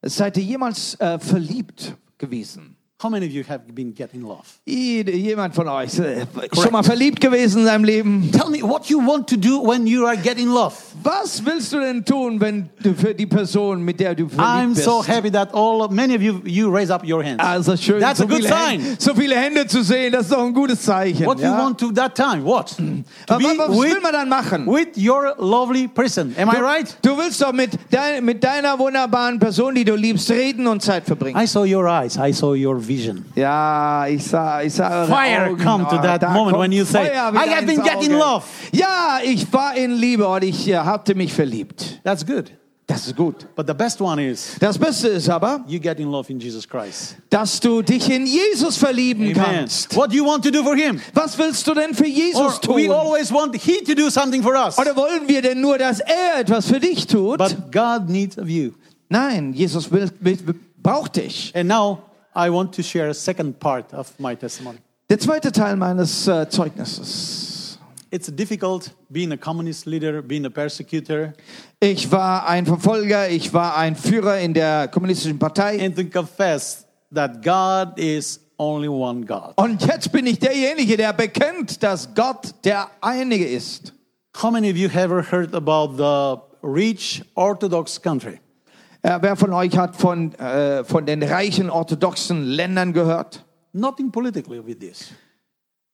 Seid 0.01 0.37
ihr 0.37 0.43
jemals 0.43 0.95
äh, 0.99 1.19
verliebt 1.19 1.95
gewesen? 2.17 2.75
How 3.01 3.09
many 3.09 3.25
of 3.27 3.31
you 3.31 3.45
have 3.45 3.61
been 3.73 3.93
getting 3.93 4.23
love? 4.23 4.43
Jemand 4.65 5.55
von 5.55 5.69
euch 5.69 5.97
äh, 5.99 6.25
schon 6.53 6.69
mal 6.69 6.83
verliebt 6.83 7.21
gewesen 7.21 7.59
in 7.61 7.65
seinem 7.65 7.85
Leben? 7.85 8.29
Tell 8.29 8.49
me 8.49 8.61
what 8.61 8.89
you 8.89 8.99
want 8.99 9.29
to 9.29 9.37
do 9.37 9.61
when 9.65 9.87
you 9.87 10.05
are 10.05 10.17
getting 10.17 10.49
love. 10.49 10.75
Was 11.01 11.45
willst 11.45 11.71
du 11.71 11.79
denn 11.79 12.03
tun, 12.03 12.41
wenn 12.41 12.69
du 12.83 12.93
für 12.93 13.15
die 13.15 13.25
Person, 13.25 13.83
mit 13.83 14.01
der 14.01 14.15
du 14.15 14.27
verliebt 14.27 14.43
I'm 14.43 14.73
bist? 14.73 14.83
so 14.83 15.01
happy 15.01 15.31
that 15.31 15.53
all 15.53 15.87
many 15.89 16.13
of 16.13 16.21
you 16.21 16.41
you 16.43 16.69
raise 16.69 16.93
up 16.93 17.05
your 17.07 17.23
hands. 17.23 17.41
Also 17.41 17.77
schön, 17.77 18.01
That's 18.01 18.19
so 18.19 18.25
a 18.25 18.27
good 18.27 18.43
sign. 18.43 18.81
Hände, 18.81 18.97
so 18.99 19.15
viele 19.15 19.35
Hände 19.37 19.65
zu 19.65 19.81
sehen, 19.81 20.11
das 20.11 20.23
ist 20.23 20.33
doch 20.33 20.43
ein 20.43 20.53
gutes 20.53 20.81
Zeichen. 20.81 21.25
What 21.25 21.39
ja? 21.39 21.53
you 21.53 21.57
want 21.57 21.79
to 21.79 21.93
that 21.93 22.15
time? 22.15 22.43
What? 22.43 22.75
Be 22.75 23.05
was 23.29 23.69
will 23.69 23.95
with, 23.95 24.03
man 24.03 24.11
dann 24.11 24.27
machen? 24.27 24.67
with 24.67 24.97
your 24.97 25.35
lovely 25.37 25.87
person. 25.87 26.35
Am 26.37 26.49
I 26.49 26.57
right? 26.57 26.97
Du 27.01 27.17
willst 27.17 27.41
doch 27.41 27.53
mit, 27.53 27.71
dein, 27.91 28.25
mit 28.25 28.43
deiner 28.43 28.77
wunderbaren 28.77 29.39
Person, 29.39 29.73
die 29.75 29.85
du 29.85 29.95
liebst, 29.95 30.29
reden 30.31 30.67
und 30.67 30.81
Zeit 30.81 31.05
verbringen. 31.05 31.41
I 31.41 31.47
saw 31.47 31.63
your 31.63 31.87
eyes. 31.87 32.17
I 32.17 32.33
saw 32.33 32.53
your 32.53 32.88
vision. 32.89 33.23
Ja, 33.35 34.05
ich 34.07 34.25
sah, 34.25 34.61
ich 34.61 34.73
sah 34.73 35.05
Fire 35.05 35.51
Augen. 35.51 35.63
come 35.63 35.83
to 35.87 35.97
that 36.01 36.21
da 36.21 36.29
moment 36.31 36.57
when 36.57 36.71
you 36.73 36.83
say, 36.83 37.05
"I 37.13 37.49
have 37.49 37.65
been 37.65 37.81
getting 37.81 38.11
love." 38.11 38.43
Ja, 38.73 39.19
ich 39.23 39.51
war 39.53 39.75
in 39.77 39.93
Liebe 39.93 40.27
und 40.27 40.43
ich 40.43 40.67
äh, 40.67 40.75
hatte 40.77 41.15
mich 41.15 41.31
verliebt. 41.31 42.01
That's 42.03 42.25
good. 42.25 42.51
Das 42.87 43.05
ist 43.05 43.15
gut. 43.15 43.45
But 43.55 43.67
the 43.67 43.73
best 43.75 44.01
one 44.01 44.19
is 44.19 44.55
Das 44.59 44.75
Beste 44.75 45.09
ist 45.09 45.29
aber, 45.29 45.63
you 45.67 45.79
get 45.79 45.99
in 45.99 46.09
love 46.09 46.27
in 46.31 46.39
Jesus 46.39 46.67
Christ. 46.67 47.17
dass 47.29 47.59
du 47.59 47.83
dich 47.83 48.09
in 48.09 48.25
Jesus 48.25 48.77
verlieben 48.77 49.25
Amen. 49.25 49.35
kannst. 49.35 49.95
What 49.95 50.11
do 50.11 50.15
you 50.15 50.25
want 50.25 50.43
to 50.43 50.49
do 50.49 50.63
for 50.63 50.75
him? 50.75 50.99
Was 51.13 51.37
willst 51.37 51.67
du 51.67 51.75
denn 51.75 51.93
für 51.93 52.05
Or 52.05 52.09
Jesus 52.09 52.59
tun? 52.59 52.77
we 52.77 52.91
always 52.91 53.31
want 53.31 53.55
he 53.55 53.83
to 53.83 53.93
do 53.93 54.09
something 54.09 54.41
for 54.41 54.55
us. 54.55 54.79
Oder 54.79 54.95
wollen 54.95 55.27
wir 55.27 55.43
denn 55.43 55.61
nur, 55.61 55.77
dass 55.77 55.99
er 55.99 56.39
etwas 56.39 56.65
für 56.65 56.79
dich 56.79 57.05
tut? 57.05 57.37
But 57.37 57.71
God 57.71 58.09
needs 58.09 58.39
of 58.39 58.47
you. 58.49 58.71
Nein, 59.07 59.53
Jesus 59.53 59.91
will, 59.91 60.09
will, 60.19 60.39
braucht 60.81 61.17
dich. 61.17 61.51
And 61.55 61.69
now 61.69 61.99
I 62.39 62.49
want 62.49 62.73
to 62.75 62.83
share 62.83 63.09
a 63.09 63.13
second 63.13 63.59
part 63.59 63.93
of 63.93 64.11
my 64.19 64.35
testimony. 64.35 64.79
Der 65.09 65.19
zweite 65.19 65.51
Teil 65.51 65.75
meines 65.75 66.27
äh, 66.27 66.47
Zeugnisses. 66.49 67.77
It's 68.11 68.31
difficult 68.31 68.91
being 69.09 69.31
a 69.31 69.37
communist 69.37 69.85
leader, 69.85 70.21
being 70.21 70.45
a 70.45 70.49
persecutor, 70.49 71.33
Ich 71.79 72.11
war 72.11 72.47
ein 72.47 72.65
Verfolger, 72.65 73.29
ich 73.29 73.53
war 73.53 73.77
ein 73.77 73.95
Führer 73.95 74.39
in 74.39 74.53
der 74.53 74.87
kommunistischen 74.87 75.37
Partei. 75.37 75.79
and 75.83 75.95
to 75.95 76.03
confess 76.05 76.85
that 77.13 77.43
God 77.43 77.97
is 77.99 78.39
only 78.57 78.87
one 78.87 79.25
God. 79.25 79.53
Und 79.57 79.85
jetzt 79.85 80.11
bin 80.11 80.25
ich 80.25 80.39
derjenige, 80.39 80.97
der 80.97 81.13
bekennt, 81.13 81.83
dass 81.83 82.13
Gott 82.15 82.53
der 82.63 82.89
Einige 83.01 83.47
ist. 83.47 83.93
How 84.41 84.51
many 84.51 84.69
of 84.71 84.77
you 84.77 84.89
have 84.89 85.11
ever 85.11 85.21
heard 85.23 85.53
about 85.53 85.95
the 85.97 86.41
rich 86.63 87.23
Orthodox 87.35 88.01
country? 88.01 88.39
Äh, 89.01 89.17
wer 89.21 89.35
von 89.35 89.53
euch 89.53 89.77
hat 89.77 89.95
von, 89.95 90.33
äh, 90.35 90.83
von 90.83 91.05
den 91.05 91.23
reichen 91.23 91.69
orthodoxen 91.69 92.43
Ländern 92.43 92.91
gehört? 92.93 93.45
Nothing 93.71 94.11
politically 94.11 94.65
with 94.65 94.77
this. 94.79 95.11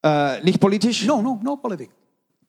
Äh, 0.04 0.42
nicht 0.44 0.60
politisch? 0.60 1.06
No, 1.06 1.22
no, 1.22 1.40
no 1.44 1.56
politics. 1.58 1.94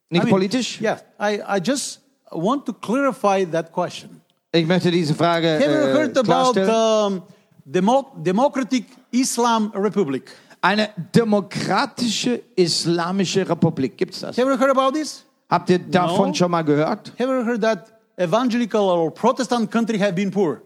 Nicht 0.09 0.23
I 0.23 0.25
mean, 0.27 0.31
politisch? 0.31 0.81
Yeah, 0.81 0.99
I, 1.21 1.41
I 1.41 1.61
just 1.63 2.01
want 2.31 2.65
to 2.67 2.73
clarify 2.73 3.45
that 3.51 3.71
question. 3.73 4.21
Ich 4.53 4.67
möchte 4.67 4.91
diese 4.91 5.15
Frage 5.15 5.59
Have 5.61 5.65
you 5.65 5.71
äh, 5.71 5.93
heard 5.93 6.19
about 6.19 6.59
um, 6.61 7.23
Demo- 7.65 8.13
Democratic 8.17 8.87
Islam 9.11 9.71
Republic? 9.75 10.31
Eine 10.63 10.89
demokratische 11.15 12.41
islamische 12.57 13.47
Republik, 13.49 13.97
gibt's 13.99 14.21
das? 14.21 14.39
Have 14.39 14.51
you 14.51 14.59
heard 14.59 14.71
about 14.71 14.93
this? 14.99 15.25
Habt 15.51 15.69
ihr 15.71 15.79
davon 15.79 16.29
No. 16.29 16.35
schon 16.35 16.51
mal 16.51 16.63
gehört? 16.63 17.13
Have 17.19 17.31
you 17.31 17.45
heard 17.45 17.61
that 17.61 17.93
evangelical 18.17 18.83
or 18.83 19.11
Protestant 19.13 19.71
country 19.71 19.99
have 19.99 20.13
been 20.15 20.31
poor? 20.31 20.63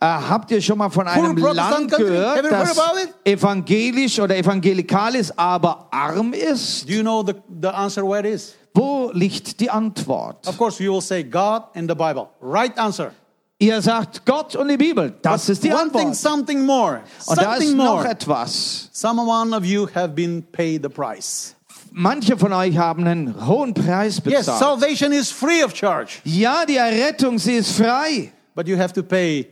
Äh, 0.00 0.06
habt 0.06 0.50
ihr 0.50 0.60
schon 0.60 0.78
mal 0.78 0.90
von 0.90 1.06
einem 1.06 1.36
Land 1.36 1.90
gehört, 1.90 2.44
das 2.50 2.76
evangelisch 3.24 4.18
oder 4.18 4.36
evangelikal 4.36 5.14
ist, 5.14 5.38
aber 5.38 5.86
arm 5.90 6.32
ist? 6.32 6.88
Do 6.88 6.92
you 6.92 7.02
know 7.02 7.24
the, 7.24 7.34
the 7.62 7.68
answer 7.68 8.02
where 8.02 8.20
it 8.20 8.34
is? 8.34 8.54
Wo 8.74 9.10
liegt 9.12 9.60
die 9.60 9.70
Antwort? 9.70 10.46
Of 10.48 10.58
course, 10.58 10.82
you 10.82 10.92
will 10.92 11.00
say 11.00 11.22
God 11.22 11.64
and 11.74 11.88
the 11.88 11.94
Bible. 11.94 12.28
Right 12.40 12.76
answer. 12.76 13.12
Ihr 13.58 13.80
sagt 13.80 14.26
Gott 14.26 14.56
und 14.56 14.68
die 14.68 14.76
Bibel. 14.76 15.14
Das 15.22 15.48
ist 15.48 15.62
die 15.62 15.70
One 15.70 15.90
thing, 15.90 16.08
Antwort. 16.08 16.16
something 16.16 16.66
more. 16.66 17.00
Something 17.18 17.28
Und 17.28 17.38
da 17.38 17.54
ist 17.54 17.60
Something 17.60 17.76
noch 17.76 17.94
more. 17.94 18.08
etwas. 18.10 18.88
Some 18.92 19.22
one 19.22 19.56
of 19.56 19.64
you 19.64 19.86
have 19.94 20.08
been 20.08 20.42
paid 20.50 20.82
the 20.82 20.88
price. 20.88 21.54
Manche 21.96 22.36
von 22.36 22.52
euch 22.52 22.76
haben 22.76 23.06
einen 23.06 23.46
hohen 23.46 23.72
Preis 23.72 24.16
Yes, 24.24 24.46
bezahlt. 24.46 24.58
salvation 24.58 25.12
is 25.12 25.30
free 25.30 25.62
of 25.64 25.72
charge, 25.76 26.18
Ja, 26.24 26.64
die 26.66 26.76
Errettung, 26.76 27.38
sie 27.38 27.52
ist 27.54 27.70
frei. 27.76 28.32
but 28.56 28.66
you 28.66 28.76
have 28.76 28.92
to 28.92 29.02
pay 29.02 29.46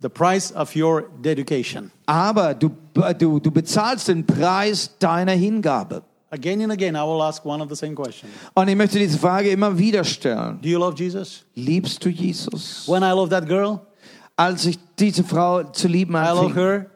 the 0.00 0.08
price 0.08 0.54
of 0.54 0.76
your 0.76 1.08
dedication. 1.20 1.90
Aber 2.06 2.54
du, 2.54 2.70
du, 3.18 3.40
du 3.40 3.50
bezahlst 3.50 4.06
den 4.06 4.24
Preis 4.24 4.96
deiner 5.00 5.32
Hingabe. 5.32 6.02
Again 6.30 6.62
and 6.62 6.72
again, 6.72 6.94
I 6.94 7.00
will 7.02 7.20
ask 7.20 7.44
one 7.44 7.60
of 7.60 7.68
the 7.68 7.74
same 7.76 7.94
question. 7.96 8.30
Und 8.54 8.68
ich 8.68 8.76
möchte 8.76 8.98
diese 9.00 9.18
Frage 9.18 9.50
immer 9.50 9.76
wieder 9.76 10.04
stellen. 10.04 10.60
Do 10.62 10.68
you 10.68 10.78
love 10.78 10.96
Jesus? 10.96 11.44
Liebst 11.56 12.04
du 12.04 12.08
Jesus? 12.08 12.88
When 12.88 13.02
I 13.02 13.10
love 13.10 13.28
that 13.30 13.46
girl, 13.48 13.80
Als 14.36 14.64
ich 14.66 14.78
diese 14.98 15.24
Frau 15.24 15.64
zu 15.64 15.88
lieben 15.88 16.14
I 16.14 16.28
love 16.28 16.46
anfing, 16.46 16.54
her 16.54 16.86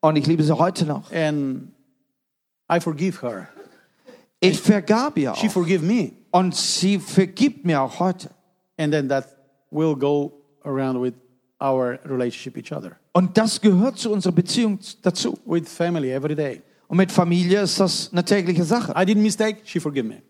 und 0.00 0.16
ich 0.16 0.26
liebe 0.26 0.42
sie 0.42 0.52
heute 0.58 0.84
noch, 0.86 1.10
and 1.12 1.68
I 2.70 2.80
forgive 2.80 3.22
her. 3.22 3.48
Ich 4.50 4.60
vergab 4.60 5.16
ihr 5.18 5.34
She 5.36 5.48
auch. 5.48 5.52
forgive 5.52 5.84
me. 5.84 6.12
Und 6.30 6.54
sie 6.54 6.98
vergibt 6.98 7.64
mir 7.64 7.80
auch 7.80 8.00
heute. 8.00 8.30
And 8.76 8.92
then 8.92 9.08
that 9.08 9.26
will 9.70 9.94
go 9.94 10.32
around 10.64 11.00
with 11.00 11.14
our 11.60 11.98
relationship 12.04 12.56
each 12.56 12.72
other. 12.72 12.92
Und 13.12 13.36
das 13.38 13.60
gehört 13.60 13.98
zu 13.98 14.10
unserer 14.10 14.32
Beziehung 14.32 14.78
dazu. 15.02 15.38
With 15.46 15.68
family 15.68 16.10
every 16.12 16.34
day. 16.34 16.62
Und 16.88 16.96
mit 16.98 17.12
Familie 17.12 17.62
ist 17.62 17.78
das 17.80 18.10
eine 18.12 18.24
tägliche 18.24 18.64
Sache. 18.64 18.92
I 19.00 19.04
did 19.06 19.16
mistake, 19.18 19.58
she 19.64 19.78
forgive 19.80 20.06
me. 20.06 20.22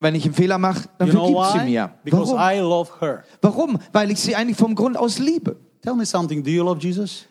Wenn 0.00 0.14
ich 0.14 0.24
einen 0.24 0.34
Fehler 0.34 0.58
mache, 0.58 0.88
dann 0.98 1.08
You 1.08 1.14
know 1.14 1.42
vergibt 1.42 1.52
sie 1.52 1.58
why? 1.66 1.70
mir. 1.72 1.90
Because 2.04 2.32
Warum? 2.32 2.56
I 2.56 2.60
love 2.60 2.90
her. 3.00 3.24
Warum? 3.42 3.78
Weil 3.92 4.10
ich 4.10 4.20
sie 4.20 4.34
eigentlich 4.34 4.56
vom 4.56 4.74
Grund 4.74 4.96
aus 4.96 5.18
liebe. 5.18 5.56
Tell 5.82 5.94
me 5.94 6.06
something. 6.06 6.42
Do 6.42 6.50
you 6.50 6.62
love 6.64 6.80
Jesus? 6.80 7.26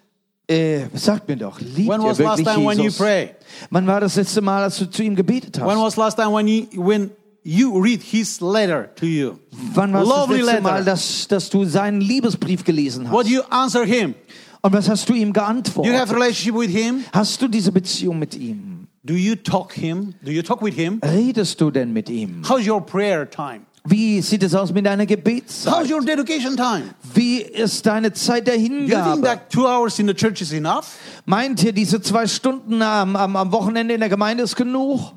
Äh, 0.49 0.85
sagt 0.93 1.27
mir 1.27 1.35
doch, 1.35 1.59
liebt 1.59 1.89
When 1.89 2.01
ihr 2.01 2.07
was 2.07 2.19
last 2.19 2.37
wirklich 2.39 2.47
time 2.55 2.67
when 2.67 2.77
you 2.77 2.83
Jesus? 2.85 2.97
pray? 2.99 3.31
Wann 3.69 3.85
war 3.85 3.99
das 3.99 4.15
letzte 4.15 4.41
Mal, 4.41 4.63
als 4.63 4.77
du 4.77 4.85
zu 4.89 5.03
ihm 5.03 5.15
gebetet 5.15 5.57
When 5.59 5.67
hast? 5.71 5.81
was 5.81 5.95
last 5.97 6.17
time 6.17 6.31
when 6.33 6.47
you 6.47 6.65
when 6.75 7.11
you 7.43 7.77
read 7.77 8.01
his 8.01 8.39
letter 8.39 8.89
to 8.95 9.05
you? 9.05 9.33
Wann 9.73 9.91
war 9.91 10.01
das 10.01 10.09
Lovely 10.09 10.41
letzte 10.41 10.61
Mal, 10.61 10.79
letter. 10.79 10.85
dass, 10.91 11.27
dass 11.27 11.49
du 11.49 11.65
seinen 11.65 11.99
Liebesbrief 11.99 12.63
gelesen 12.63 13.11
What 13.11 13.25
hast? 13.25 13.29
do 13.29 13.33
you 13.35 13.41
answer 13.49 13.83
him? 13.85 14.15
Und 14.61 14.71
was 14.73 14.87
hast 14.89 15.09
du 15.09 15.13
ihm 15.13 15.33
Do 15.33 15.41
you 15.41 15.45
have 15.45 15.53
geantwortet? 15.53 16.11
relationship 16.11 16.55
with 16.55 16.69
him? 16.71 17.03
Hast 17.11 17.41
du 17.41 17.47
diese 17.49 17.71
Beziehung 17.73 18.17
mit 18.17 18.33
ihm? 18.35 18.87
Do 19.03 19.13
you 19.15 19.35
talk 19.35 19.73
him? 19.73 20.13
Do 20.21 20.31
you 20.31 20.41
talk 20.41 20.61
with 20.61 20.75
him? 20.75 20.99
Redest 21.03 21.59
du 21.61 21.71
denn 21.71 21.91
mit 21.93 22.09
ihm? 22.09 22.41
How's 22.47 22.65
your 22.67 22.85
prayer 22.85 23.29
time? 23.29 23.61
Wie 23.89 24.21
sieht 24.21 24.43
es 24.43 24.53
aus 24.53 24.73
mit 24.73 24.85
deiner 24.85 25.03
How's 25.03 25.07
Gebetszeit? 25.09 25.91
your 25.91 26.01
dedication 26.03 26.57
time? 26.57 26.93
Wie 27.13 27.41
ist 27.41 27.85
deine 27.85 28.11
Zeit 28.11 28.45
der 28.47 28.55
Do 28.55 28.61
you 28.61 28.67
think 28.67 28.89
Hingabe? 28.89 29.21
that 29.21 29.49
two 29.49 29.65
hours 29.65 29.97
in 29.99 30.07
the 30.07 30.13
church 30.13 30.41
is 30.41 30.51
enough? 30.51 30.97
Meint 31.25 31.63
ihr, 31.63 31.71
diese 31.71 32.01
zwei 32.01 32.27
Stunden 32.27 32.81
am, 32.81 33.15
am, 33.15 33.35
am 33.35 33.51
Wochenende 33.51 33.93
in 33.93 33.99
der 34.01 34.09
Gemeinde 34.09 34.43
ist 34.43 34.55
genug? 34.55 35.13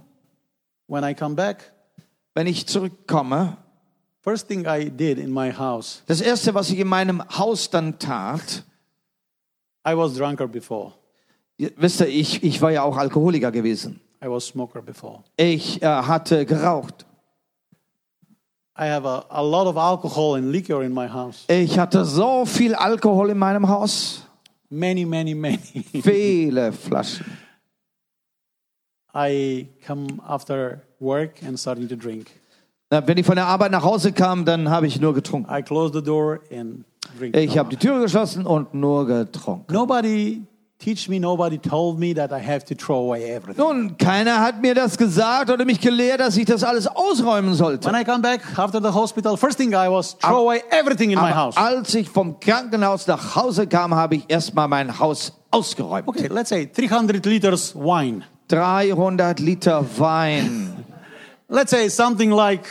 When 0.86 1.04
I 1.04 1.14
come 1.14 1.34
back, 1.34 1.72
Wenn 2.34 2.46
ich 2.46 2.66
zurückkomme, 2.66 3.56
first 4.22 4.46
thing 4.48 4.64
I 4.66 4.88
did 4.90 5.18
in 5.18 5.32
my 5.32 5.52
house, 5.52 6.02
das 6.06 6.20
Erste, 6.20 6.54
was 6.54 6.70
ich 6.70 6.78
in 6.78 6.86
meinem 6.88 7.22
Haus 7.36 7.70
dann 7.70 7.98
tat, 7.98 8.64
I 9.86 9.96
was 9.96 10.14
drunker 10.14 10.46
before. 10.46 10.92
wisst 11.58 12.00
ihr, 12.00 12.08
ich, 12.08 12.42
ich 12.44 12.62
war 12.62 12.70
ja 12.70 12.82
auch 12.82 12.96
Alkoholiker 12.96 13.50
gewesen. 13.50 14.00
I 14.22 14.28
was 14.28 14.46
smoker 14.46 14.82
before. 14.82 15.24
Ich 15.36 15.82
äh, 15.82 15.86
hatte 15.86 16.44
geraucht. 16.46 17.06
I 17.06 17.06
have 17.06 17.06
a, 17.06 17.06
a 17.06 17.06
lot 17.06 17.06
of 17.06 17.06
alcohol 17.06 17.06
and 17.06 17.08
liquor 17.10 17.58
in 17.90 18.48
my 18.50 18.54
house. 18.60 18.69
Ich 21.48 21.78
hatte 21.78 22.04
so 22.06 22.46
viel 22.46 22.74
Alkohol 22.74 23.28
in 23.30 23.36
meinem 23.36 23.68
Haus. 23.68 24.22
Many, 24.70 25.04
many, 25.04 25.34
many. 25.34 25.58
Viele 26.02 26.72
Flaschen. 26.72 27.26
I 29.14 29.68
come 29.86 30.06
after 30.26 30.80
work 30.98 31.42
and 31.46 31.58
starting 31.58 31.88
to 31.88 31.96
drink. 31.96 32.30
Wenn 32.88 33.18
ich 33.18 33.26
von 33.26 33.36
der 33.36 33.46
Arbeit 33.46 33.70
nach 33.72 33.84
Hause 33.84 34.12
kam, 34.12 34.46
dann 34.46 34.70
habe 34.70 34.86
ich 34.86 34.98
nur 34.98 35.12
getrunken. 35.12 35.52
I 35.52 35.62
close 35.62 35.92
the 35.92 36.02
door 36.02 36.40
and 36.50 36.84
drink. 37.18 37.36
Ich 37.36 37.58
habe 37.58 37.68
die 37.68 37.76
Tür 37.76 38.00
geschlossen 38.00 38.46
und 38.46 38.72
nur 38.72 39.06
getrunken. 39.06 39.70
Nobody 39.72 40.42
teach 40.80 41.08
me, 41.08 41.20
nobody 41.20 41.58
told 41.58 41.98
me 41.98 42.14
that 42.14 42.32
I 42.32 42.40
have 42.40 42.64
to 42.64 42.74
throw 42.74 43.06
away 43.06 43.30
everything. 43.30 43.64
Nun, 43.64 43.96
keiner 43.98 44.40
hat 44.40 44.60
mir 44.60 44.74
das 44.74 44.96
gesagt 44.96 45.50
oder 45.50 45.64
mich 45.64 45.80
gelehrt, 45.80 46.20
dass 46.20 46.36
ich 46.36 46.46
das 46.46 46.64
alles 46.64 46.86
ausräumen 46.86 47.54
sollte. 47.54 47.86
When 47.86 48.00
I 48.00 48.04
come 48.04 48.22
back 48.22 48.40
after 48.58 48.80
the 48.80 48.92
hospital, 48.92 49.36
first 49.36 49.58
thing 49.58 49.72
I 49.72 49.88
was 49.88 50.16
throw 50.18 50.48
away 50.48 50.62
everything 50.70 51.10
in 51.10 51.18
my 51.18 51.32
house. 51.32 51.56
als 51.56 51.94
ich 51.94 52.08
vom 52.08 52.40
Krankenhaus 52.40 53.06
nach 53.06 53.36
Hause 53.36 53.66
kam, 53.66 53.94
habe 53.94 54.16
ich 54.16 54.24
erstmal 54.28 54.68
mein 54.68 54.98
Haus 54.98 55.32
ausgeräumt. 55.50 56.08
Okay, 56.08 56.28
let's 56.28 56.48
say 56.48 56.66
300 56.66 57.24
liters 57.26 57.74
wine. 57.74 58.24
300 58.48 59.38
Liter 59.38 59.84
Wein. 59.98 60.84
Let's 61.48 61.70
say 61.70 61.88
something 61.88 62.30
like, 62.30 62.64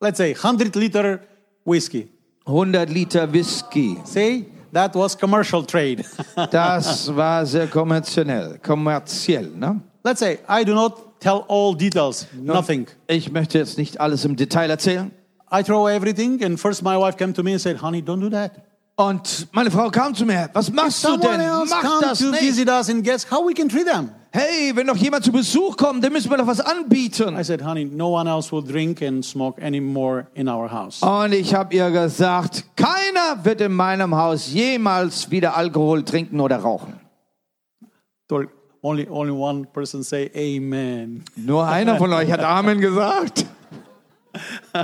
let's 0.00 0.18
say 0.18 0.34
100 0.34 0.76
liter 0.76 1.20
whiskey. 1.64 2.08
100 2.44 2.88
Liter 2.90 3.32
Whisky. 3.32 3.98
See, 4.04 4.46
that 4.72 4.94
was 4.94 5.16
commercial 5.16 5.64
trade. 5.64 6.04
Das 6.50 7.14
war 7.14 7.44
sehr 7.46 7.66
kommerziell. 7.66 8.58
kommerziell 8.62 9.50
ne? 9.50 9.80
let's 10.04 10.20
say 10.20 10.38
I 10.48 10.64
do 10.64 10.74
not 10.74 11.20
tell 11.20 11.44
all 11.48 11.74
details, 11.76 12.26
nothing. 12.34 12.86
Ich 13.06 13.30
möchte 13.30 13.58
jetzt 13.58 13.76
nicht 13.78 14.00
alles 14.00 14.24
im 14.24 14.36
Detail 14.36 14.70
erzählen. 14.70 15.10
I 15.52 15.62
throw 15.62 15.88
everything, 15.88 16.42
and 16.44 16.58
first 16.58 16.82
my 16.82 16.96
wife 16.96 17.16
came 17.16 17.32
to 17.34 17.42
me 17.42 17.52
and 17.52 17.60
said, 17.60 17.82
"Honey, 17.82 18.00
don't 18.02 18.20
do 18.20 18.30
that. 18.30 18.52
Und 18.96 19.48
meine 19.52 19.70
Frau 19.70 19.90
kam 19.90 20.14
zu 20.14 20.24
mir. 20.24 20.48
Was 20.52 20.70
machst 20.70 21.02
du 21.04 21.08
Someone 21.08 21.38
denn? 21.38 21.48
Mach 21.68 21.82
come 21.82 22.00
das 22.02 22.18
to 22.18 22.30
nicht. 22.30 22.42
visit 22.42 22.68
us 22.68 22.88
and 22.88 23.02
guess 23.02 23.28
how 23.30 23.46
we 23.46 23.52
can 23.54 23.68
treat 23.68 23.86
them." 23.86 24.10
Hey, 24.32 24.70
wenn 24.76 24.86
doch 24.86 24.96
jemand 24.96 25.24
zu 25.24 25.32
Besuch 25.32 25.76
kommt, 25.76 26.04
dann 26.04 26.12
müssen 26.12 26.30
wir 26.30 26.36
doch 26.36 26.46
was 26.46 26.60
anbieten. 26.60 27.36
I 27.36 27.42
said, 27.42 27.64
"Honey, 27.64 27.84
no 27.84 28.10
one 28.10 28.30
else 28.30 28.52
will 28.52 28.62
drink 28.62 29.02
and 29.02 29.24
smoke 29.24 29.60
anymore 29.60 30.28
in 30.34 30.48
our 30.48 30.70
house." 30.70 31.02
Und 31.02 31.32
ich 31.32 31.52
habe 31.52 31.74
ihr 31.74 31.90
gesagt, 31.90 32.64
keiner 32.76 33.44
wird 33.44 33.60
in 33.60 33.72
meinem 33.72 34.14
Haus 34.14 34.52
jemals 34.52 35.32
wieder 35.32 35.56
Alkohol 35.56 36.04
trinken 36.04 36.38
oder 36.38 36.58
rauchen. 36.58 37.00
Only, 38.82 39.06
only 39.10 39.32
one 39.32 39.66
person 39.66 40.02
say 40.02 40.30
Amen. 40.34 41.24
Nur 41.36 41.66
einer 41.66 41.98
von 41.98 42.12
euch 42.12 42.30
hat 42.30 42.40
Amen 42.40 42.80
gesagt. 42.80 43.44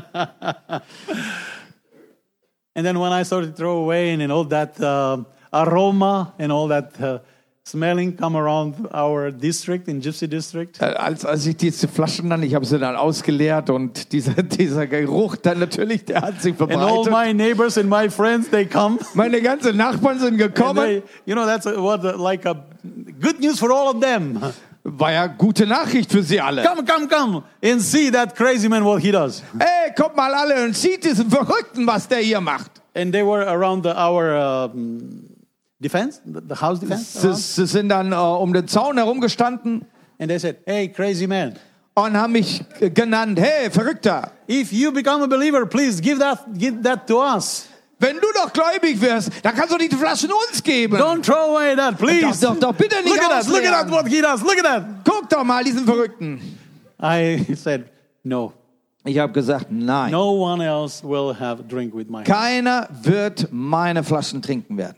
And 2.75 2.85
then 2.85 2.99
when 2.99 3.13
I 3.13 3.23
started 3.23 3.53
to 3.53 3.57
throw 3.57 3.79
away 3.79 4.13
and, 4.13 4.21
and 4.21 4.31
all 4.31 4.45
that 4.49 4.79
uh, 4.81 5.25
aroma 5.51 6.35
and 6.39 6.53
all 6.53 6.69
that 6.69 7.01
uh, 7.01 7.21
smelling 7.67 8.17
come 8.17 8.37
around 8.39 8.75
our 8.95 9.33
district 9.33 9.89
in 9.89 10.01
Gypsy 10.01 10.29
District, 10.29 10.81
Äh, 10.81 10.85
Als, 10.85 11.25
als 11.25 11.47
ich 11.47 11.57
diese 11.57 11.89
Flaschen 11.89 12.31
dann, 12.31 12.43
ich 12.43 12.55
habe 12.55 12.65
sie 12.65 12.79
dann 12.79 12.95
ausgeleert 12.97 13.71
und 13.71 14.13
dieser, 14.13 14.35
dieser 14.43 14.87
Geruch 14.87 15.37
dann 15.37 15.59
natürlich, 15.59 16.05
der 16.05 16.23
hat 16.23 16.41
sich 16.41 16.55
and 16.61 16.73
all 16.73 17.05
verbreitet. 17.05 17.13
my 17.13 17.35
neighbors 17.35 17.77
and 17.77 17.89
my 17.91 18.09
friends 18.09 18.49
they 18.51 18.65
come. 18.65 18.99
Meine 19.15 19.41
ganzen 19.43 19.77
Nachbarn 19.77 20.19
sind 20.21 20.39
gekommen. 20.39 20.77
they, 20.85 21.03
you 21.25 21.35
know, 21.35 21.45
that's 21.45 21.67
what 21.67 22.05
a, 22.05 22.13
like 22.17 22.47
a 22.47 22.55
good 23.21 23.41
news 23.41 23.59
for 23.59 23.73
all 23.73 23.95
of 23.95 24.01
them. 24.01 24.41
War 24.89 25.11
ja 25.11 25.27
gute 25.27 25.67
Nachricht 25.67 26.13
für 26.13 26.23
sie 26.23 26.41
alle. 26.41 26.63
Come, 26.63 26.85
come, 26.85 27.09
come 27.09 27.43
and 27.65 27.83
see 27.83 28.09
that 28.13 28.37
crazy 28.37 28.69
man 28.69 28.85
what 28.85 29.03
he 29.03 29.11
does. 29.11 29.43
Ey, 29.59 29.93
kommt 30.01 30.15
mal 30.15 30.33
alle 30.33 30.65
und 30.65 30.77
sieht 30.77 31.05
diesen 31.05 31.29
Verrückten, 31.29 31.85
was 31.89 32.07
der 32.07 32.19
hier 32.19 32.41
macht. 32.41 32.71
And 32.95 33.13
they 33.13 33.25
were 33.27 33.45
around 33.49 33.83
the, 33.85 33.91
our 33.91 34.71
um, 34.73 35.26
defense, 35.81 36.21
the, 36.25 36.55
house 36.55 36.81
defense, 36.81 37.35
Sie, 37.35 37.67
sind 37.67 37.89
dann 37.89 38.13
äh, 38.13 38.17
um 38.17 38.53
den 38.53 38.67
Zaun 38.69 38.97
herumgestanden 38.97 39.85
and 40.19 40.31
they 40.31 40.39
said, 40.39 40.59
"Hey, 40.65 40.89
crazy 40.89 41.27
man, 41.27 41.55
und 41.95 42.17
haben 42.17 42.33
mich 42.33 42.63
genannt, 42.95 43.39
hey, 43.41 43.71
Verrückter, 43.71 44.31
if 44.49 44.73
you 44.73 44.93
become 44.93 45.23
a 45.23 45.27
believer, 45.27 45.67
please 45.67 46.01
give 46.01 46.19
that 46.19 46.45
give 46.55 46.83
that 46.83 47.07
to 47.07 47.21
us. 47.21 47.69
wenn 47.99 48.17
du 48.17 48.27
doch 48.35 48.53
gläubig 48.53 49.01
wirst, 49.01 49.31
dann 49.43 49.55
kannst 49.55 49.73
du 49.73 49.79
die 49.79 49.89
Flaschen 49.89 50.31
uns 50.31 50.63
geben. 50.63 50.97
Don't 50.97 51.23
throw 51.23 51.57
away 51.57 51.75
that, 51.77 51.97
please. 51.99 52.41
Doch, 52.41 52.55
doch, 52.55 52.61
doch, 52.61 52.75
bitte 52.75 52.97
nicht 53.03 53.15
Look 53.15 53.23
at 53.23 53.31
that! 53.31 53.49
Look 53.49 53.65
at 53.65 53.73
that! 53.73 53.91
What 53.91 54.07
he 54.09 54.21
does! 54.21 54.43
Look 54.43 54.59
at 54.59 54.65
that!" 54.65 54.85
Guck 55.05 55.29
doch 55.29 55.45
mal 55.45 55.65
diesen 55.65 55.85
Verrückten. 55.85 56.41
I 57.03 57.45
said, 57.57 57.87
"No." 58.23 58.53
Ich 59.05 59.19
habe 59.19 59.33
gesagt, 59.33 59.67
nein. 59.71 60.11
No 60.11 60.33
one 60.33 60.61
else 60.61 61.01
will 61.05 61.33
have 61.39 61.63
drink 61.69 61.95
with 61.95 62.09
my. 62.09 62.25
Keiner 62.25 62.89
wird 63.03 63.49
meine 63.53 64.03
Flaschen 64.03 64.43
trinken 64.43 64.77
werden. 64.77 64.97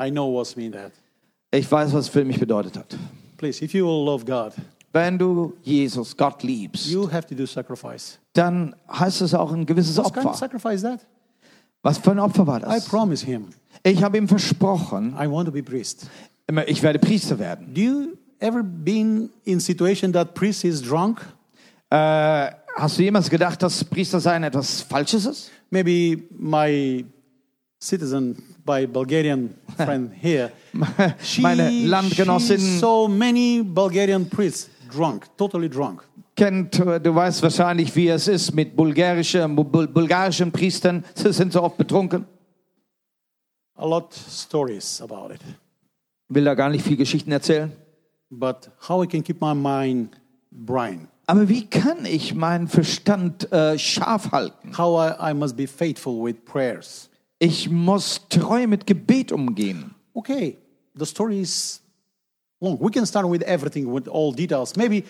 I 0.00 0.10
know 0.10 0.32
what's 0.32 0.56
mean 0.56 0.72
that. 0.72 0.92
Ich 1.52 1.70
weiß, 1.70 1.92
was 1.92 2.08
für 2.08 2.24
mich 2.24 2.38
bedeutet 2.38 2.76
hat. 2.76 2.96
Please, 3.36 3.64
if 3.64 3.74
you 3.74 3.84
will 3.86 4.04
love 4.04 4.24
God, 4.24 4.52
Wenn 4.92 5.18
du 5.18 5.54
Jesus, 5.62 6.16
Gott 6.16 6.42
liebst, 6.42 6.86
you 6.88 7.10
have 7.10 7.26
to 7.28 7.34
do 7.34 7.46
sacrifice. 7.46 8.18
dann 8.32 8.74
heißt 8.90 9.20
es 9.20 9.34
auch 9.34 9.52
ein 9.52 9.64
gewisses 9.66 9.96
What 9.98 10.12
kind 10.14 10.18
of 10.26 10.32
Opfer. 10.32 10.38
sacrifice 10.38 10.82
that? 10.82 11.00
Was 11.82 11.98
für 11.98 12.10
ein 12.12 12.18
Opfer 12.18 12.46
war 12.46 12.58
I 12.58 12.62
das? 12.62 12.86
promise 12.86 13.24
him, 13.24 13.48
Ich 13.82 14.02
habe 14.02 14.18
ihm 14.18 14.28
versprochen, 14.28 15.14
I 15.18 15.26
want 15.30 15.46
to 15.46 15.52
be 15.52 15.62
priest. 15.62 16.06
ich 16.66 16.82
werde 16.82 16.98
Priester 16.98 17.38
werden. 17.38 17.72
Do 17.72 17.80
you 17.80 18.16
ever 18.40 18.62
been 18.62 19.30
in 19.44 19.60
situation 19.60 20.12
that 20.12 20.34
priest 20.34 20.64
is 20.64 20.82
drunk? 20.82 21.20
Äh, 21.90 22.50
hast 22.76 22.98
du 22.98 23.02
jemals 23.02 23.28
gedacht, 23.30 23.62
dass 23.62 23.84
Priester 23.84 24.20
sein 24.20 24.42
etwas 24.44 24.80
Falsches 24.82 25.24
ist? 25.26 25.50
Maybe 25.70 26.22
my 26.36 27.04
citizen, 27.82 28.36
my 28.66 28.86
Bulgarian 28.86 29.54
friend 29.76 30.12
here, 30.22 30.52
she, 31.22 31.42
Meine 31.42 31.70
she 31.70 31.86
Landgenossin 31.86 32.78
saw 32.78 33.08
many 33.08 33.62
Bulgarian 33.62 34.26
priests 34.28 34.68
drunk, 34.90 35.26
totally 35.36 35.68
drunk. 35.68 36.02
kennt, 36.36 36.78
äh, 36.78 37.00
du 37.00 37.14
weißt 37.14 37.42
wahrscheinlich, 37.42 37.94
wie 37.94 38.08
es 38.08 38.26
ist 38.28 38.54
mit 38.54 38.74
bulgarischen, 38.74 39.54
bul 39.54 39.86
bulgarischen 39.88 40.50
Priestern. 40.50 41.04
Sie 41.14 41.32
sind 41.32 41.52
so 41.52 41.62
oft 41.62 41.76
betrunken. 41.76 42.24
A 43.76 43.86
lot 43.86 44.14
stories 44.14 45.00
about 45.02 45.32
it. 45.34 45.40
Will 46.28 46.44
da 46.44 46.54
gar 46.54 46.70
nicht 46.70 46.84
viel 46.84 46.96
Geschichten 46.96 47.32
erzählen. 47.32 47.72
But 48.30 48.70
how 48.88 49.02
I 49.02 49.06
can 49.06 49.22
keep 49.22 49.40
my 49.40 49.54
mind 49.54 50.10
bright? 50.50 51.00
Aber 51.26 51.48
wie 51.48 51.66
kann 51.66 52.06
ich 52.06 52.34
meinen 52.34 52.68
Verstand 52.68 53.52
äh, 53.52 53.78
scharf 53.78 54.32
halten? 54.32 54.76
How 54.76 54.98
I, 54.98 55.30
I 55.30 55.34
must 55.34 55.56
be 55.56 55.66
faithful 55.66 56.22
with 56.24 56.36
prayers? 56.44 57.09
Ich 57.42 57.70
muss 57.70 58.20
treu 58.28 58.66
mit 58.66 58.86
Gebet 58.86 59.32
umgehen. 59.32 59.94
Okay, 60.12 60.58
the 60.94 61.06
story 61.06 61.40
is 61.40 61.80
long. 62.60 62.78
We 62.78 62.90
can 62.90 63.06
start 63.06 63.26
with 63.26 63.42
everything, 63.42 63.90
with 63.90 64.06
all 64.08 64.30
details. 64.30 64.76
Maybe 64.76 65.04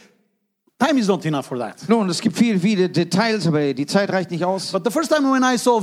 time 0.79 0.97
is 0.97 1.09
not 1.09 1.27
enough 1.27 1.47
for 1.47 1.59
that. 1.59 1.89
Nun, 1.89 2.09
es 2.09 2.21
gibt 2.21 2.37
viele, 2.37 2.61
viele 2.61 2.89
Details, 2.89 3.49
aber 3.49 3.75
die 3.75 3.85
Zeit 3.85 4.13
reicht 4.13 4.31
nicht 4.31 4.45
aus. 4.45 4.71
But 4.71 4.85
the 4.85 4.93
first 4.93 5.11
time 5.11 5.29
when 5.33 5.43
I 5.43 5.59
saw 5.59 5.81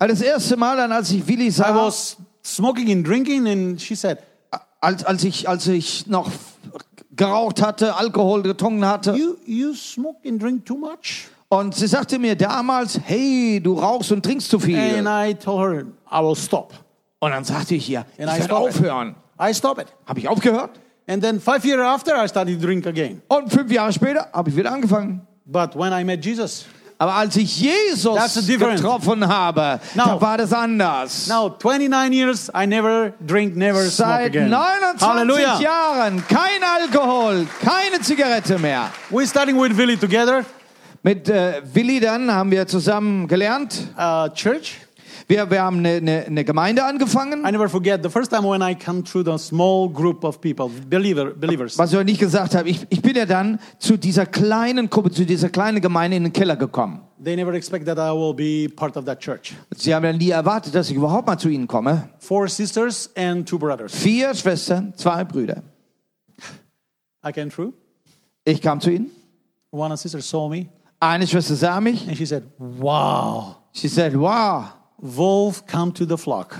Aber 0.00 0.08
das 0.08 0.20
erste 0.20 0.56
Mal 0.56 0.76
dann, 0.76 0.90
als 0.90 1.12
ich 1.12 1.24
Willi 1.26 1.46
I 1.46 1.50
sah, 1.50 1.72
was 1.72 2.16
smoking 2.44 2.90
and 2.90 3.06
drinking, 3.06 3.46
and 3.46 3.80
she 3.80 3.94
said, 3.94 4.18
als, 4.80 5.04
als, 5.04 5.22
ich, 5.22 5.48
als 5.48 5.68
ich 5.68 6.08
noch 6.08 6.28
geraucht 7.14 7.62
hatte, 7.62 7.94
Alkohol 7.94 8.42
getrunken 8.42 8.84
hatte, 8.84 9.14
you, 9.14 9.36
you 9.46 9.74
smoke 9.74 10.28
and 10.28 10.42
drink 10.42 10.66
too 10.66 10.76
much? 10.76 11.28
Und 11.50 11.74
sie 11.74 11.86
sagte 11.86 12.18
mir 12.18 12.36
damals, 12.36 12.98
hey, 13.04 13.60
du 13.62 13.78
rauchst 13.78 14.12
und 14.12 14.22
trinkst 14.24 14.50
zu 14.50 14.58
viel. 14.60 14.78
And 14.78 15.08
I 15.08 15.34
told 15.34 15.72
her, 15.72 15.84
I 16.10 16.22
will 16.22 16.36
stop. 16.36 16.72
Und 17.20 17.30
dann 17.30 17.44
sagte 17.44 17.74
ich 17.74 17.88
ihr, 17.88 18.04
ich 18.16 18.22
And 18.22 18.30
I 18.30 18.34
werde 18.40 18.44
stop 18.44 18.68
it. 18.68 18.74
aufhören. 18.76 19.14
I 19.40 19.54
stop 19.54 19.78
it. 19.80 19.86
Habe 20.06 20.20
ich 20.20 20.28
aufgehört? 20.28 20.70
And 21.08 21.22
then 21.22 21.40
five 21.40 21.64
years 21.64 21.80
after, 21.80 22.22
I 22.22 22.28
started 22.28 22.60
to 22.60 22.66
drink 22.66 22.86
again. 22.86 23.22
Und 23.28 23.50
fünf 23.50 23.72
Jahre 23.72 23.92
später 23.92 24.28
habe 24.32 24.50
ich 24.50 24.56
wieder 24.56 24.70
angefangen. 24.70 25.22
But 25.46 25.74
when 25.74 25.92
I 25.92 26.04
met 26.04 26.22
Jesus, 26.24 26.66
Aber 26.98 27.14
als 27.14 27.36
ich 27.36 27.58
Jesus 27.60 28.18
getroffen 28.58 29.26
habe, 29.26 29.80
Now- 29.94 30.04
da 30.04 30.20
war 30.20 30.36
das 30.36 30.52
anders. 30.52 31.28
now 31.28 31.48
29 31.48 32.12
years, 32.12 32.50
I 32.54 32.66
never 32.66 33.12
drink, 33.24 33.56
never 33.56 33.82
smoke 33.88 34.10
Seit 34.10 34.26
again. 34.26 34.50
29 34.50 35.08
Hallelujah. 35.08 35.60
Jahren 35.60 36.22
kein 36.28 36.60
Alkohol, 36.62 37.46
keine 37.64 38.00
Zigarette 38.02 38.58
mehr. 38.58 38.90
We're 39.10 39.26
starting 39.26 39.56
with 39.58 39.76
Willie 39.76 39.96
together, 39.96 40.44
Mit 41.02 41.28
äh, 41.28 41.62
Willi 41.72 42.00
dann 42.00 42.32
haben 42.32 42.50
wir 42.50 42.66
zusammen 42.66 43.28
gelernt. 43.28 43.88
uh, 43.96 44.28
church. 44.34 44.76
Wir, 45.26 45.50
wir 45.50 45.62
haben 45.62 45.78
eine, 45.78 45.96
eine, 45.96 46.24
eine 46.26 46.44
Gemeinde 46.44 46.84
angefangen. 46.84 47.44
I 47.46 47.52
never 47.52 47.68
forget 47.68 48.02
the 48.02 48.08
first 48.08 48.30
time 48.30 48.48
when 48.48 48.62
I 48.62 48.74
come 48.74 49.04
through 49.04 49.24
the 49.24 49.38
small 49.38 49.88
group 49.88 50.24
of 50.24 50.40
people, 50.40 50.70
believer, 50.88 51.34
believers. 51.34 51.76
Was 51.76 51.92
ich 51.92 52.04
nicht 52.04 52.18
gesagt 52.18 52.54
habe, 52.54 52.68
ich, 52.68 52.86
ich 52.88 53.02
bin 53.02 53.14
ja 53.14 53.26
dann 53.26 53.58
zu 53.78 53.98
dieser 53.98 54.24
kleinen 54.24 54.88
Gruppe, 54.88 55.10
zu 55.10 55.26
dieser 55.26 55.50
kleinen 55.50 55.82
Gemeinde 55.82 56.16
in 56.16 56.24
den 56.24 56.32
Keller 56.32 56.56
gekommen. 56.56 57.02
They 57.22 57.36
never 57.36 57.52
expect 57.52 57.84
that 57.86 57.98
I 57.98 58.10
will 58.12 58.32
be 58.32 58.72
part 58.74 58.96
of 58.96 59.04
that 59.04 59.20
church. 59.20 59.52
Sie 59.76 59.94
haben 59.94 60.04
ja 60.04 60.12
nie 60.12 60.30
erwartet, 60.30 60.74
dass 60.74 60.88
ich 60.88 60.96
überhaupt 60.96 61.26
mal 61.26 61.38
zu 61.38 61.48
ihnen 61.48 61.66
komme. 61.66 62.08
Four 62.20 62.48
sisters 62.48 63.10
and 63.16 63.46
two 63.46 63.58
brothers. 63.58 63.94
Vier 63.94 64.34
Schwestern, 64.34 64.94
zwei 64.96 65.24
Brüder. 65.24 65.62
I 67.26 67.32
came 67.32 67.50
through. 67.50 67.72
Ich 68.44 68.62
kam 68.62 68.80
zu 68.80 68.90
ihnen. 68.90 69.10
One 69.70 69.94
sister 69.98 70.22
saw 70.22 70.48
me 70.48 70.68
Eine 71.00 71.26
Schwester 71.26 71.54
sah 71.54 71.80
mich. 71.80 72.06
and 72.08 72.16
she 72.16 72.26
said, 72.26 72.44
Wow, 72.58 73.56
Sie 73.72 73.88
sagte, 73.88 74.18
wow, 74.18 74.64
wolf 74.98 75.64
come 75.66 75.92
to 75.94 76.04
the 76.04 76.16
flock. 76.16 76.56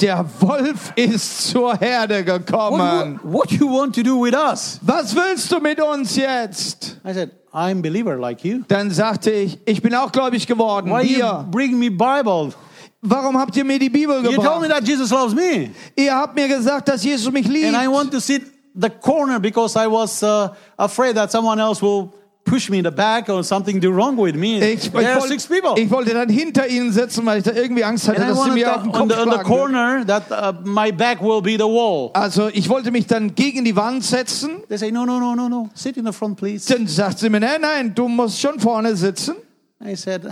der 0.00 0.24
Wolf 0.40 0.92
ist 0.96 1.48
zur 1.48 1.76
Herde 1.76 2.24
What, 2.26 2.46
gekommen. 2.46 3.20
what, 3.22 3.50
what 3.50 3.52
you 3.52 3.68
want 3.68 3.94
to 3.94 4.02
do 4.02 4.20
with 4.20 4.34
us? 4.34 4.78
Was 4.82 5.14
willst 5.14 5.50
du 5.52 5.60
mit 5.60 5.80
uns 5.80 6.16
jetzt? 6.16 6.98
I 7.04 7.12
said, 7.12 7.30
I'm 7.52 7.80
believer 7.82 8.16
like 8.16 8.44
you. 8.44 8.62
Dann 8.68 8.90
sagte 8.90 9.30
ich, 9.30 9.58
ich 9.64 9.80
bin 9.82 9.94
auch 9.94 10.10
gläubig 10.12 10.46
geworden. 10.46 10.90
Why 10.90 11.02
you 11.02 11.26
bring 11.50 11.78
me 11.78 11.90
Bible? 11.90 12.52
warum 13.00 13.38
habt 13.38 13.56
ihr 13.56 13.64
mir 13.64 13.78
die 13.78 13.90
Bibel 13.90 14.16
You 14.24 14.32
told 14.42 14.60
me 14.60 14.66
gebracht? 14.68 14.70
that 14.70 14.88
Jesus 14.88 15.10
loves 15.10 15.34
me. 15.34 15.70
Ihr 15.96 16.14
habt 16.14 16.34
mir 16.34 16.48
gesagt, 16.48 16.88
dass 16.88 17.04
Jesus 17.04 17.32
mich 17.32 17.46
liebt. 17.46 17.72
And 17.72 17.76
I 17.76 17.86
want 17.88 18.10
to 18.12 18.18
sit 18.20 18.42
the 18.74 18.90
corner 18.90 19.38
because 19.40 19.76
I 19.76 19.86
was 19.86 20.22
uh, 20.22 20.48
afraid 20.76 21.14
that 21.16 21.30
someone 21.30 21.60
else 21.60 21.80
will 21.80 22.12
push 22.48 22.70
me 22.70 22.78
in 22.78 22.84
the 22.84 22.90
back 22.90 23.28
or 23.28 23.42
something 23.44 23.80
do 23.80 23.90
wrong 23.90 24.16
with 24.16 24.34
me. 24.34 24.58
Ich, 24.58 24.86
ich, 24.86 24.92
people. 24.92 25.74
ich 25.76 25.90
wollte 25.90 26.14
dann 26.14 26.28
hinter 26.28 26.66
ihnen 26.66 26.92
sitzen, 26.92 27.24
weil 27.26 27.38
ich 27.38 27.44
da 27.44 27.52
irgendwie 27.52 27.84
Angst 27.84 28.08
hatte, 28.08 28.20
and 28.20 28.30
dass 28.30 28.44
sie 28.44 28.50
mir 28.50 28.74
auf 28.74 28.82
den 28.82 28.90
on, 28.90 29.08
Kopf 29.08 29.08
the, 29.08 29.20
on 29.20 29.28
the 29.28 29.34
schlagen. 29.34 29.48
würden. 29.48 29.72
corner 29.72 30.06
that 30.06 30.30
uh, 30.30 30.52
my 30.64 30.90
back 30.90 31.20
will 31.20 31.42
be 31.42 31.52
the 31.52 31.64
wall. 31.64 32.10
Also 32.14 32.48
ich 32.48 32.68
wollte 32.68 32.90
mich 32.90 33.06
dann 33.06 33.34
gegen 33.34 33.64
die 33.64 33.76
Wand 33.76 34.04
setzen. 34.04 34.62
They 34.68 34.78
say, 34.78 34.90
no, 34.90 35.04
no, 35.04 35.18
no, 35.20 35.34
no, 35.34 35.48
no. 35.48 35.70
Sit 35.74 35.96
in 35.96 36.06
the 36.06 36.12
front, 36.12 36.36
please. 36.36 36.72
Dann 36.72 36.86
sagt 36.86 37.18
sie 37.18 37.28
mir, 37.28 37.40
nein, 37.40 37.60
nein, 37.60 37.94
du 37.94 38.08
musst 38.08 38.40
schon 38.40 38.58
vorne 38.58 38.96
sitzen. 38.96 39.36
I 39.84 39.94
said, 39.94 40.22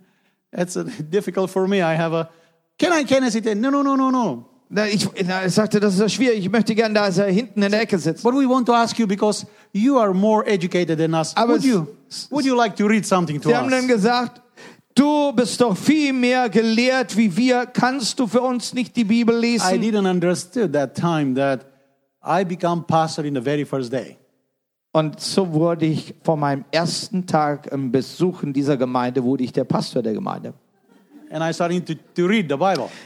it's 0.52 0.76
uh, 0.76 0.84
difficult 1.10 1.50
for 1.50 1.66
me. 1.66 1.78
I 1.78 1.96
have 1.96 2.14
a, 2.14 2.28
can 2.78 2.92
I, 2.92 3.04
can 3.04 3.24
I 3.24 3.30
sit 3.30 3.44
there? 3.44 3.54
No, 3.54 3.70
no, 3.70 3.82
no, 3.82 3.96
no, 3.96 4.10
no. 4.10 4.51
Na, 4.74 4.86
Ich, 4.86 5.06
na, 5.26 5.44
ich 5.44 5.52
sagte, 5.52 5.80
das 5.80 5.98
ist 5.98 6.14
schwierig, 6.14 6.38
ich 6.38 6.50
möchte 6.50 6.74
gerne 6.74 6.94
da 6.94 7.06
hinten 7.24 7.62
in 7.62 7.70
der 7.70 7.82
Ecke 7.82 7.98
sitzen. 7.98 8.22
But 8.22 8.32
we 8.34 8.48
want 8.48 8.66
to 8.66 8.72
ask 8.72 8.98
you 8.98 9.06
because 9.06 9.46
you 9.72 9.98
are 9.98 10.14
more 10.14 10.46
educated 10.46 10.98
than 10.98 11.12
us. 11.12 11.36
Aber 11.36 11.52
would 11.54 11.62
you, 11.64 11.86
would 12.30 12.46
you 12.46 12.56
like 12.56 12.74
to 12.76 12.86
read 12.86 13.04
something 13.04 13.38
to 13.38 13.50
Sie 13.50 13.54
haben 13.54 13.70
dann 13.70 13.82
us? 13.84 13.86
gesagt, 13.88 14.40
du 14.94 15.30
bist 15.34 15.60
doch 15.60 15.76
viel 15.76 16.14
mehr 16.14 16.48
gelehrt 16.48 17.14
wie 17.18 17.36
wir. 17.36 17.66
Kannst 17.66 18.18
du 18.18 18.26
für 18.26 18.40
uns 18.40 18.72
nicht 18.72 18.96
die 18.96 19.04
Bibel 19.04 19.36
I 19.36 19.52
lesen? 19.52 19.82
didn't 19.82 20.08
understood 20.10 20.72
that 20.72 20.94
time 20.94 21.34
that 21.34 21.66
I 22.24 22.42
become 22.42 22.84
pastor 22.86 23.26
in 23.26 23.34
the 23.34 23.42
very 23.42 23.66
first 23.66 23.92
day. 23.92 24.16
Und 24.92 25.20
so 25.20 25.52
wurde 25.52 25.84
ich 25.84 26.14
von 26.22 26.40
meinem 26.40 26.64
ersten 26.70 27.26
Tag 27.26 27.66
im 27.72 27.92
Besuchen 27.92 28.54
dieser 28.54 28.78
Gemeinde, 28.78 29.22
wurde 29.22 29.44
ich 29.44 29.52
der 29.52 29.64
Pastor 29.64 30.02
der 30.02 30.14
Gemeinde. 30.14 30.54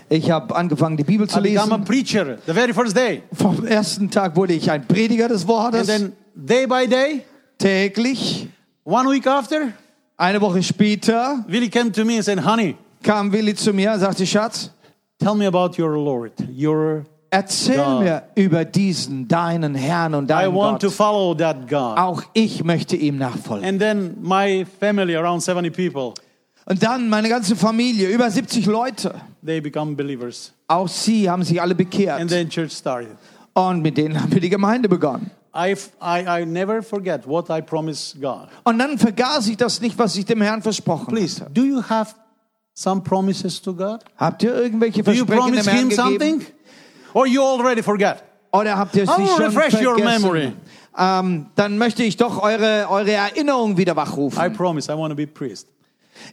Ich 0.08 0.30
habe 0.30 0.54
angefangen, 0.56 0.96
die 0.96 1.04
Bibel 1.04 1.28
zu 1.28 1.38
I 1.38 1.42
become 1.42 1.72
a 1.74 1.76
lesen. 1.76 1.84
preacher 1.84 2.38
the 2.46 2.52
very 2.52 2.72
first 2.72 2.96
day. 2.96 3.22
Vom 3.32 3.66
ersten 3.66 4.10
Tag 4.10 4.36
wurde 4.36 4.54
ich 4.54 4.70
ein 4.70 4.86
Prediger 4.86 5.28
des 5.28 5.42
And 5.42 5.48
Wortes. 5.48 5.86
then 5.86 6.12
day 6.34 6.66
by 6.66 6.86
day, 6.86 7.22
Täglich, 7.58 8.48
one 8.84 9.08
week 9.10 9.26
after, 9.26 9.72
eine 10.18 10.40
Woche 10.40 10.62
später, 10.62 11.44
Willie 11.48 11.70
came 11.70 11.90
to 11.92 12.04
me 12.04 12.16
and 12.16 12.24
said, 12.24 12.44
honey, 12.44 12.76
kam 13.02 13.32
Willi 13.32 13.54
zu 13.54 13.72
mir 13.72 13.92
und 13.92 14.00
sagte, 14.00 14.26
Schatz, 14.26 14.70
tell 15.18 15.34
me 15.34 15.46
about 15.46 15.78
your 15.80 15.92
Lord, 15.96 16.32
your 16.54 17.04
erzähl 17.30 17.76
God. 17.76 18.00
mir 18.02 18.22
über 18.34 18.64
diesen, 18.64 19.26
deinen 19.26 19.74
Herrn 19.74 20.14
und 20.14 20.24
I 20.24 20.28
deinen 20.28 20.54
Gott. 20.54 20.84
follow 20.92 21.34
that 21.34 21.68
God. 21.68 21.98
Auch 21.98 22.22
ich 22.34 22.62
möchte 22.62 22.96
ihm 22.96 23.16
nachfolgen. 23.18 23.66
And 23.66 23.78
then 23.80 24.16
my 24.22 24.64
family, 24.80 25.16
around 25.16 25.42
70 25.42 25.70
people, 25.74 26.12
Und 26.68 26.82
dann 26.82 27.08
meine 27.08 27.28
ganze 27.28 27.54
Familie, 27.56 28.08
über 28.08 28.28
70 28.30 28.66
Leute. 28.66 29.14
they 29.44 29.60
become 29.60 29.94
believers. 29.94 30.52
Auch 30.66 30.88
sie 30.88 31.30
haben 31.30 31.44
sich 31.44 31.60
alle 31.60 31.70
And 31.72 31.78
bekehrt. 31.78 32.28
then 32.28 32.48
church 32.48 32.72
started. 32.72 33.16
Und 33.54 33.82
mit 33.82 33.96
denen 33.96 34.20
haben 34.20 34.32
wir 34.32 34.40
die 34.40 34.50
Gemeinde 34.50 34.88
begonnen. 34.88 35.30
I, 35.54 35.74
I, 36.02 36.42
I 36.42 36.44
never 36.44 36.82
forget 36.82 37.26
what 37.26 37.48
I 37.48 37.62
promised 37.62 38.20
God. 38.20 38.48
Und 38.64 38.78
dann 38.78 38.98
vergaß 38.98 39.46
ich 39.48 39.56
das 39.56 39.80
nicht, 39.80 39.96
was 39.98 40.16
ich 40.16 40.24
dem 40.26 40.42
Herrn 40.42 40.60
versprochen 40.60 41.06
Please, 41.06 41.40
hatte. 41.40 41.52
do 41.52 41.62
you 41.64 41.80
have 41.88 42.14
some 42.74 43.00
promises 43.00 43.62
to 43.62 43.72
God? 43.72 44.00
Habt 44.18 44.42
ihr 44.42 44.54
irgendwelche 44.54 45.02
Do 45.02 45.12
you 45.12 45.24
Versprechen 45.24 45.54
dem 45.54 45.64
promise 45.64 45.70
Herrn 45.70 45.78
Him 45.78 45.88
gegeben? 45.88 46.40
something? 46.40 46.46
Or 47.14 47.26
you 47.26 47.42
already 47.42 47.82
forget? 47.82 48.22
Oder 48.52 48.76
habt 48.76 48.96
ihr 48.96 49.04
es 49.04 49.10
I 49.16 49.22
nicht 49.22 49.32
schon 49.36 49.44
refresh 49.46 49.74
your 49.82 49.94
memory. 49.98 50.52
vergessen? 50.52 50.60
Ähm, 50.98 51.46
dann 51.54 51.78
möchte 51.78 52.02
ich 52.02 52.16
doch 52.16 52.42
eure, 52.42 52.86
eure 52.90 53.12
Erinnerung 53.12 53.76
wieder 53.78 53.92
I 53.92 53.96
wachrufen. 53.96 54.52
promise 54.52 54.92
I 54.92 54.96
want 54.96 55.12
to 55.12 55.16
be 55.16 55.26
priest. 55.26 55.68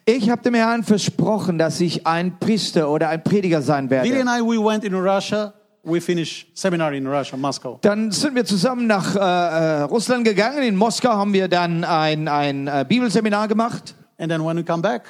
Ich 0.06 0.30
habe 0.30 0.42
dem 0.42 0.54
Herrn 0.54 0.84
versprochen, 0.84 1.58
dass 1.58 1.80
ich 1.82 2.06
ein 2.06 2.40
Priester 2.40 2.90
oder 2.90 3.10
ein 3.10 3.24
Prediger 3.24 3.62
sein 3.62 3.90
werde. 3.90 4.10
and 4.20 4.30
I, 4.30 4.42
we 4.42 4.58
went 4.58 4.84
in 4.84 4.94
Russia. 4.94 5.54
We 5.86 6.00
finished 6.00 6.48
seminar 6.58 6.94
in 6.94 7.06
Russia, 7.06 7.36
Moscow. 7.38 7.78
Dann 7.82 8.10
sind 8.12 8.36
wir 8.36 8.46
zusammen 8.46 8.88
nach 8.88 9.16
äh, 9.16 9.20
äh, 9.20 9.82
Russland 9.82 10.24
gegangen. 10.24 10.64
In 10.64 10.78
Moskau 10.78 11.10
haben 11.10 11.34
wir 11.34 11.50
dann 11.50 11.84
ein, 11.84 12.30
ein 12.30 12.68
äh, 12.68 12.86
Bibelseminar 12.88 13.50
gemacht. 13.50 13.94
And 14.18 14.32
then 14.32 14.46
when 14.46 14.56
we 14.56 14.64
come 14.64 14.82
back, 14.82 15.04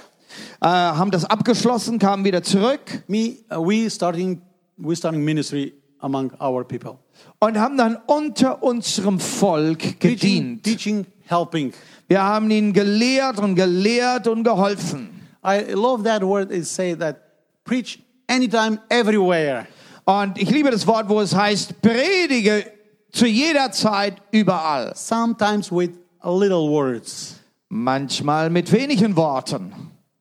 äh, 0.62 0.66
haben 0.68 1.12
das 1.12 1.26
abgeschlossen, 1.26 2.00
kamen 2.00 2.26
wieder 2.26 2.42
zurück 2.42 3.04
me, 3.08 3.36
uh, 3.52 3.58
we 3.64 3.88
starting, 3.88 4.42
we 4.78 4.96
starting 4.96 5.24
ministry 5.24 5.74
among 6.00 6.32
our 6.42 6.64
people. 6.64 6.98
und 7.40 7.60
haben 7.60 7.78
dann 7.78 7.98
unter 8.08 8.64
unserem 8.64 9.20
Volk 9.20 9.80
Teaching, 9.80 10.10
gedient. 10.10 10.64
teaching, 10.64 11.06
helping. 11.28 11.72
Wir 12.08 12.22
haben 12.22 12.50
ihnen 12.52 12.74
gelehrt 12.74 13.40
und 13.40 13.56
gelehrt 13.56 14.28
und 14.28 14.44
geholfen. 14.44 15.10
I 15.46 15.72
love 15.74 16.04
that 16.04 16.22
word. 16.24 16.52
It 16.52 16.66
say 16.66 16.96
that 16.96 17.18
preach 17.64 18.00
anytime, 18.28 18.80
everywhere. 18.90 19.68
Und 20.06 20.38
ich 20.38 20.50
liebe 20.50 20.70
das 20.70 20.86
Wort, 20.86 21.08
wo 21.10 21.22
es 21.22 21.34
heißt, 21.36 21.82
predige 21.82 22.66
zu 23.12 23.26
jeder 23.26 23.72
Zeit, 23.72 24.16
überall. 24.32 24.92
Sometimes 24.96 25.72
with 25.72 25.92
little 26.24 26.70
words. 26.70 27.36
Manchmal 27.70 28.50
mit 28.50 28.72
wenigen 28.72 29.16
Worten. 29.16 29.72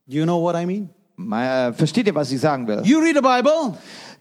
Do 0.07 0.17
you 0.17 0.25
know 0.25 0.41
what 0.43 0.55
I 0.57 0.65
mean? 0.67 0.89
Äh, 1.33 1.73
Versteht 1.73 2.07
ihr, 2.07 2.15
was 2.15 2.31
ich 2.33 2.41
sagen 2.41 2.67
will? 2.67 2.81
You 2.85 2.99
read 3.01 3.15
the 3.17 3.21
Bible, 3.23 3.77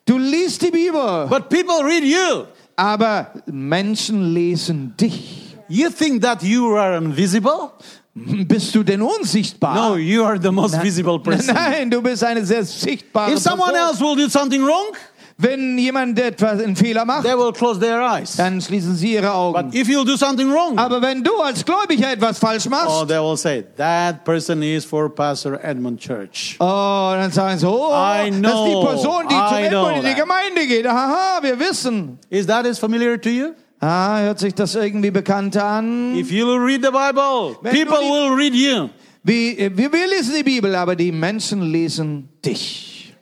Du 0.05 0.17
liest 0.17 0.61
die 0.63 0.71
Bibel, 0.71 1.27
but 1.29 1.47
people 1.49 1.83
read 1.83 2.03
you. 2.03 2.45
aber 2.75 3.27
Menschen 3.45 4.33
lesen 4.33 4.95
dich. 4.99 5.50
You 5.71 5.89
think 5.89 6.21
that 6.23 6.43
you 6.43 6.75
are 6.75 6.97
invisible? 6.97 7.71
Bist 8.13 8.75
du 8.75 8.83
denn 8.83 9.01
unsichtbar? 9.01 9.73
No, 9.73 9.95
you 9.95 10.25
are 10.25 10.37
the 10.37 10.51
most 10.51 10.75
visible 10.83 11.17
person. 11.17 11.55
Nein, 11.55 11.89
du 11.89 12.01
bist 12.01 12.21
eine 12.25 12.45
sehr 12.45 12.65
sichtbare 12.65 13.31
If 13.31 13.39
someone 13.39 13.71
Person. 13.71 13.87
else 13.87 14.01
will 14.01 14.15
do 14.17 14.27
something 14.29 14.61
wrong, 14.65 14.93
Wenn 15.37 15.77
jemand 15.77 16.19
etwas 16.19 16.61
einen 16.61 16.75
Fehler 16.75 17.05
macht, 17.05 17.23
they 17.23 17.35
will 17.35 17.53
close 17.53 17.79
their 17.79 18.01
eyes. 18.01 18.35
dann 18.35 18.59
schließen 18.61 18.95
sie 18.95 19.13
ihre 19.13 19.33
Augen. 19.33 19.71
But 19.71 19.73
if 19.73 19.87
you 19.87 20.03
do 20.03 20.17
something 20.17 20.51
wrong, 20.51 20.77
Aber 20.77 21.01
wenn 21.01 21.23
du 21.23 21.39
als 21.41 21.63
Gläubiger 21.63 22.11
etwas 22.11 22.37
falsch 22.37 22.67
oh, 22.67 22.69
machst, 22.69 23.07
they 23.07 23.17
will 23.17 23.37
say 23.37 23.63
that 23.77 24.25
person 24.25 24.61
is 24.61 24.83
for 24.83 25.09
Pastor 25.09 25.57
Edmund 25.63 25.99
Church. 26.01 26.57
oh, 26.59 27.13
dann 27.15 27.31
sagen 27.31 27.57
sie, 27.57 27.65
oh, 27.65 27.91
I 27.93 28.29
das 28.29 28.51
ist 28.51 28.65
die 28.65 28.71
know, 28.73 28.85
Person, 28.85 29.27
die 29.29 29.35
I 29.35 29.69
know 29.69 29.87
Edmund 29.87 29.97
in 29.97 30.03
die. 30.03 30.15
Gemeinde 30.21 30.67
geht. 30.67 30.85
Haha, 30.85 31.41
wir 31.41 31.57
wissen. 31.57 32.19
Is 32.29 32.45
that 32.45 32.65
is 32.65 32.77
familiar 32.77 33.17
to 33.19 33.29
you? 33.29 33.53
Ah, 33.83 34.19
hört 34.21 34.39
sich 34.39 34.53
das 34.53 34.75
irgendwie 34.75 35.09
bekannt 35.11 35.57
an? 35.57 36.15
If 36.15 36.31
you 36.31 36.45
will 36.45 36.59
read 36.59 36.83
the 36.83 36.91
Bible, 36.91 37.57
Wenn 37.61 37.73
people 37.73 37.97
die- 37.99 38.09
will 38.11 38.33
read 38.37 38.53
you. 38.53 38.89
Wie, 39.23 39.57
wir, 39.57 39.91
wir 39.91 40.07
lesen 40.07 40.35
die 40.37 40.43
Bibel, 40.43 40.75
aber 40.75 40.95
die 40.95 41.11
Menschen 41.11 41.61
lesen 41.63 42.29
dich. 42.45 43.15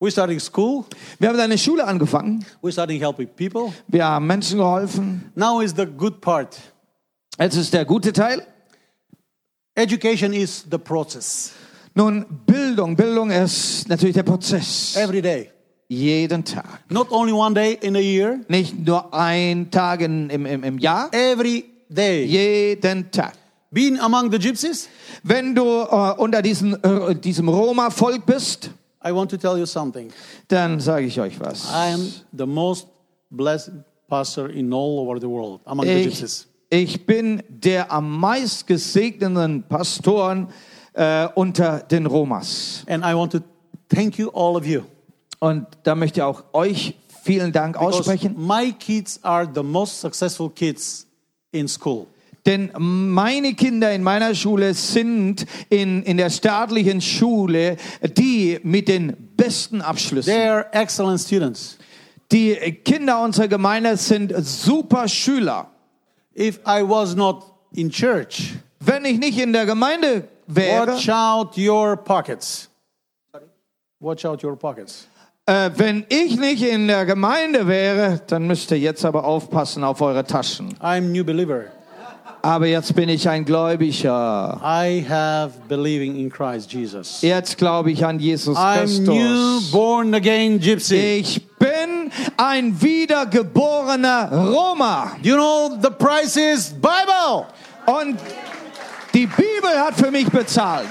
We're 0.00 0.10
starting 0.10 0.38
school. 0.40 0.84
Wir 1.18 1.28
haben 1.30 1.40
eine 1.40 1.56
Schule 1.58 1.84
angefangen. 1.84 2.44
We're 2.62 2.72
starting 2.72 3.00
helping 3.00 3.28
people. 3.28 3.72
Wir 3.88 4.04
haben 4.04 4.26
Menschen 4.26 4.58
geholfen. 4.58 5.32
Now 5.34 5.60
is 5.60 5.72
the 5.76 5.86
good 5.86 6.20
part. 6.20 6.56
Jetzt 7.38 7.56
ist 7.56 7.72
der 7.72 7.84
gute 7.84 8.12
Teil. 8.12 8.46
Education 9.74 10.32
is 10.32 10.64
the 10.70 10.78
process. 10.78 11.52
Nun, 11.94 12.24
Bildung. 12.46 12.94
Bildung 12.96 13.30
ist 13.30 13.88
natürlich 13.88 14.14
der 14.14 14.22
Prozess. 14.24 14.94
Every 14.96 15.22
day. 15.22 15.50
Jeden 15.94 16.44
Tag. 16.44 16.64
Not 16.90 17.08
only 17.10 17.32
one 17.32 17.54
day 17.54 17.78
in 17.80 17.96
a 17.96 18.00
year, 18.00 18.40
Nicht 18.48 18.74
nur 18.86 19.12
ein 19.14 19.70
Tag 19.70 20.00
in, 20.00 20.28
im, 20.30 20.46
im, 20.46 20.64
im 20.64 20.78
Jahr. 20.78 21.08
every 21.12 21.64
day. 21.88 22.24
Jeden 22.24 23.10
Tag. 23.10 23.34
Being 23.70 23.98
among 23.98 24.30
the 24.30 24.38
gypsies, 24.38 24.88
Wenn 25.22 25.54
du 25.54 25.62
äh, 25.64 26.14
unter 26.18 26.42
diesen, 26.42 26.74
äh, 26.84 27.14
diesem 27.14 27.48
Roma-Volk 27.48 28.24
bist, 28.26 28.70
I 29.06 29.12
want 29.12 29.30
to 29.30 29.36
tell 29.36 29.58
you 29.58 29.66
something. 29.66 30.10
dann 30.48 30.80
sage 30.80 31.06
ich 31.06 31.20
euch 31.20 31.38
was. 31.40 31.64
I 31.72 31.92
am 31.92 32.12
the 32.36 32.46
most 32.46 32.86
blessed 33.30 33.72
pastor 34.08 34.48
in 34.50 34.72
all 34.72 34.98
over 35.00 35.18
the 35.20 35.26
world 35.28 35.60
among 35.64 35.86
the 35.86 35.92
Ich, 35.92 36.06
gypsies. 36.06 36.46
ich 36.70 37.04
bin 37.06 37.42
der 37.48 37.90
am 37.90 38.18
meist 38.18 38.66
gesegneten 38.66 39.64
Pastoren 39.68 40.48
äh, 40.94 41.26
unter 41.34 41.80
den 41.80 42.06
Romas. 42.06 42.84
And 42.86 43.02
I 43.04 43.14
want 43.14 43.32
to 43.32 43.40
thank 43.88 44.16
you, 44.18 44.28
all 44.32 44.56
of 44.56 44.64
you. 44.66 44.82
Und 45.44 45.66
da 45.82 45.94
möchte 45.94 46.20
ich 46.20 46.22
auch 46.22 46.42
euch 46.54 46.94
vielen 47.22 47.52
Dank 47.52 47.76
aussprechen. 47.76 48.34
my 48.38 48.72
kids 48.72 49.22
are 49.22 49.46
the 49.54 49.62
most 49.62 50.00
successful 50.00 50.48
kids 50.48 51.06
in 51.52 51.68
school. 51.68 52.06
Denn 52.46 52.70
meine 52.78 53.52
Kinder 53.52 53.92
in 53.92 54.02
meiner 54.02 54.34
Schule 54.34 54.72
sind 54.72 55.44
in, 55.68 56.02
in 56.04 56.16
der 56.16 56.30
staatlichen 56.30 57.02
Schule 57.02 57.76
die 58.16 58.58
mit 58.62 58.88
den 58.88 59.34
besten 59.36 59.82
Abschlüssen. 59.82 60.32
They 60.32 60.48
are 60.48 60.66
excellent 60.72 61.20
students. 61.20 61.76
Die 62.32 62.54
Kinder 62.82 63.20
unserer 63.20 63.48
Gemeinde 63.48 63.98
sind 63.98 64.32
super 64.38 65.06
Schüler. 65.08 65.70
If 66.34 66.58
I 66.66 66.80
was 66.82 67.14
not 67.14 67.44
in 67.74 67.90
church, 67.90 68.54
Wenn 68.80 69.04
ich 69.04 69.18
nicht 69.18 69.38
in 69.38 69.52
der 69.52 69.66
Gemeinde 69.66 70.26
wäre, 70.46 70.94
watch 70.94 71.10
out 71.10 71.58
your 71.58 71.96
pockets. 71.96 72.70
Watch 74.00 74.24
out 74.24 74.42
your 74.42 74.56
pockets. 74.56 75.06
Äh, 75.46 75.70
wenn 75.76 76.04
ich 76.08 76.38
nicht 76.38 76.62
in 76.62 76.88
der 76.88 77.04
Gemeinde 77.04 77.66
wäre, 77.66 78.20
dann 78.26 78.46
müsst 78.46 78.70
ihr 78.70 78.78
jetzt 78.78 79.04
aber 79.04 79.24
aufpassen 79.24 79.84
auf 79.84 80.00
eure 80.00 80.24
Taschen. 80.24 80.74
I'm 80.80 81.12
new 81.12 81.24
believer. 81.24 81.64
Aber 82.40 82.66
jetzt 82.66 82.94
bin 82.94 83.08
ich 83.08 83.26
ein 83.26 83.44
Gläubiger. 83.46 84.60
I 84.62 85.02
have 85.08 85.52
believing 85.66 86.16
in 86.16 86.30
Christ 86.30 86.72
Jesus. 86.72 87.22
Jetzt 87.22 87.56
glaube 87.56 87.90
ich 87.90 88.04
an 88.04 88.18
Jesus 88.20 88.56
I'm 88.56 89.00
new 89.00 89.14
Christus. 89.14 89.70
born 89.70 90.14
again 90.14 90.60
gypsy. 90.60 91.20
Ich 91.20 91.46
bin 91.58 92.10
ein 92.36 92.78
wiedergeborener 92.82 94.30
Roma. 94.30 95.12
You 95.22 95.36
know 95.36 95.70
the 95.82 95.88
price 95.88 96.36
is 96.36 96.74
Bible. 96.74 97.46
Und 97.86 98.18
die 99.14 99.26
Bibel 99.26 99.70
hat 99.78 99.94
für 99.94 100.10
mich 100.10 100.28
bezahlt. 100.28 100.88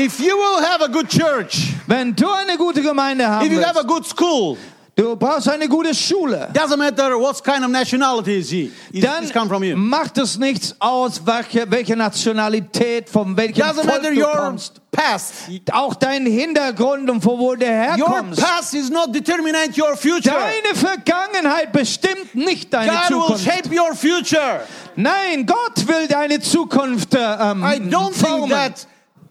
If 0.00 0.20
you 0.20 0.36
will 0.36 0.62
have 0.64 0.80
a 0.80 0.88
good 0.88 1.08
church, 1.08 1.74
Wenn 1.88 2.14
du 2.14 2.28
eine 2.30 2.56
gute 2.56 2.82
Gemeinde 2.82 3.26
haben 3.26 3.44
if 3.46 3.52
you 3.52 3.60
have 3.60 3.76
a 3.78 3.82
good 3.82 4.06
school, 4.06 4.56
du 4.94 5.16
brauchst 5.16 5.48
eine 5.48 5.66
gute 5.68 5.92
Schule, 5.92 6.48
doesn't 6.54 6.76
matter 6.76 7.18
what 7.18 7.42
kind 7.42 7.64
of 7.64 7.70
nationality 7.70 8.38
is 8.38 8.50
he. 8.50 8.70
Is, 8.92 9.02
dann 9.02 9.24
is 9.24 9.32
come 9.32 9.48
from 9.48 9.64
you. 9.64 9.76
macht 9.76 10.16
es 10.18 10.38
nichts 10.38 10.72
aus, 10.78 11.20
welche, 11.24 11.68
welche 11.68 11.96
Nationalität, 11.96 13.08
von 13.08 13.36
welchem 13.36 13.60
Doesn't 13.64 13.74
Volk 13.74 13.86
matter 13.86 14.10
du 14.14 14.20
your 14.20 14.36
kommst. 14.36 14.80
past. 14.92 15.32
Auch 15.72 15.94
dein 15.96 16.26
Hintergrund 16.26 17.10
und 17.10 17.20
von 17.20 17.36
wo 17.38 17.56
du 17.56 17.64
Your 17.66 17.72
herkommst. 17.72 18.40
past 18.40 18.74
is 18.74 18.90
not 18.90 19.12
determinate 19.12 19.76
your 19.76 19.96
future. 19.96 20.32
Deine 20.32 20.76
Vergangenheit 20.76 21.72
bestimmt 21.72 22.36
nicht 22.36 22.72
deine 22.72 22.92
God 22.92 23.10
will 23.10 23.36
Zukunft. 23.36 23.44
shape 23.44 23.74
your 23.74 23.94
future. 23.96 24.60
Nein, 24.94 25.44
Gott 25.44 25.88
will 25.88 26.06
deine 26.06 26.38
Zukunft 26.40 27.14
äh, 27.14 27.18
ähm, 27.18 27.64
I 27.64 27.78
don't 27.80 28.12
formen. 28.14 28.48
think 28.48 28.50
that 28.50 28.86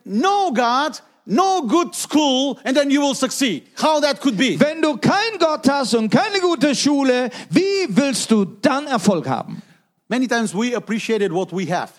no 0.07 0.51
God, 0.53 0.99
no 1.25 1.61
good 1.67 1.93
school, 1.93 2.57
and 2.63 2.75
then 2.75 2.89
you 2.89 3.01
will 3.01 3.15
succeed. 3.15 3.63
How 3.77 3.99
that 4.01 4.19
could 4.21 4.37
be? 4.37 4.57
Wenn 4.59 4.81
du 4.81 4.97
keinen 4.97 5.37
Gott 5.39 5.67
hast 5.69 5.93
und 5.95 6.09
keine 6.09 6.39
gute 6.41 6.73
Schule, 6.75 7.29
wie 7.49 7.87
willst 7.89 8.31
du 8.31 8.45
dann 8.45 8.87
Erfolg 8.87 9.27
haben? 9.27 9.61
Many 10.09 10.27
times 10.27 10.53
we 10.53 10.75
appreciated 10.75 11.31
what 11.33 11.51
we 11.51 11.65
have, 11.69 11.91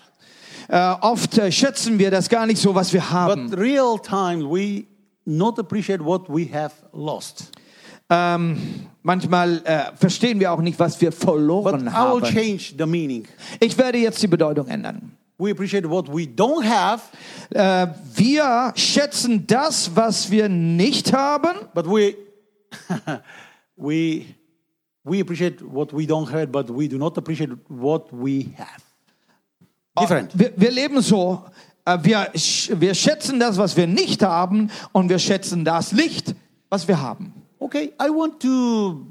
Äh, 0.70 0.94
oft 1.00 1.38
äh, 1.38 1.50
schätzen 1.50 1.98
wir 1.98 2.11
das 2.11 2.28
gar 2.28 2.44
nicht 2.44 2.61
so, 2.61 2.74
was 2.74 2.92
wir 2.92 3.00
but 3.00 3.11
haben. 3.11 3.54
real 3.54 3.98
time 3.98 4.44
we 4.50 4.84
not 5.24 5.59
appreciate 5.59 6.04
what 6.04 6.28
we 6.28 6.46
have 6.52 6.72
lost. 6.92 7.52
Ähm, 8.11 8.86
manchmal 9.02 9.62
äh, 9.64 9.96
verstehen 9.96 10.40
wir 10.40 10.52
auch 10.52 10.61
nicht, 10.61 10.78
was 10.78 11.00
wir 11.00 11.11
But 11.11 11.18
verloren 11.20 11.80
I 11.82 11.84
will 11.84 11.92
haben. 11.92 12.24
change 12.24 12.74
the 12.78 12.84
meaning. 12.86 13.26
Ich 13.61 13.76
werde 13.78 13.98
jetzt 13.98 14.22
die 14.22 14.26
Bedeutung 14.26 14.66
ändern. 14.68 15.12
We 15.39 15.51
appreciate 15.51 15.89
what 15.89 16.09
we 16.09 16.26
don't 16.26 16.64
have, 16.64 17.03
Äh, 17.51 17.86
wir 18.14 18.72
schätzen 18.76 19.47
das, 19.47 19.97
was 19.97 20.30
wir 20.30 20.49
nicht 20.49 21.12
haben, 21.14 21.57
but 21.74 21.86
we 21.86 22.14
we 23.76 24.26
we 25.05 25.20
appreciate 25.20 25.62
what 25.62 25.93
we 25.93 26.05
don't 26.05 26.30
have, 26.30 26.49
but 26.49 26.68
we 26.68 26.86
do 26.86 26.99
not 26.99 27.16
appreciate 27.16 27.57
what 27.68 28.09
we 28.12 28.49
have. 28.59 28.82
Different. 29.99 30.39
Wir, 30.39 30.53
wir 30.57 30.70
leben 30.70 31.01
so, 31.01 31.43
äh, 31.86 31.97
wir, 32.03 32.30
wir 32.34 32.95
schätzen 32.95 33.41
das, 33.41 33.57
was 33.57 33.76
wir 33.76 33.86
nicht 33.86 34.22
haben 34.22 34.70
und 34.93 35.09
wir 35.09 35.18
schätzen 35.18 35.64
das 35.64 35.93
nicht, 35.93 36.34
was 36.68 36.86
wir 36.86 37.01
haben. 37.01 37.32
Okay, 37.59 37.95
I 38.01 38.11
want 38.11 38.41
to 38.41 39.07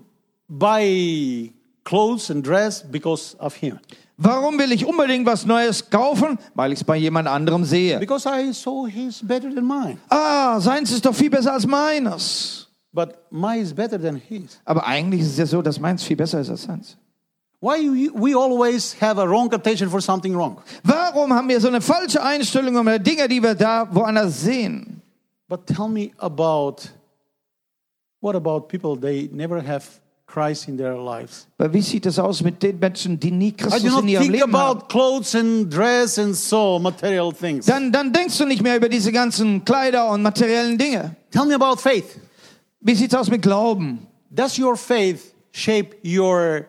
buy 0.48 1.52
clothes 1.84 2.30
and 2.30 2.46
dress 2.46 2.84
because 2.84 3.36
of 3.40 3.56
him. 3.56 3.80
Warum 4.18 4.58
will 4.58 4.72
ich 4.72 4.84
unbedingt 4.84 5.28
was 5.28 5.46
Neues 5.46 5.92
kaufen? 5.92 6.40
Weil 6.56 6.74
ich 6.74 6.80
es 6.80 6.84
bei 6.84 6.98
jemand 6.98 7.28
anderem 7.28 7.64
sehe. 7.64 8.00
Because 8.00 8.28
I 8.28 8.52
saw 8.52 8.88
his 8.88 9.22
better 9.22 9.54
than 9.54 9.66
mine. 9.66 9.98
Ah, 10.10 10.60
seins 10.60 10.92
ist 10.92 11.06
doch 11.06 11.14
viel 11.14 11.30
besser 11.30 11.54
als 11.54 11.68
meines. 11.68 12.68
But 12.92 13.16
mine 13.30 13.62
is 13.62 13.74
better 13.74 14.02
than 14.02 14.16
his. 14.16 14.60
Aber 14.66 14.88
eigentlich 14.88 15.22
ist 15.22 15.32
es 15.32 15.38
ja 15.38 15.46
so, 15.46 15.62
dass 15.62 15.80
meins 15.80 16.04
viel 16.04 16.16
besser 16.16 16.40
ist 16.40 16.50
als 16.50 16.64
seins. 16.64 16.98
Why 17.60 17.78
you, 17.78 18.12
we 18.16 18.36
always 18.36 18.96
have 19.00 19.20
a 19.20 19.26
wrong 19.26 19.54
attention 19.54 19.90
for 19.90 20.02
something 20.02 20.36
wrong? 20.36 20.58
Warum 20.84 21.32
haben 21.32 21.48
wir 21.48 21.60
so 21.62 21.68
eine 21.68 21.82
falsche 21.82 22.22
Einstellung 22.24 22.76
um 22.76 22.86
Dinge, 23.04 23.28
die 23.28 23.42
wir 23.42 23.54
da 23.54 23.88
woanders 23.92 24.42
sehen? 24.42 25.02
But 25.48 25.68
tell 25.68 25.88
me 25.88 26.12
about 26.18 26.90
what 28.20 28.36
about 28.36 28.68
people 28.68 29.00
they 29.00 29.30
never 29.32 29.62
have 29.62 29.86
Christ 30.28 30.68
in 30.68 30.78
their 30.78 30.96
lives. 30.96 31.48
Weil 31.58 31.74
wie 31.74 31.82
sieht 31.82 32.06
es 32.06 32.20
aus 32.20 32.44
mit 32.44 32.62
den 32.62 32.78
Menschen, 32.80 33.20
die 33.20 33.32
nie 33.32 33.54
Christus 33.54 34.02
in 34.02 34.08
ihrem 34.10 34.30
Leben 34.30 34.54
about 34.54 34.88
clothes 34.90 35.34
and 35.34 35.74
dress 35.74 36.20
and 36.20 36.36
so 36.36 36.78
material 36.80 37.34
things. 37.34 37.66
Dann, 37.66 37.92
dann 37.92 38.12
denkst 38.12 38.38
du 38.38 38.46
nicht 38.46 38.62
mehr 38.62 38.76
über 38.76 38.90
diese 38.90 39.12
ganzen 39.12 39.64
Kleider 39.64 40.12
und 40.12 40.22
materiellen 40.22 40.78
Dinge. 40.78 41.16
Tell 41.32 41.46
me 41.46 41.56
about 41.56 41.78
faith. 41.78 42.20
Wie 42.82 42.94
sieht's 42.94 43.16
aus 43.16 43.30
mit 43.30 43.42
Glauben? 43.42 44.06
Does 44.30 44.60
your 44.60 44.76
faith 44.76 45.34
shape 45.52 45.96
your 46.04 46.66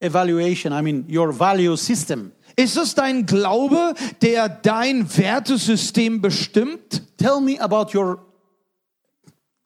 evaluation? 0.00 0.72
I 0.72 0.82
mean, 0.82 1.04
your 1.08 1.32
value 1.38 1.76
system? 1.76 2.32
Ist 2.56 2.76
es 2.76 2.94
dein 2.94 3.24
Glaube, 3.26 3.94
der 4.22 4.48
dein 4.48 5.06
Wertesystem 5.16 6.20
bestimmt? 6.20 7.02
Tell 7.16 7.40
me 7.40 7.60
about 7.60 7.96
your 7.96 8.18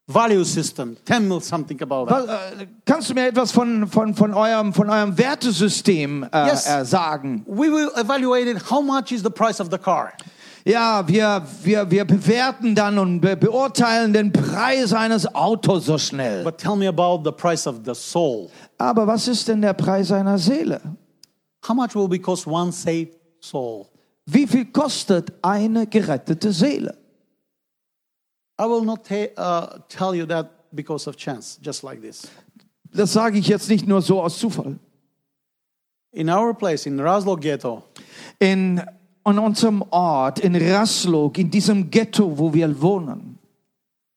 value 0.07 0.43
system. 0.43 0.97
Tell 1.05 1.21
me 1.21 1.39
something 1.41 1.81
about 1.81 2.07
that. 2.07 2.27
Was, 2.27 2.61
äh, 2.61 2.67
kannst 2.85 3.09
du 3.09 3.13
mir 3.13 3.27
etwas 3.27 3.51
von, 3.51 3.87
von, 3.87 4.13
von, 4.13 4.33
eurem, 4.33 4.73
von 4.73 4.89
eurem 4.89 5.17
Wertesystem 5.17 6.23
äh, 6.31 6.47
Yes. 6.47 6.67
äh, 6.67 6.85
sagen? 6.85 7.45
We 7.47 7.71
will 7.71 7.89
evaluate. 7.95 8.59
How 8.69 8.81
much 8.83 9.11
is 9.11 9.21
the 9.23 9.29
price 9.29 9.59
of 9.61 9.69
the 9.71 9.77
car? 9.77 10.13
Ja, 10.65 11.05
wir, 11.07 11.45
wir, 11.63 11.91
wir 11.91 12.05
bewerten 12.05 12.73
dann 12.73 12.97
und 12.97 13.19
be 13.19 13.35
beurteilen 13.35 14.13
den 14.13 14.31
Preis 14.31 14.93
eines 14.93 15.25
Autos 15.35 15.85
so 15.85 15.97
schnell. 15.97 16.43
But 16.43 16.57
tell 16.57 16.75
me 16.77 16.87
about 16.87 17.23
the 17.25 17.31
price 17.33 17.67
of 17.67 17.81
the 17.85 17.93
soul. 17.93 18.49
Aber 18.77 19.05
was 19.05 19.27
ist 19.27 19.47
denn 19.47 19.61
der 19.61 19.73
Preis 19.73 20.11
einer 20.11 20.37
Seele? 20.37 20.79
How 21.67 21.75
much 21.75 21.95
will 21.95 22.07
be 22.07 22.19
cost 22.19 22.47
one 22.47 22.71
saved 22.71 23.15
soul? 23.41 23.87
Wie 24.25 24.47
viel 24.47 24.65
kostet 24.65 25.33
eine 25.41 25.85
gerettete 25.85 26.53
Seele? 26.53 26.95
I 28.57 28.65
will 28.65 28.83
not 28.83 29.09
uh, 29.11 29.79
tell 29.89 30.15
you 30.15 30.25
that 30.27 30.51
because 30.73 31.07
of 31.07 31.17
chance, 31.17 31.57
just 31.61 31.83
like 31.83 32.01
this. 32.01 32.27
Das 32.91 33.11
sage 33.13 33.39
ich 33.39 33.47
jetzt 33.47 33.69
nicht 33.69 33.87
nur 33.87 34.01
so 34.01 34.21
aus 34.21 34.37
Zufall. 34.37 34.77
In 36.11 36.29
our 36.29 36.53
place, 36.53 36.85
in 36.85 36.99
Raslo 36.99 37.35
Ghetto, 37.35 37.83
In, 38.39 38.81
an 39.23 39.39
unserem 39.39 39.83
Ort, 39.89 40.39
in 40.39 40.55
Raslog, 40.55 41.39
in 41.39 41.49
diesem 41.49 41.89
Ghetto, 41.89 42.37
wo 42.37 42.53
wir 42.53 42.79
wohnen, 42.79 43.39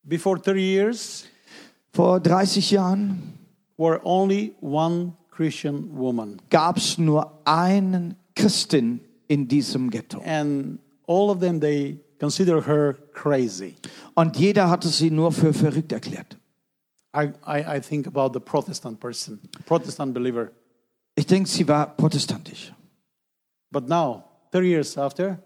before 0.03 0.39
30 0.39 0.61
years, 0.61 1.24
vor 1.93 2.20
30 2.20 2.70
Jahren, 2.70 3.32
were 3.78 4.01
only 4.05 4.55
one 4.61 5.14
Christian 5.30 5.89
woman. 5.97 6.39
gab 6.51 6.76
es 6.76 6.99
nur 6.99 7.32
einen 7.47 8.16
Christin 8.34 9.01
in 9.28 9.49
diesem 9.49 9.89
Ghetto. 9.89 10.20
And 10.22 10.78
all 11.07 11.30
of 11.30 11.41
them, 11.41 11.61
they 11.61 11.99
consider 12.18 12.60
her 12.66 12.94
crazy. 13.12 13.74
Und 14.14 14.36
jeder 14.36 14.68
hatte 14.70 14.88
sie 14.88 15.10
nur 15.10 15.32
für 15.32 15.52
verrückt 15.52 15.92
erklärt. 15.92 16.36
I, 17.14 17.30
I, 17.46 17.76
I 17.76 17.80
think 17.80 18.06
about 18.06 18.32
the 18.34 18.40
Protestant 18.40 19.00
person, 19.00 19.40
Protestant 19.64 20.12
believer. 20.12 20.50
Ich 21.14 21.26
denke, 21.26 21.48
sie 21.48 21.66
war 21.66 21.86
protestantisch. 21.96 22.72
But 23.70 23.88
now, 23.88 24.24
30 24.52 24.68
years 24.68 24.98
after, 24.98 25.38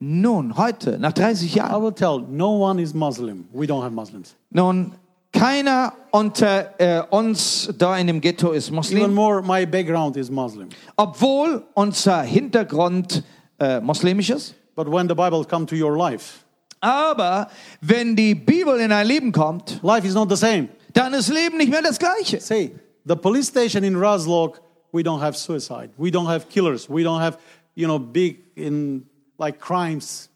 Nun, 0.00 0.56
heute, 0.56 0.96
nach 0.98 1.12
30 1.12 1.52
I 1.52 1.58
Jahren, 1.58 1.82
will 1.82 1.92
tell 1.92 2.20
no 2.20 2.50
one 2.56 2.80
is 2.80 2.94
Muslim. 2.94 3.48
We 3.52 3.66
don't 3.66 3.82
have 3.82 3.90
Muslims. 3.92 4.36
nun, 4.50 4.92
keiner 5.32 5.92
unter 6.12 6.80
äh, 6.80 7.02
uns 7.10 7.68
da 7.76 7.96
in 7.98 8.06
dem 8.06 8.20
Ghetto 8.20 8.52
ist 8.52 8.68
Even 8.68 8.76
Muslim, 8.76 9.14
more, 9.14 9.42
my 9.42 9.66
background 9.66 10.16
is 10.16 10.30
Muslim. 10.30 10.68
obwohl 10.96 11.64
unser 11.74 12.22
Hintergrund 12.22 13.24
äh, 13.58 13.80
muslimisch 13.80 14.30
ist. 14.30 14.54
But 14.78 14.88
when 14.88 15.08
the 15.08 15.14
Bible 15.16 15.44
come 15.44 15.66
to 15.66 15.74
your 15.74 15.96
life, 15.96 16.44
Aber 16.80 17.48
wenn 17.80 18.14
die 18.14 18.36
Bibel 18.36 18.78
in 18.78 18.90
dein 18.90 19.08
Leben 19.08 19.32
kommt, 19.32 19.82
life 19.82 20.06
is 20.06 20.14
not 20.14 20.28
the 20.28 20.36
same. 20.36 20.68
dann 20.92 21.14
ist 21.14 21.28
Leben 21.30 21.56
nicht 21.56 21.68
mehr 21.68 21.82
das 21.82 21.98
Gleiche. 21.98 22.40
See, 22.40 22.70
the 23.04 23.16
police 23.16 23.48
station 23.48 23.82
in 23.82 23.96
Razlog, 23.96 24.60
we 24.92 25.02
don't 25.02 25.18
have 25.20 25.36
suicide. 25.36 25.90
We 25.98 26.10
don't 26.12 26.28
have 26.28 26.48
killers. 26.48 26.88
We 26.88 27.02
don't 27.02 27.20
have, 27.20 27.38
you 27.74 27.88
know, 27.88 27.98
big 27.98 28.38
in 28.54 29.04
like 29.36 29.58
crimes. 29.58 30.30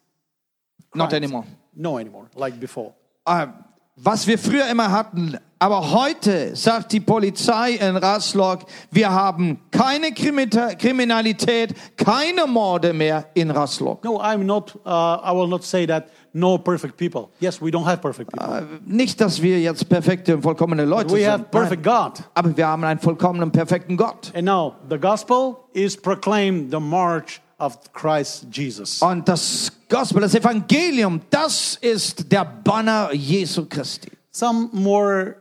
Not 0.93 1.13
anymore. 1.13 1.45
No 1.77 1.99
anymore, 1.99 2.27
like 2.35 2.59
before. 2.59 2.95
Äh, 3.25 3.47
was 3.95 4.27
wir 4.27 4.39
früher 4.41 4.67
immer 4.69 4.91
hatten, 4.91 5.39
aber 5.63 5.93
heute 5.93 6.57
sagt 6.57 6.91
die 6.91 6.99
Polizei 6.99 7.75
in 7.75 7.97
Raslog, 7.97 8.65
wir 8.91 9.13
haben 9.13 9.61
keine 9.71 10.11
Kriminalität, 10.11 11.73
keine 11.97 12.49
Morde 12.49 12.93
mehr 12.93 13.27
in 13.35 13.49
Raslog. 13.49 14.03
No, 14.03 14.21
I'm 14.21 14.39
not, 14.39 14.75
uh, 14.85 15.21
I 15.25 15.33
will 15.33 15.47
not 15.47 15.63
say 15.63 15.87
that 15.87 16.09
no 16.33 16.59
perfect 16.59 16.97
people. 16.97 17.29
Yes, 17.39 17.63
we 17.63 17.71
don't 17.71 17.85
have 17.85 17.99
perfect 17.99 18.33
people. 18.33 18.57
Äh, 18.59 18.65
Nicht, 18.85 19.21
dass 19.21 19.41
wir 19.41 19.61
jetzt 19.61 19.89
perfekte 19.89 20.35
und 20.35 20.43
vollkommene 20.43 20.85
Leute 20.85 21.15
we 21.15 21.25
have 21.25 21.43
sind, 21.43 21.51
perfect 21.53 21.87
nein, 21.87 22.11
God. 22.13 22.25
aber 22.35 22.57
wir 22.57 22.67
haben 22.67 22.83
einen 22.83 22.99
vollkommenen, 22.99 23.53
perfekten 23.53 23.97
Gott. 23.97 24.33
And 24.35 24.45
now 24.47 24.75
the 24.91 24.99
gospel 24.99 25.59
is 25.75 25.97
proclaimed 25.97 26.73
the 26.73 26.81
march 26.81 27.41
of 27.59 27.79
Christ 27.93 28.49
Jesus. 28.51 29.01
Und 29.01 29.29
das 29.29 29.71
Gospel, 29.89 30.23
das 30.23 30.35
Evangelium, 30.35 31.21
das 31.31 31.79
ist 31.81 32.33
der 32.33 32.45
Banner 32.45 33.11
Jesu 33.13 33.65
Christi. 33.67 34.11
Some 34.33 34.71
more 34.73 35.37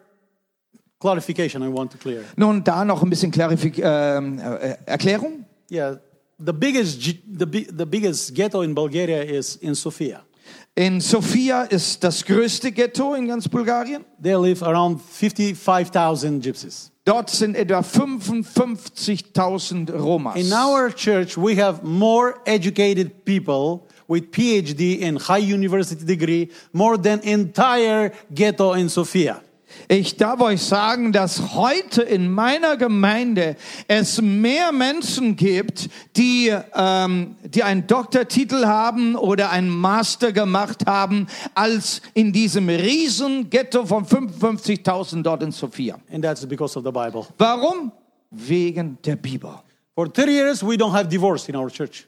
clarification 1.02 1.62
I 1.64 1.68
want 1.68 1.92
to 1.92 1.98
clear. 1.98 2.24
Nun, 2.38 2.64
da 2.64 2.86
noch 2.86 3.04
ein 3.04 3.10
bisschen 3.10 3.32
Klarifik 3.32 3.80
ähm, 3.80 4.40
äh, 4.40 4.78
Erklärung. 4.86 5.46
Yeah, 5.70 6.00
the 6.38 6.54
biggest, 6.54 7.02
the, 7.02 7.46
the 7.46 7.86
biggest 7.86 8.34
ghetto 8.34 8.62
in 8.62 8.74
Bulgaria 8.74 9.24
is 9.24 9.58
in 9.58 9.76
Sofia. 9.76 10.22
In 10.76 11.02
Sofia 11.02 11.64
ist 11.64 12.02
das 12.02 12.24
größte 12.24 12.72
Ghetto 12.72 13.14
in 13.14 13.28
ganz 13.28 13.50
Bulgarien. 13.50 14.06
There 14.22 14.40
live 14.40 14.64
around 14.64 15.02
55,000 15.02 16.42
gypsies. 16.42 16.94
Dort 17.04 17.30
sind 17.30 17.58
etwa 17.58 17.82
55.000 17.82 19.92
Romas. 19.92 20.38
In 20.38 20.54
our 20.54 20.96
church, 20.96 21.36
we 21.36 21.62
have 21.62 21.84
more 21.84 22.36
educated 22.46 23.26
people 23.26 23.82
with 24.08 24.32
PhD 24.32 25.04
and 25.04 25.20
high 25.20 25.40
university 25.40 26.06
degree, 26.06 26.50
more 26.72 26.98
than 26.98 27.20
entire 27.22 28.14
ghetto 28.34 28.72
in 28.74 28.88
Sofia. 28.88 29.42
Ich 29.88 30.18
darf 30.18 30.42
euch 30.42 30.62
sagen, 30.62 31.12
dass 31.12 31.54
heute 31.54 32.02
in 32.02 32.32
meiner 32.32 32.78
Gemeinde 32.78 33.56
es 33.88 34.22
mehr 34.22 34.72
Menschen 34.72 35.36
gibt, 35.36 35.90
die, 36.16 36.54
ähm, 36.76 37.36
die 37.44 37.64
einen 37.64 37.88
Doktortitel 37.88 38.66
haben 38.66 39.16
oder 39.16 39.50
einen 39.50 39.70
Master 39.70 40.32
gemacht 40.32 40.86
haben, 40.86 41.28
als 41.54 42.02
in 42.14 42.32
diesem 42.32 42.70
riesen 42.70 43.50
Ghetto 43.50 43.86
von 43.86 44.06
55.000 44.06 45.24
dort 45.24 45.44
in 45.44 45.52
Sofia. 45.52 45.98
And 46.12 46.24
that's 46.24 46.46
because 46.46 46.78
of 46.78 46.86
the 46.86 46.92
Bible. 46.92 47.26
Warum? 47.38 47.92
Wegen 48.30 48.98
der 49.04 49.16
Bibel. 49.16 49.52
For 49.94 50.08
30 50.08 50.32
years, 50.32 50.64
we 50.64 50.76
don't 50.78 50.94
have 50.94 51.10
divorce 51.10 51.50
in 51.50 51.56
our 51.56 51.70
church. 51.70 52.08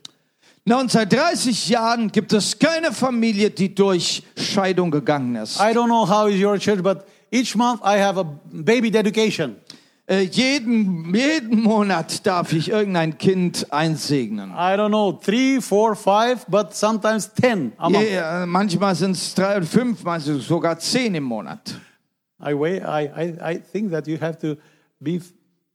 Nun, 0.66 0.88
seit 0.88 1.12
30 1.12 1.68
Jahren 1.68 2.10
gibt 2.10 2.32
es 2.32 2.58
keine 2.58 2.94
Familie, 2.94 3.50
die 3.50 3.76
durch 3.76 4.24
Scheidung 4.38 4.92
gegangen 4.92 5.36
ist. 5.36 5.60
I 5.60 5.74
don't 5.74 5.88
know 5.88 6.08
how 6.08 6.30
is 6.30 6.42
your 6.42 6.58
church, 6.58 6.82
but 6.82 7.04
each 7.34 7.56
month 7.56 7.82
I 7.84 7.98
have 7.98 8.20
a 8.20 8.24
baby 8.24 8.92
dedication. 8.92 9.58
Äh, 10.06 10.24
jeden, 10.24 11.16
jeden 11.16 11.62
Monat 11.62 12.26
darf 12.26 12.52
ich 12.52 12.70
irgendein 12.70 13.18
Kind 13.18 13.72
einsegnen. 13.72 14.52
I 14.52 14.76
don't 14.76 14.90
know, 14.90 15.14
three, 15.14 15.62
four, 15.62 15.96
five, 15.96 16.46
but 16.50 16.76
sometimes 16.76 17.34
10 17.34 17.72
a 17.78 17.90
month. 17.90 18.10
Ja, 18.12 18.46
manchmal 18.46 18.96
sind 18.96 19.12
es 19.12 19.34
drei 19.34 19.58
und 19.58 19.66
fünf, 19.66 20.04
manchmal 20.04 20.40
sogar 20.40 20.78
zehn 20.78 21.16
im 21.16 21.24
Monat. 21.24 21.74
I, 22.46 22.54
wait, 22.54 22.82
I, 22.84 23.10
I, 23.16 23.54
I 23.54 23.60
think 23.60 23.92
that 23.92 24.06
you 24.06 24.18
have 24.20 24.38
to 24.40 24.58
be, 25.00 25.22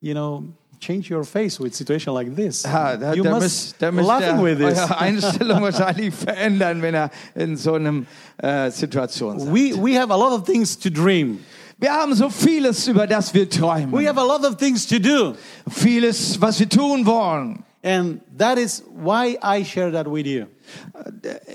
you 0.00 0.12
know, 0.12 0.44
change 0.80 1.10
your 1.10 1.24
face 1.24 1.60
with 1.60 1.74
situation 1.74 2.14
like 2.14 2.34
this. 2.34 2.62
Ja, 2.62 2.96
da, 2.96 3.12
you 3.12 3.22
da 3.22 3.30
must 3.30 3.80
da 3.80 3.90
müsst 3.90 4.08
laughing 4.08 4.38
ihr 4.38 4.42
with 4.42 4.58
this. 4.58 4.78
eure 4.90 4.98
Einstellung 4.98 5.62
wahrscheinlich 5.62 6.14
verändern, 6.14 6.82
wenn 6.82 6.94
er 6.94 7.10
in 7.34 7.56
so 7.56 7.74
einem 7.74 8.06
äh, 8.38 8.70
Situation 8.70 9.40
seid. 9.40 9.52
We, 9.52 9.74
we 9.74 9.98
have 9.98 10.12
a 10.12 10.16
lot 10.16 10.32
of 10.32 10.44
things 10.44 10.78
to 10.78 10.90
dream. 10.90 11.40
Wir 11.80 11.92
haben 11.92 12.14
so 12.14 12.28
vieles, 12.28 12.88
über 12.88 13.06
das 13.06 13.32
wir 13.34 13.48
träumen. 13.48 13.92
We 13.92 14.08
have 14.08 14.18
a 14.18 14.24
lot 14.24 14.44
of 14.44 14.56
things 14.56 14.86
to 14.86 14.98
do. 14.98 15.34
Vieles, 15.70 16.40
was 16.40 16.58
wir 16.58 16.68
tun 16.68 17.06
wollen. 17.06 17.64
And 17.84 18.20
that 18.36 18.58
is 18.58 18.82
why 18.92 19.38
I 19.42 19.64
share 19.64 19.92
that 19.92 20.10
with 20.10 20.26
you. 20.26 20.46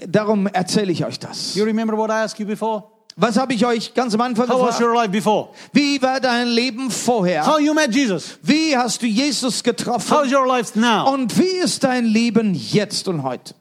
Darum 0.07 0.47
erzähle 0.47 0.91
ich 0.93 1.03
euch 1.05 1.19
das. 1.19 1.55
You 1.55 1.65
remember 1.65 1.97
what 1.97 2.09
I 2.09 2.23
asked 2.23 2.39
you 2.39 2.45
before? 2.45 2.83
Was 3.15 3.37
habe 3.37 3.53
ich 3.53 3.65
euch 3.65 3.93
ganz 3.93 4.13
am 4.15 4.21
Anfang 4.21 4.47
How 4.49 4.59
was 4.61 4.77
gefragt? 4.77 4.81
your 4.81 4.95
life 4.95 5.09
before? 5.09 5.49
Wie 5.71 6.01
war 6.01 6.19
dein 6.19 6.47
Leben 6.47 6.89
vorher? 6.89 7.45
How 7.45 7.59
you 7.59 7.73
met 7.73 7.93
Jesus? 7.93 8.39
Wie 8.41 8.75
hast 8.75 9.01
du 9.01 9.05
Jesus 9.05 9.55
How's 9.55 9.63
getroffen? 9.63 10.33
your 10.33 10.47
life 10.47 10.77
now? 10.77 11.13
Und 11.13 11.37
wie 11.37 11.43
ist 11.63 11.83
dein 11.83 12.05
Leben 12.05 12.53
jetzt 12.55 13.07
und 13.07 13.23
heute? 13.23 13.53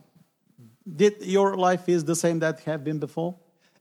Did 0.84 1.14
your 1.26 1.56
life 1.56 1.82
is 1.90 2.02
the 2.06 2.14
same 2.14 2.40
that 2.40 2.66
have 2.66 2.78
been 2.78 2.98
before? 2.98 3.34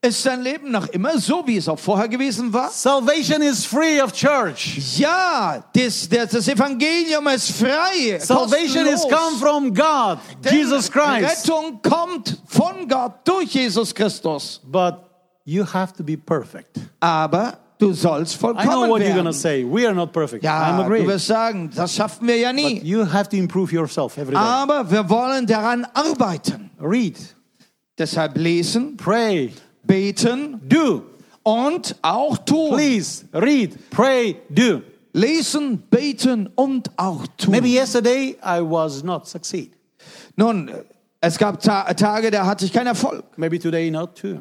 Ist 0.03 0.26
dein 0.26 0.41
Leben 0.41 0.72
noch 0.72 0.88
immer 0.88 1.19
so, 1.19 1.45
wie 1.45 1.57
es 1.57 1.69
auch 1.69 1.78
vorher 1.78 2.07
gewesen 2.07 2.51
war? 2.51 2.72
Salvation 2.72 3.41
is 3.43 3.63
free 3.63 4.01
of 4.01 4.15
charge. 4.15 4.82
Ja, 4.97 5.63
das, 5.74 6.09
das, 6.09 6.32
das 6.32 6.47
Evangelium 6.47 7.28
ist 7.28 7.51
frei. 7.51 8.17
Salvation 8.19 8.88
is 8.88 9.01
kostenlos. 9.03 9.09
come 9.11 9.38
from 9.38 9.74
God, 9.74 10.17
Denn 10.43 10.55
Jesus 10.55 10.91
Christ. 10.91 11.47
Rettung 11.47 11.80
kommt 11.84 12.36
von 12.47 12.88
Gott 12.89 13.13
durch 13.26 13.53
Jesus 13.53 13.93
Christus. 13.93 14.59
But 14.65 14.95
you 15.52 15.66
have 15.74 15.93
to 15.93 16.04
be 16.04 16.16
perfect. 16.18 16.80
Aber 16.99 17.58
Du 17.78 17.93
sollst 17.93 18.36
I 18.36 18.38
know 18.38 18.54
vollkommen 18.54 18.89
what 18.91 19.02
you're 19.02 19.16
werden. 19.16 19.34
say. 19.34 19.64
We 19.66 19.88
are 19.88 19.95
not 19.95 20.12
perfect. 20.14 20.43
I'm 20.43 20.47
Ja, 20.47 20.78
du 20.78 20.84
agreed. 20.84 21.08
wirst 21.08 21.26
sagen, 21.26 21.72
das 21.76 21.95
schaffen 21.95 22.28
wir 22.28 22.38
ja 22.38 22.49
But 22.52 22.56
nie. 22.58 22.80
you 22.84 23.04
have 23.12 23.28
to 23.30 23.36
improve 23.38 23.72
yourself 23.74 24.18
every 24.20 24.36
day. 24.36 24.39
Aber 24.39 24.89
wir 24.91 25.10
wollen 25.10 25.47
daran 25.47 25.86
arbeiten. 25.95 26.70
Read, 26.80 27.18
Deshalb 27.97 28.38
lesen, 28.38 28.97
pray, 28.97 29.52
beten 29.84 30.60
do. 30.70 31.02
und 31.43 31.95
auch 32.04 32.38
tun. 32.38 32.76
Please 32.76 33.26
read, 33.34 33.78
pray, 33.89 34.36
do. 34.49 34.82
Lesen, 35.14 35.80
beten 35.89 36.49
und 36.56 36.89
auch 36.97 37.26
tun. 37.38 37.52
Maybe 37.52 37.68
yesterday 37.70 38.38
I 38.43 38.62
was 38.62 39.04
not 39.04 39.28
succeed. 39.28 39.72
Nun, 40.36 40.70
es 41.20 41.38
gab 41.38 41.60
Ta 41.60 41.91
Tage, 41.95 42.30
da 42.32 42.45
hatte 42.45 42.64
ich 42.66 42.72
keinen 42.72 42.88
Erfolg. 42.88 43.24
Maybe 43.38 43.58
today 43.60 43.89
not 43.91 44.16
too. 44.16 44.39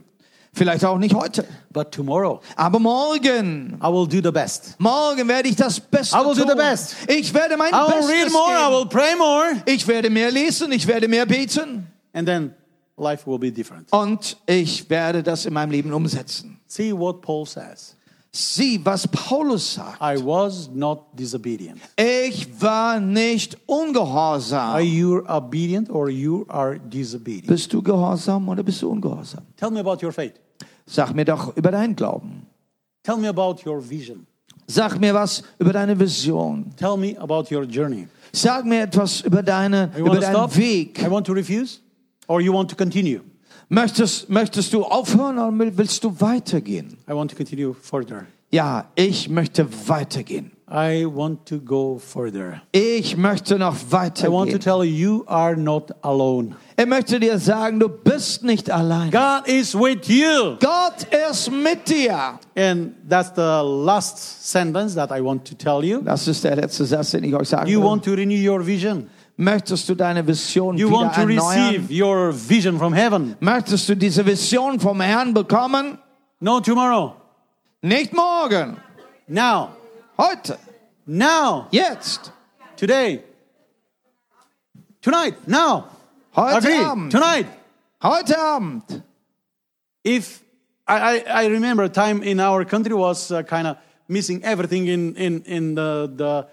Vielleicht 0.53 0.85
auch 0.85 0.99
nicht 0.99 1.15
heute. 1.15 1.47
But 1.73 1.93
tomorrow 1.93 2.41
Aber 2.57 2.79
morgen, 2.81 3.79
I 3.83 3.87
will 3.87 4.07
do 4.09 4.21
the 4.23 4.33
best. 4.33 4.75
morgen 4.79 5.27
werde 5.29 5.49
ich 5.49 5.57
das 5.57 5.79
Beste 5.81 6.17
I 6.17 6.21
will 6.25 6.35
do 6.35 6.43
tun. 6.43 6.51
the 6.51 6.57
best. 6.57 6.97
Ich 7.09 7.33
werde 7.33 7.57
mein 7.57 7.73
I 7.73 7.77
will 7.77 7.95
Bestes 7.99 8.09
read 8.25 8.33
more, 8.33 8.53
I 8.53 8.57
geben. 8.65 8.73
will 8.77 8.87
pray 8.89 9.17
more, 9.17 9.63
Ich 9.67 9.87
werde 9.87 10.11
mehr 10.11 10.31
lesen, 10.31 10.73
ich 10.73 10.87
werde 10.87 11.07
mehr 11.09 11.25
beten 11.27 11.87
and 12.13 12.27
then 12.27 12.53
life 12.97 13.27
will 13.31 13.39
be 13.39 13.53
different. 13.53 13.87
und 13.93 14.37
ich 14.47 14.91
werde 14.91 15.23
das 15.23 15.47
in 15.47 15.53
meinem 15.55 15.71
Leben 15.71 15.93
umsetzen. 15.93 16.59
See 16.67 16.93
what 16.93 17.21
Paul 17.23 17.47
says. 17.47 17.97
Sieh, 18.33 18.79
was 18.85 19.09
Paulus 19.09 19.75
sagt. 19.75 20.01
I 20.01 20.17
was 20.25 20.71
not 20.73 21.19
disobedient. 21.19 21.81
Ich 21.97 22.49
war 22.61 23.01
nicht 23.01 23.57
ungehorsam. 23.67 24.75
Are 24.75 24.81
you 24.81 25.25
obedient 25.27 25.91
or 25.91 26.09
you 26.09 26.47
are 26.49 26.79
disobedient? 26.79 27.49
Bist 27.49 27.73
du 27.73 27.83
gehorsam 27.83 28.49
oder 28.49 28.63
bist 28.63 28.83
du 28.83 28.91
ungehorsam? 28.91 29.43
Tell 29.57 29.71
me 29.71 29.81
about 29.81 30.05
your 30.05 30.13
faith. 30.13 30.35
Sag 30.87 31.13
mir 31.13 31.25
doch 31.25 31.57
über 31.57 31.73
deinen 31.73 31.97
Glauben. 31.97 32.47
Tell 33.03 33.17
me 33.17 33.29
about 33.29 33.57
your 33.67 33.81
vision. 33.81 34.27
Sag 34.69 35.01
mir 35.01 35.13
was 35.13 35.43
über 35.59 35.73
deine 35.73 35.99
Vision. 35.99 36.73
Tell 36.77 36.97
me 36.97 37.17
about 37.19 37.53
your 37.53 37.65
journey. 37.65 38.07
Sag 38.33 38.65
mir 38.65 38.83
etwas 38.83 39.23
über, 39.23 39.43
deine, 39.43 39.91
You 39.97 40.07
über 40.07 40.21
deinen 40.21 40.35
stop? 40.35 40.57
Weg. 40.57 41.03
I 41.03 41.11
want 41.11 41.27
to 41.27 41.33
refuse? 41.33 41.81
Or 42.29 42.41
you 42.41 42.53
want 42.53 42.71
to 42.71 42.77
continue? 42.77 43.23
Möchtest, 43.73 44.29
möchtest 44.29 44.73
du 44.73 44.83
aufhören 44.83 45.39
oder 45.39 45.77
willst 45.79 46.03
du 46.03 46.21
weitergehen? 46.21 46.99
I 47.09 47.13
want 47.15 47.31
to 47.31 47.37
continue 47.37 47.73
further. 47.73 48.27
Ja, 48.51 48.91
ich 48.97 49.29
möchte 49.29 49.65
weitergehen. 49.87 50.51
I 50.69 51.05
want 51.07 51.47
to 51.47 51.59
go 51.61 52.01
further. 52.05 52.63
Ich 52.73 53.17
möchte 53.17 53.59
noch 53.61 53.77
I 53.77 53.93
want 53.93 54.17
to 54.17 54.27
weitergehen. 54.27 54.61
tell 54.61 54.85
you, 54.85 55.19
you 55.19 55.25
are 55.27 55.57
not 55.57 55.93
alone. 56.03 56.57
Er 56.77 56.87
möchte 56.87 57.21
dir 57.21 57.39
sagen, 57.39 57.79
du 57.79 57.89
bist 57.89 58.43
nicht 58.43 58.71
allein. 58.73 59.13
God 59.13 59.47
is 59.47 59.73
with 59.75 60.09
you. 60.09 60.57
Gott 60.61 61.07
ist 61.31 61.51
mit 61.53 61.89
dir. 61.89 62.41
And 62.57 62.93
that's 63.09 63.31
the 63.37 63.63
last 63.63 64.51
sentence 64.51 64.95
that 64.97 65.11
I 65.13 65.23
want 65.23 65.45
to 65.49 65.55
tell 65.55 65.85
you. 65.85 66.01
Das 66.03 66.27
ist 66.27 66.43
der 66.43 66.57
letzte 66.57 66.85
Satz, 66.85 67.13
den 67.13 67.23
ich 67.23 67.35
euch 67.37 67.49
sagen 67.49 67.71
You 67.71 67.81
will. 67.81 67.87
want 67.89 68.05
to 68.05 68.15
renew 68.15 68.53
your 68.53 68.67
vision. 68.67 69.09
Möchtest 69.41 69.89
du 69.89 69.95
deine 69.95 70.27
Vision 70.27 70.77
You 70.77 70.89
wieder 70.89 70.99
want 70.99 71.15
to 71.15 71.21
erneuern? 71.23 71.39
receive 71.39 71.91
your 71.91 72.31
vision 72.31 72.79
from 72.79 72.93
heaven. 72.93 73.37
Möchtest 73.41 73.89
du 73.89 73.97
diese 73.97 74.23
Vision 74.27 74.79
vom 74.79 75.01
Herrn 75.01 75.33
bekommen? 75.33 75.97
No 76.41 76.61
tomorrow. 76.61 77.15
Nicht 77.81 78.13
morgen, 78.13 78.77
Now. 79.27 79.71
heute, 80.19 80.59
Now. 81.07 81.69
jetzt, 81.71 82.33
Today. 82.77 83.23
Tonight. 85.01 85.37
Now. 85.49 85.85
heute 86.37 86.57
Agree. 86.59 86.85
Abend, 86.85 87.11
Tonight. 87.11 87.47
heute 88.03 88.39
Abend. 88.39 89.03
If 90.05 90.43
I, 90.87 91.23
I, 91.27 91.45
I 91.45 91.47
remember 91.47 91.85
a 91.85 91.89
time 91.89 92.23
in 92.23 92.41
our 92.41 92.67
country 92.67 92.93
was 92.95 93.31
uh, 93.31 93.43
kind 93.43 93.67
of 93.67 93.79
missing 94.07 94.43
everything 94.45 94.87
in, 94.87 95.15
in, 95.17 95.43
in 95.45 95.75
the, 95.77 96.13
the, 96.15 96.47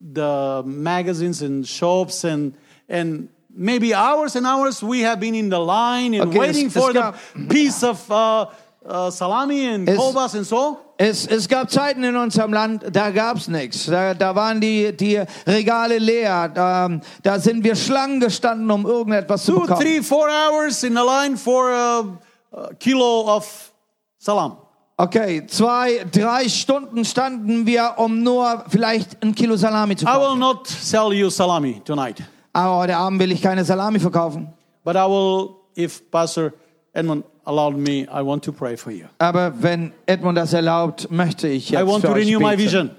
the 0.00 0.62
magazines 0.64 1.42
and 1.42 1.66
shops 1.66 2.24
and, 2.24 2.54
and 2.88 3.28
maybe 3.54 3.92
hours 3.94 4.36
and 4.36 4.46
hours 4.46 4.82
we 4.82 5.00
have 5.00 5.20
been 5.20 5.34
in 5.34 5.48
the 5.50 5.58
line 5.58 6.14
and 6.14 6.30
Okay, 6.30 6.38
waiting 6.38 6.66
es- 6.66 6.72
for 6.72 6.90
es 6.90 6.94
the 6.94 7.46
piece 7.48 7.82
of 7.84 8.10
uh, 8.10 8.46
uh, 8.86 9.10
salami 9.10 9.66
and 9.66 9.88
Es- 9.88 9.98
kolbas 9.98 10.34
and 10.34 10.46
so. 10.46 10.78
Es, 10.98 11.26
es 11.26 11.48
gab 11.48 11.70
Zeiten 11.70 12.04
in 12.04 12.14
unserem 12.14 12.52
Land, 12.52 12.84
da 12.94 13.10
gab's 13.10 13.48
nichts. 13.48 13.86
Da, 13.86 14.12
da 14.12 14.34
waren 14.34 14.60
die, 14.60 14.92
die 14.94 15.18
Regale 15.46 15.98
leer. 15.98 16.48
Da, 16.48 16.90
da 17.22 17.38
sind 17.38 17.64
wir 17.64 17.74
Schlangen 17.74 18.20
gestanden, 18.20 18.70
um 18.70 18.84
irgendetwas 18.84 19.44
zu 19.46 19.52
Two, 19.54 19.60
bekommen. 19.62 19.80
three, 19.80 20.02
four 20.02 20.28
hours 20.28 20.82
in 20.84 20.94
the 20.94 21.02
line 21.02 21.38
for 21.38 21.70
a, 21.70 22.04
a 22.52 22.74
kilo 22.74 23.34
of 23.34 23.72
salam. 24.18 24.58
Okay, 25.02 25.46
zwei, 25.46 26.04
drei 26.12 26.46
Stunden 26.50 27.06
standen 27.06 27.64
wir, 27.64 27.94
um 27.96 28.22
nur 28.22 28.66
vielleicht 28.68 29.22
ein 29.22 29.34
Kilo 29.34 29.56
Salami 29.56 29.96
zu 29.96 30.04
I 30.04 30.08
will 30.08 30.14
kaufen. 30.26 30.38
not 30.38 30.66
sell 30.68 31.10
you 31.14 31.30
salami 31.30 31.80
tonight, 31.86 32.22
Aber 32.52 32.76
heute 32.76 32.96
Abend 32.98 33.18
will 33.18 33.32
ich 33.32 33.40
keine 33.40 33.64
Salami 33.64 33.98
verkaufen. 33.98 34.48
but 34.84 34.96
I 34.96 35.06
will, 35.08 35.56
if 35.74 36.02
Pastor 36.10 36.52
Edmund 36.92 37.24
allowed 37.46 37.78
me, 37.78 38.00
I 38.12 38.22
want 38.22 38.44
to 38.44 38.52
pray 38.52 38.76
for 38.76 38.92
you. 38.92 39.06
Aber 39.16 39.54
wenn 39.62 39.94
Edmund 40.04 40.36
das 40.36 40.52
erlaubt, 40.52 41.10
möchte 41.10 41.48
ich 41.48 41.70
I 41.72 41.76
jetzt 41.76 41.86
want 41.86 42.02
für 42.02 42.08
to 42.08 42.12
euch 42.12 42.26
renew 42.26 42.38
my 42.38 42.50
beten. 42.56 42.58
vision. 42.62 42.90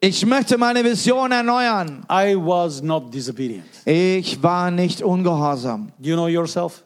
Ich 0.00 0.24
möchte 0.24 0.56
meine 0.56 0.82
Vision 0.82 1.30
erneuern. 1.30 2.06
I 2.10 2.34
was 2.36 2.80
not 2.80 3.12
disobedient. 3.12 3.66
Ich 3.84 4.42
war 4.42 4.70
nicht 4.70 5.02
ungehorsam. 5.02 5.92
Do 5.98 6.08
you 6.08 6.14
know 6.16 6.28
yourself? 6.28 6.82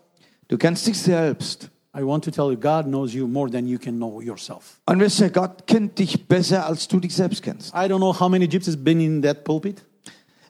Du 0.48 0.58
kennst 0.58 0.84
dich 0.84 1.00
selbst. 1.00 1.70
I 1.96 2.02
want 2.02 2.24
to 2.24 2.30
tell 2.30 2.50
you, 2.50 2.58
God 2.58 2.86
knows 2.86 3.14
you 3.14 3.26
more 3.26 3.48
than 3.48 3.66
you 3.66 3.78
can 3.78 3.96
know 3.96 4.20
yourself. 4.20 4.80
Und 4.86 5.00
wisst 5.00 5.20
ihr, 5.20 5.30
Gott 5.30 5.66
kennt 5.66 5.98
dich 5.98 6.28
besser, 6.28 6.66
als 6.66 6.86
du 6.86 7.00
dich 7.00 7.14
selbst 7.14 7.42
kennst. 7.42 7.72
I 7.72 7.88
don't 7.88 7.98
know 7.98 8.12
how 8.12 8.28
many 8.28 8.46
gypsies 8.46 8.76
been 8.76 9.00
in 9.00 9.22
that 9.22 9.44
pulpit. 9.44 9.82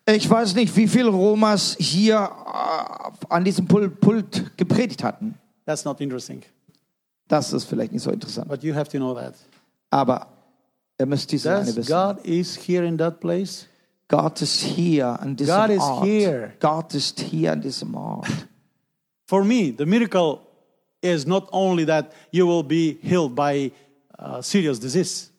Ich 0.08 0.28
weiß 0.28 0.54
nicht, 0.54 0.74
wie 0.76 0.88
viele 0.88 1.08
Romas 1.08 1.76
hier 1.78 2.16
äh, 2.16 3.26
an 3.28 3.44
diesem 3.44 3.66
Pul 3.66 3.88
Pult 3.90 4.56
gepredigt 4.56 5.04
hatten. 5.04 5.34
That's 5.64 5.84
not 5.84 6.00
interesting. 6.00 6.42
Das 7.28 7.52
ist 7.52 7.64
vielleicht 7.64 7.92
nicht 7.92 8.02
so 8.02 8.10
interessant. 8.10 8.48
But 8.48 8.62
you 8.62 8.74
have 8.74 8.90
to 8.90 8.98
know 8.98 9.14
that. 9.14 9.34
Aber 9.90 10.26
ihr 10.98 11.06
müsst 11.06 11.30
diese 11.30 11.54
eine 11.54 11.66
That 11.66 11.76
wissen. 11.76 11.92
God 11.92 12.24
is 12.24 12.56
here 12.56 12.84
in 12.84 12.98
that 12.98 13.20
place. 13.20 13.66
Gott 14.08 14.40
ist 14.42 14.60
hier 14.60 15.20
an 15.20 15.36
diesem 15.36 15.54
God 15.54 15.70
is 15.70 15.82
here. 16.02 16.52
Gott 16.60 16.94
ist 16.94 17.20
hier 17.20 17.52
an 17.52 17.60
diesem 17.60 17.94
Ort. 17.94 18.28
For 19.26 19.44
me, 19.44 19.74
the 19.76 19.84
miracle 19.84 20.45
is 21.14 21.26
not 21.26 21.48
only 21.52 21.86
that 21.86 22.12
you 22.30 22.46
will 22.46 22.62
be 22.62 22.98
healed 23.02 23.34
by 23.34 23.72
uh, 24.18 24.40
serious 24.42 24.78
disease. 24.78 25.30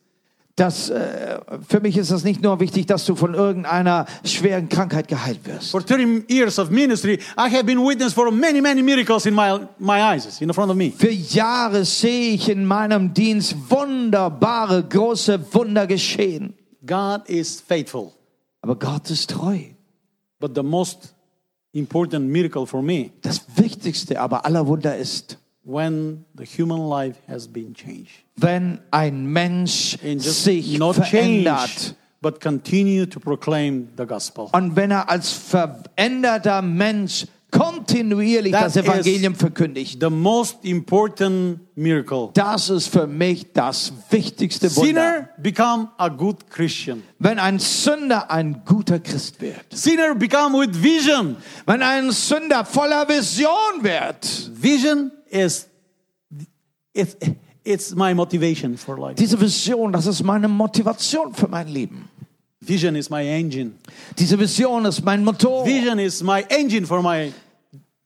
Das, 0.57 0.89
äh, 0.89 1.39
für 1.69 1.79
mich 1.81 1.97
ist 1.97 2.09
das 2.09 2.23
nicht 2.23 2.41
nur 2.41 2.59
wichtig, 2.59 2.87
dass 2.87 3.05
du 3.05 3.15
von 3.15 3.35
irgendeiner 3.35 4.07
schweren 4.23 4.69
Krankheit 4.69 5.07
geheilt 5.07 5.45
wirst. 5.45 5.69
For 5.69 5.85
30 5.85 6.27
years 6.31 6.57
of 6.57 6.71
ministry, 6.71 7.19
I 7.37 7.47
have 7.53 7.65
been 7.65 7.77
witness 7.77 8.11
for 8.11 8.31
many, 8.31 8.59
many 8.59 8.81
miracles 8.81 9.27
in 9.27 9.35
my, 9.35 9.59
my 9.77 10.01
eyes, 10.01 10.41
in 10.41 10.51
front 10.51 10.71
of 10.71 10.75
me. 10.75 10.91
Für 10.97 11.11
Jahre 11.11 11.85
sehe 11.85 12.33
ich 12.33 12.49
in 12.49 12.65
meinem 12.65 13.13
Dienst 13.13 13.55
wunderbare, 13.69 14.83
große 14.83 15.53
Wunder 15.53 15.85
geschehen. 15.85 16.55
God 16.83 17.29
is 17.29 17.61
faithful. 17.61 18.13
Aber 18.61 18.75
Gott 18.75 19.11
ist 19.11 19.29
treu. 19.29 19.59
But 20.39 20.55
the 20.55 20.63
most 20.63 21.13
important 21.71 22.29
miracle 22.29 22.65
for 22.65 22.81
me 22.81 23.11
Das 23.21 23.41
Wichtigste 23.55 24.19
aber 24.19 24.43
aller 24.43 24.65
Wunder 24.65 24.97
ist, 24.97 25.37
when 25.67 26.25
the 26.37 26.45
human 26.45 26.87
life 26.89 27.17
has 27.27 27.47
been 27.47 27.73
changed. 27.73 28.23
wenn 28.35 28.79
ein 28.91 29.25
Mensch 29.25 29.97
sich 30.17 30.77
not 30.77 30.95
verändert 30.95 31.95
but 32.21 32.39
continue 32.39 33.05
to 33.05 33.19
proclaim 33.19 33.89
the 33.97 34.05
gospel. 34.05 34.49
und 34.53 34.75
wenn 34.75 34.91
er 34.91 35.09
als 35.09 35.31
veränderter 35.31 36.61
Mensch 36.61 37.25
kontinuierlich 37.51 38.51
That 38.51 38.65
das 38.65 38.75
Evangelium 38.77 39.35
verkündigt. 39.35 39.99
The 40.01 40.09
most 40.09 40.57
important 40.63 41.59
miracle. 41.75 42.29
Das 42.33 42.69
ist 42.69 42.87
für 42.87 43.07
mich 43.07 43.53
das 43.53 43.93
wichtigste 44.09 44.73
Wunder. 44.75 44.87
Sinner 44.87 45.29
become 45.37 45.89
a 45.97 46.09
good 46.09 46.49
Christian. 46.49 47.03
Wenn 47.19 47.39
ein 47.39 47.59
Sünder 47.59 48.29
ein 48.29 48.63
guter 48.65 48.99
Christ 48.99 49.41
wird. 49.41 49.65
Sinner 49.71 50.15
become 50.15 50.57
with 50.59 50.81
vision. 50.81 51.37
Wenn 51.65 51.81
ein 51.81 52.11
Sünder 52.11 52.65
voller 52.65 53.07
Vision 53.07 53.81
wird. 53.81 54.51
Vision 54.53 55.11
is 55.31 55.67
it's, 56.93 57.15
it's 57.63 57.95
my 57.95 58.13
motivation 58.13 58.77
for 58.77 58.97
life. 58.97 59.15
Diese 59.15 59.39
Vision, 59.39 59.91
das 59.91 60.07
ist 60.07 60.23
meine 60.23 60.47
Motivation 60.47 61.33
für 61.33 61.47
mein 61.47 61.67
Leben. 61.67 62.09
Vision 62.59 62.95
is 62.95 63.09
my 63.09 63.23
engine. 63.23 63.73
Diese 64.17 64.37
Vision 64.37 64.85
ist 64.85 65.03
mein 65.03 65.23
Motor. 65.23 65.65
Vision 65.65 65.99
is 65.99 66.23
my 66.23 66.43
engine 66.49 66.85
for 66.85 67.01
my 67.01 67.31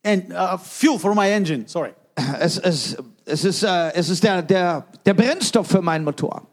and 0.03 0.31
uh, 0.33 0.57
fuel 0.57 0.99
for 0.99 1.15
my 1.15 1.29
engine. 1.29 1.67
Sorry. 1.67 1.93
Es, 2.39 2.57
es, 2.57 2.97
es 3.25 3.45
ist, 3.45 3.63
äh, 3.63 3.93
es 3.93 4.09
ist 4.09 4.23
der, 4.23 4.41
der, 4.41 4.85
der 5.05 5.13
Brennstoff 5.13 5.67
für 5.67 5.81
meinen 5.81 6.03
Motor. 6.03 6.45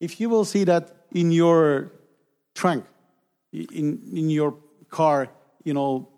If 0.00 0.20
you 0.20 0.28
will 0.28 0.44
see 0.44 0.64
that 0.64 0.92
in 1.12 1.30
your 1.30 1.90
trunk, 2.54 2.84
in 3.52 4.00
in 4.12 4.28
your 4.28 4.54
car, 4.90 5.28
you 5.64 5.72
know, 5.72 6.08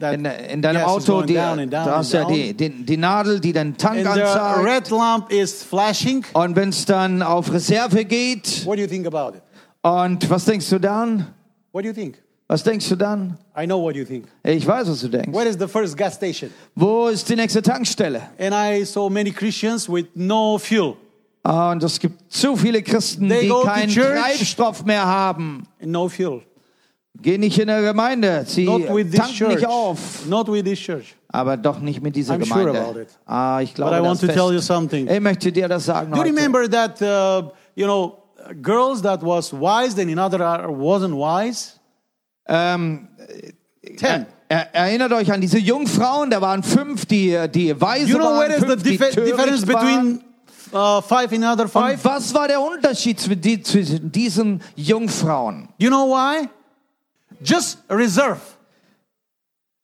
In, 0.00 0.24
in 0.24 0.60
deinem 0.60 0.82
Auto, 0.82 1.22
die, 1.22 1.34
down 1.34 1.60
and 1.60 1.72
down 1.72 1.84
da 1.84 1.84
and 1.84 1.96
hast 1.98 2.12
du 2.12 2.16
ja 2.16 2.24
die, 2.24 2.52
die, 2.54 2.68
die 2.84 2.96
Nadel, 2.96 3.38
die 3.38 3.52
den 3.52 3.76
Tank 3.76 3.98
and 4.04 4.08
anzeigt. 4.08 4.64
red 4.66 4.90
lamp 4.90 5.30
is 5.30 5.62
flashing. 5.62 6.24
Und 6.32 6.56
wenn 6.56 6.70
es 6.70 6.84
dann 6.84 7.22
auf 7.22 7.52
Reserve 7.52 8.04
geht, 8.04 8.66
What 8.66 8.76
do 8.78 8.82
you 8.82 8.88
think 8.88 9.06
about 9.06 9.36
it? 9.36 9.42
und 9.82 10.28
was 10.28 10.44
denkst 10.46 10.68
du 10.68 10.80
dann? 10.80 11.28
What 11.72 11.84
do 11.84 11.88
you 11.88 11.94
think? 11.94 12.16
Was 12.48 12.64
denkst 12.64 12.88
du 12.88 12.96
dann? 12.96 13.38
I 13.56 13.66
know 13.66 13.80
what 13.80 13.94
you 13.94 14.04
think. 14.04 14.26
Ich 14.42 14.66
weiß, 14.66 14.88
was 14.90 15.00
du 15.00 15.08
denkst. 15.08 15.32
Where 15.32 15.48
is 15.48 15.56
the 15.60 15.68
first 15.68 15.96
gas 15.96 16.16
station? 16.16 16.50
Wo 16.74 17.06
ist 17.06 17.28
die 17.28 17.36
nächste 17.36 17.62
Tankstelle? 17.62 18.20
And 18.38 18.52
I 18.52 18.84
saw 18.84 19.08
many 19.08 19.30
Christians 19.30 19.88
with 19.88 20.06
no 20.14 20.58
fuel 20.58 20.96
Ah, 21.44 21.70
Und 21.70 21.82
es 21.84 22.00
gibt 22.00 22.32
zu 22.32 22.56
viele 22.56 22.82
Christen, 22.82 23.28
They 23.28 23.42
die 23.42 23.52
keinen. 23.64 23.94
Treibstoff 23.94 24.84
mehr 24.84 25.06
haben. 25.06 25.68
and 25.80 25.92
no 25.92 26.08
fuel. 26.08 26.42
Geh 27.22 27.38
nicht 27.38 27.58
in 27.58 27.68
der 27.68 27.80
Gemeinde. 27.82 28.44
Sie 28.46 28.66
church. 28.66 29.54
nicht 29.54 29.66
auf. 29.66 30.26
Not 30.26 30.50
with 30.50 30.64
this 30.64 30.78
church. 30.78 31.14
Aber 31.28 31.56
doch 31.56 31.78
nicht 31.80 32.02
mit 32.02 32.14
dieser 32.16 32.34
I'm 32.34 32.44
sure 32.44 32.64
Gemeinde. 32.64 32.80
about 32.80 33.00
it. 33.00 33.08
Ah, 33.26 33.60
ich 33.60 33.74
glaube 33.74 33.92
But 33.92 34.00
I 34.00 34.02
want 34.04 34.20
to 34.20 34.26
fest. 34.26 34.38
tell 34.38 34.52
you 34.52 34.60
something. 34.60 35.08
Ich 35.08 35.20
möchte 35.20 35.50
dir 35.52 35.68
das 35.68 35.84
sagen 35.86 36.10
Do 36.12 36.18
you 36.18 36.22
remember 36.24 36.68
that, 36.70 37.00
uh, 37.00 37.50
you 37.74 37.86
know, 37.86 38.18
girls 38.62 39.00
that 39.02 39.22
was 39.22 39.52
wise 39.52 39.98
and 40.00 40.10
another 40.10 40.38
wasn't 40.68 41.14
wise? 41.14 41.74
Ähm, 42.46 43.08
Ten. 43.96 44.26
er, 44.48 44.74
erinnert 44.74 45.12
euch 45.12 45.32
an 45.32 45.40
diese 45.40 45.58
Jungfrauen, 45.58 46.30
da 46.30 46.40
waren 46.40 46.62
fünf, 46.62 47.06
die, 47.06 47.38
die 47.48 47.80
weise 47.80 48.06
You 48.10 48.16
know 48.18 48.26
waren, 48.26 48.36
what 48.36 48.50
is 48.50 48.60
the 48.60 48.66
fünf, 48.66 48.82
die 48.82 48.98
töricht 48.98 49.16
difference 49.16 49.66
waren. 49.68 50.18
between 50.20 50.24
uh, 50.74 51.00
five 51.00 51.32
another 51.32 51.64
Und 51.64 51.70
five? 51.70 52.04
was 52.04 52.34
war 52.34 52.48
der 52.48 52.60
Unterschied 52.60 53.18
zwischen 53.20 54.12
diesen 54.12 54.60
Jungfrauen? 54.76 55.68
You 55.78 55.88
know 55.88 56.08
why? 56.08 56.48
Just 57.44 57.78
reserve. 57.90 58.40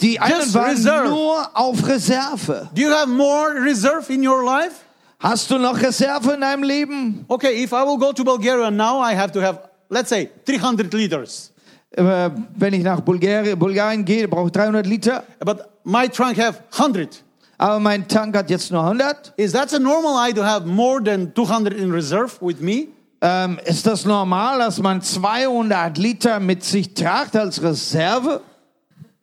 Die 0.00 0.18
einen 0.18 0.40
Just 0.40 0.54
waren 0.54 0.70
reserve. 0.70 1.08
nur 1.10 1.50
auf 1.54 1.86
Reserve. 1.86 2.68
Do 2.74 2.80
you 2.82 2.90
have 2.90 3.06
more 3.08 3.50
reserve 3.62 4.10
in 4.12 4.26
your 4.26 4.42
life? 4.44 4.76
Hast 5.18 5.50
du 5.50 5.58
noch 5.58 5.78
Reserve 5.78 6.32
in 6.32 6.40
deinem 6.40 6.62
Leben? 6.62 7.24
Okay, 7.28 7.62
if 7.62 7.72
I 7.72 7.82
will 7.84 7.98
go 7.98 8.10
to 8.12 8.24
Bulgaria 8.24 8.70
now, 8.70 9.02
I 9.02 9.14
have 9.14 9.30
to 9.32 9.42
have, 9.42 9.68
let's 9.90 10.08
say, 10.08 10.30
300 10.46 10.90
liters. 10.94 11.52
Äh, 11.90 12.30
Wenn 12.56 12.72
ich 12.72 12.82
nach 12.82 13.00
Bulgarien, 13.00 13.58
Bulgarien 13.58 14.02
gehe, 14.04 14.26
brauche 14.26 14.46
ich 14.46 14.52
300 14.52 14.86
Liter. 14.86 15.24
But 15.44 15.68
my 15.84 16.08
trunk 16.08 16.38
have 16.38 16.60
100. 16.72 17.22
Aber 17.58 17.78
mein 17.78 18.08
Tank 18.08 18.34
hat 18.34 18.48
jetzt 18.48 18.70
nur 18.70 18.80
100. 18.82 19.34
Is 19.36 19.52
that 19.52 19.74
a 19.74 19.78
normal 19.78 20.16
I 20.26 20.32
to 20.32 20.42
have 20.42 20.64
more 20.66 21.02
than 21.04 21.34
200 21.34 21.74
in 21.76 21.92
reserve 21.92 22.38
with 22.40 22.60
me? 22.60 22.88
Ähm, 23.22 23.58
ist 23.64 23.86
das 23.86 24.04
normal, 24.04 24.58
dass 24.60 24.80
man 24.80 25.02
200 25.02 25.98
Liter 25.98 26.40
mit 26.40 26.64
sich 26.64 26.94
tragt 26.94 27.36
als 27.36 27.62
Reserve? 27.62 28.40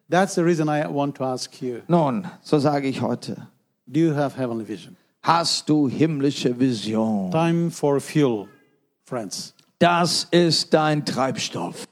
That's 0.09 0.35
the 0.35 0.41
reason 0.41 0.67
I 0.69 0.85
want 0.87 1.15
to 1.17 1.25
ask 1.25 1.61
you. 1.61 1.79
Nun, 1.87 2.27
so 2.41 2.59
sage 2.59 2.87
ich 2.87 3.01
heute. 3.01 3.47
Do 3.87 3.99
you 3.99 4.15
have 4.15 4.37
heavenly 4.37 4.67
vision? 4.67 4.95
Hast 5.23 5.67
du 5.67 5.89
himmlische 5.89 6.57
Vision? 6.57 7.31
Time 7.31 7.71
for 7.71 7.99
fuel, 7.99 8.47
friends. 9.03 9.53
Das 9.79 10.27
ist 10.31 10.73
dein 10.73 11.03
Treibstoff. 11.03 11.85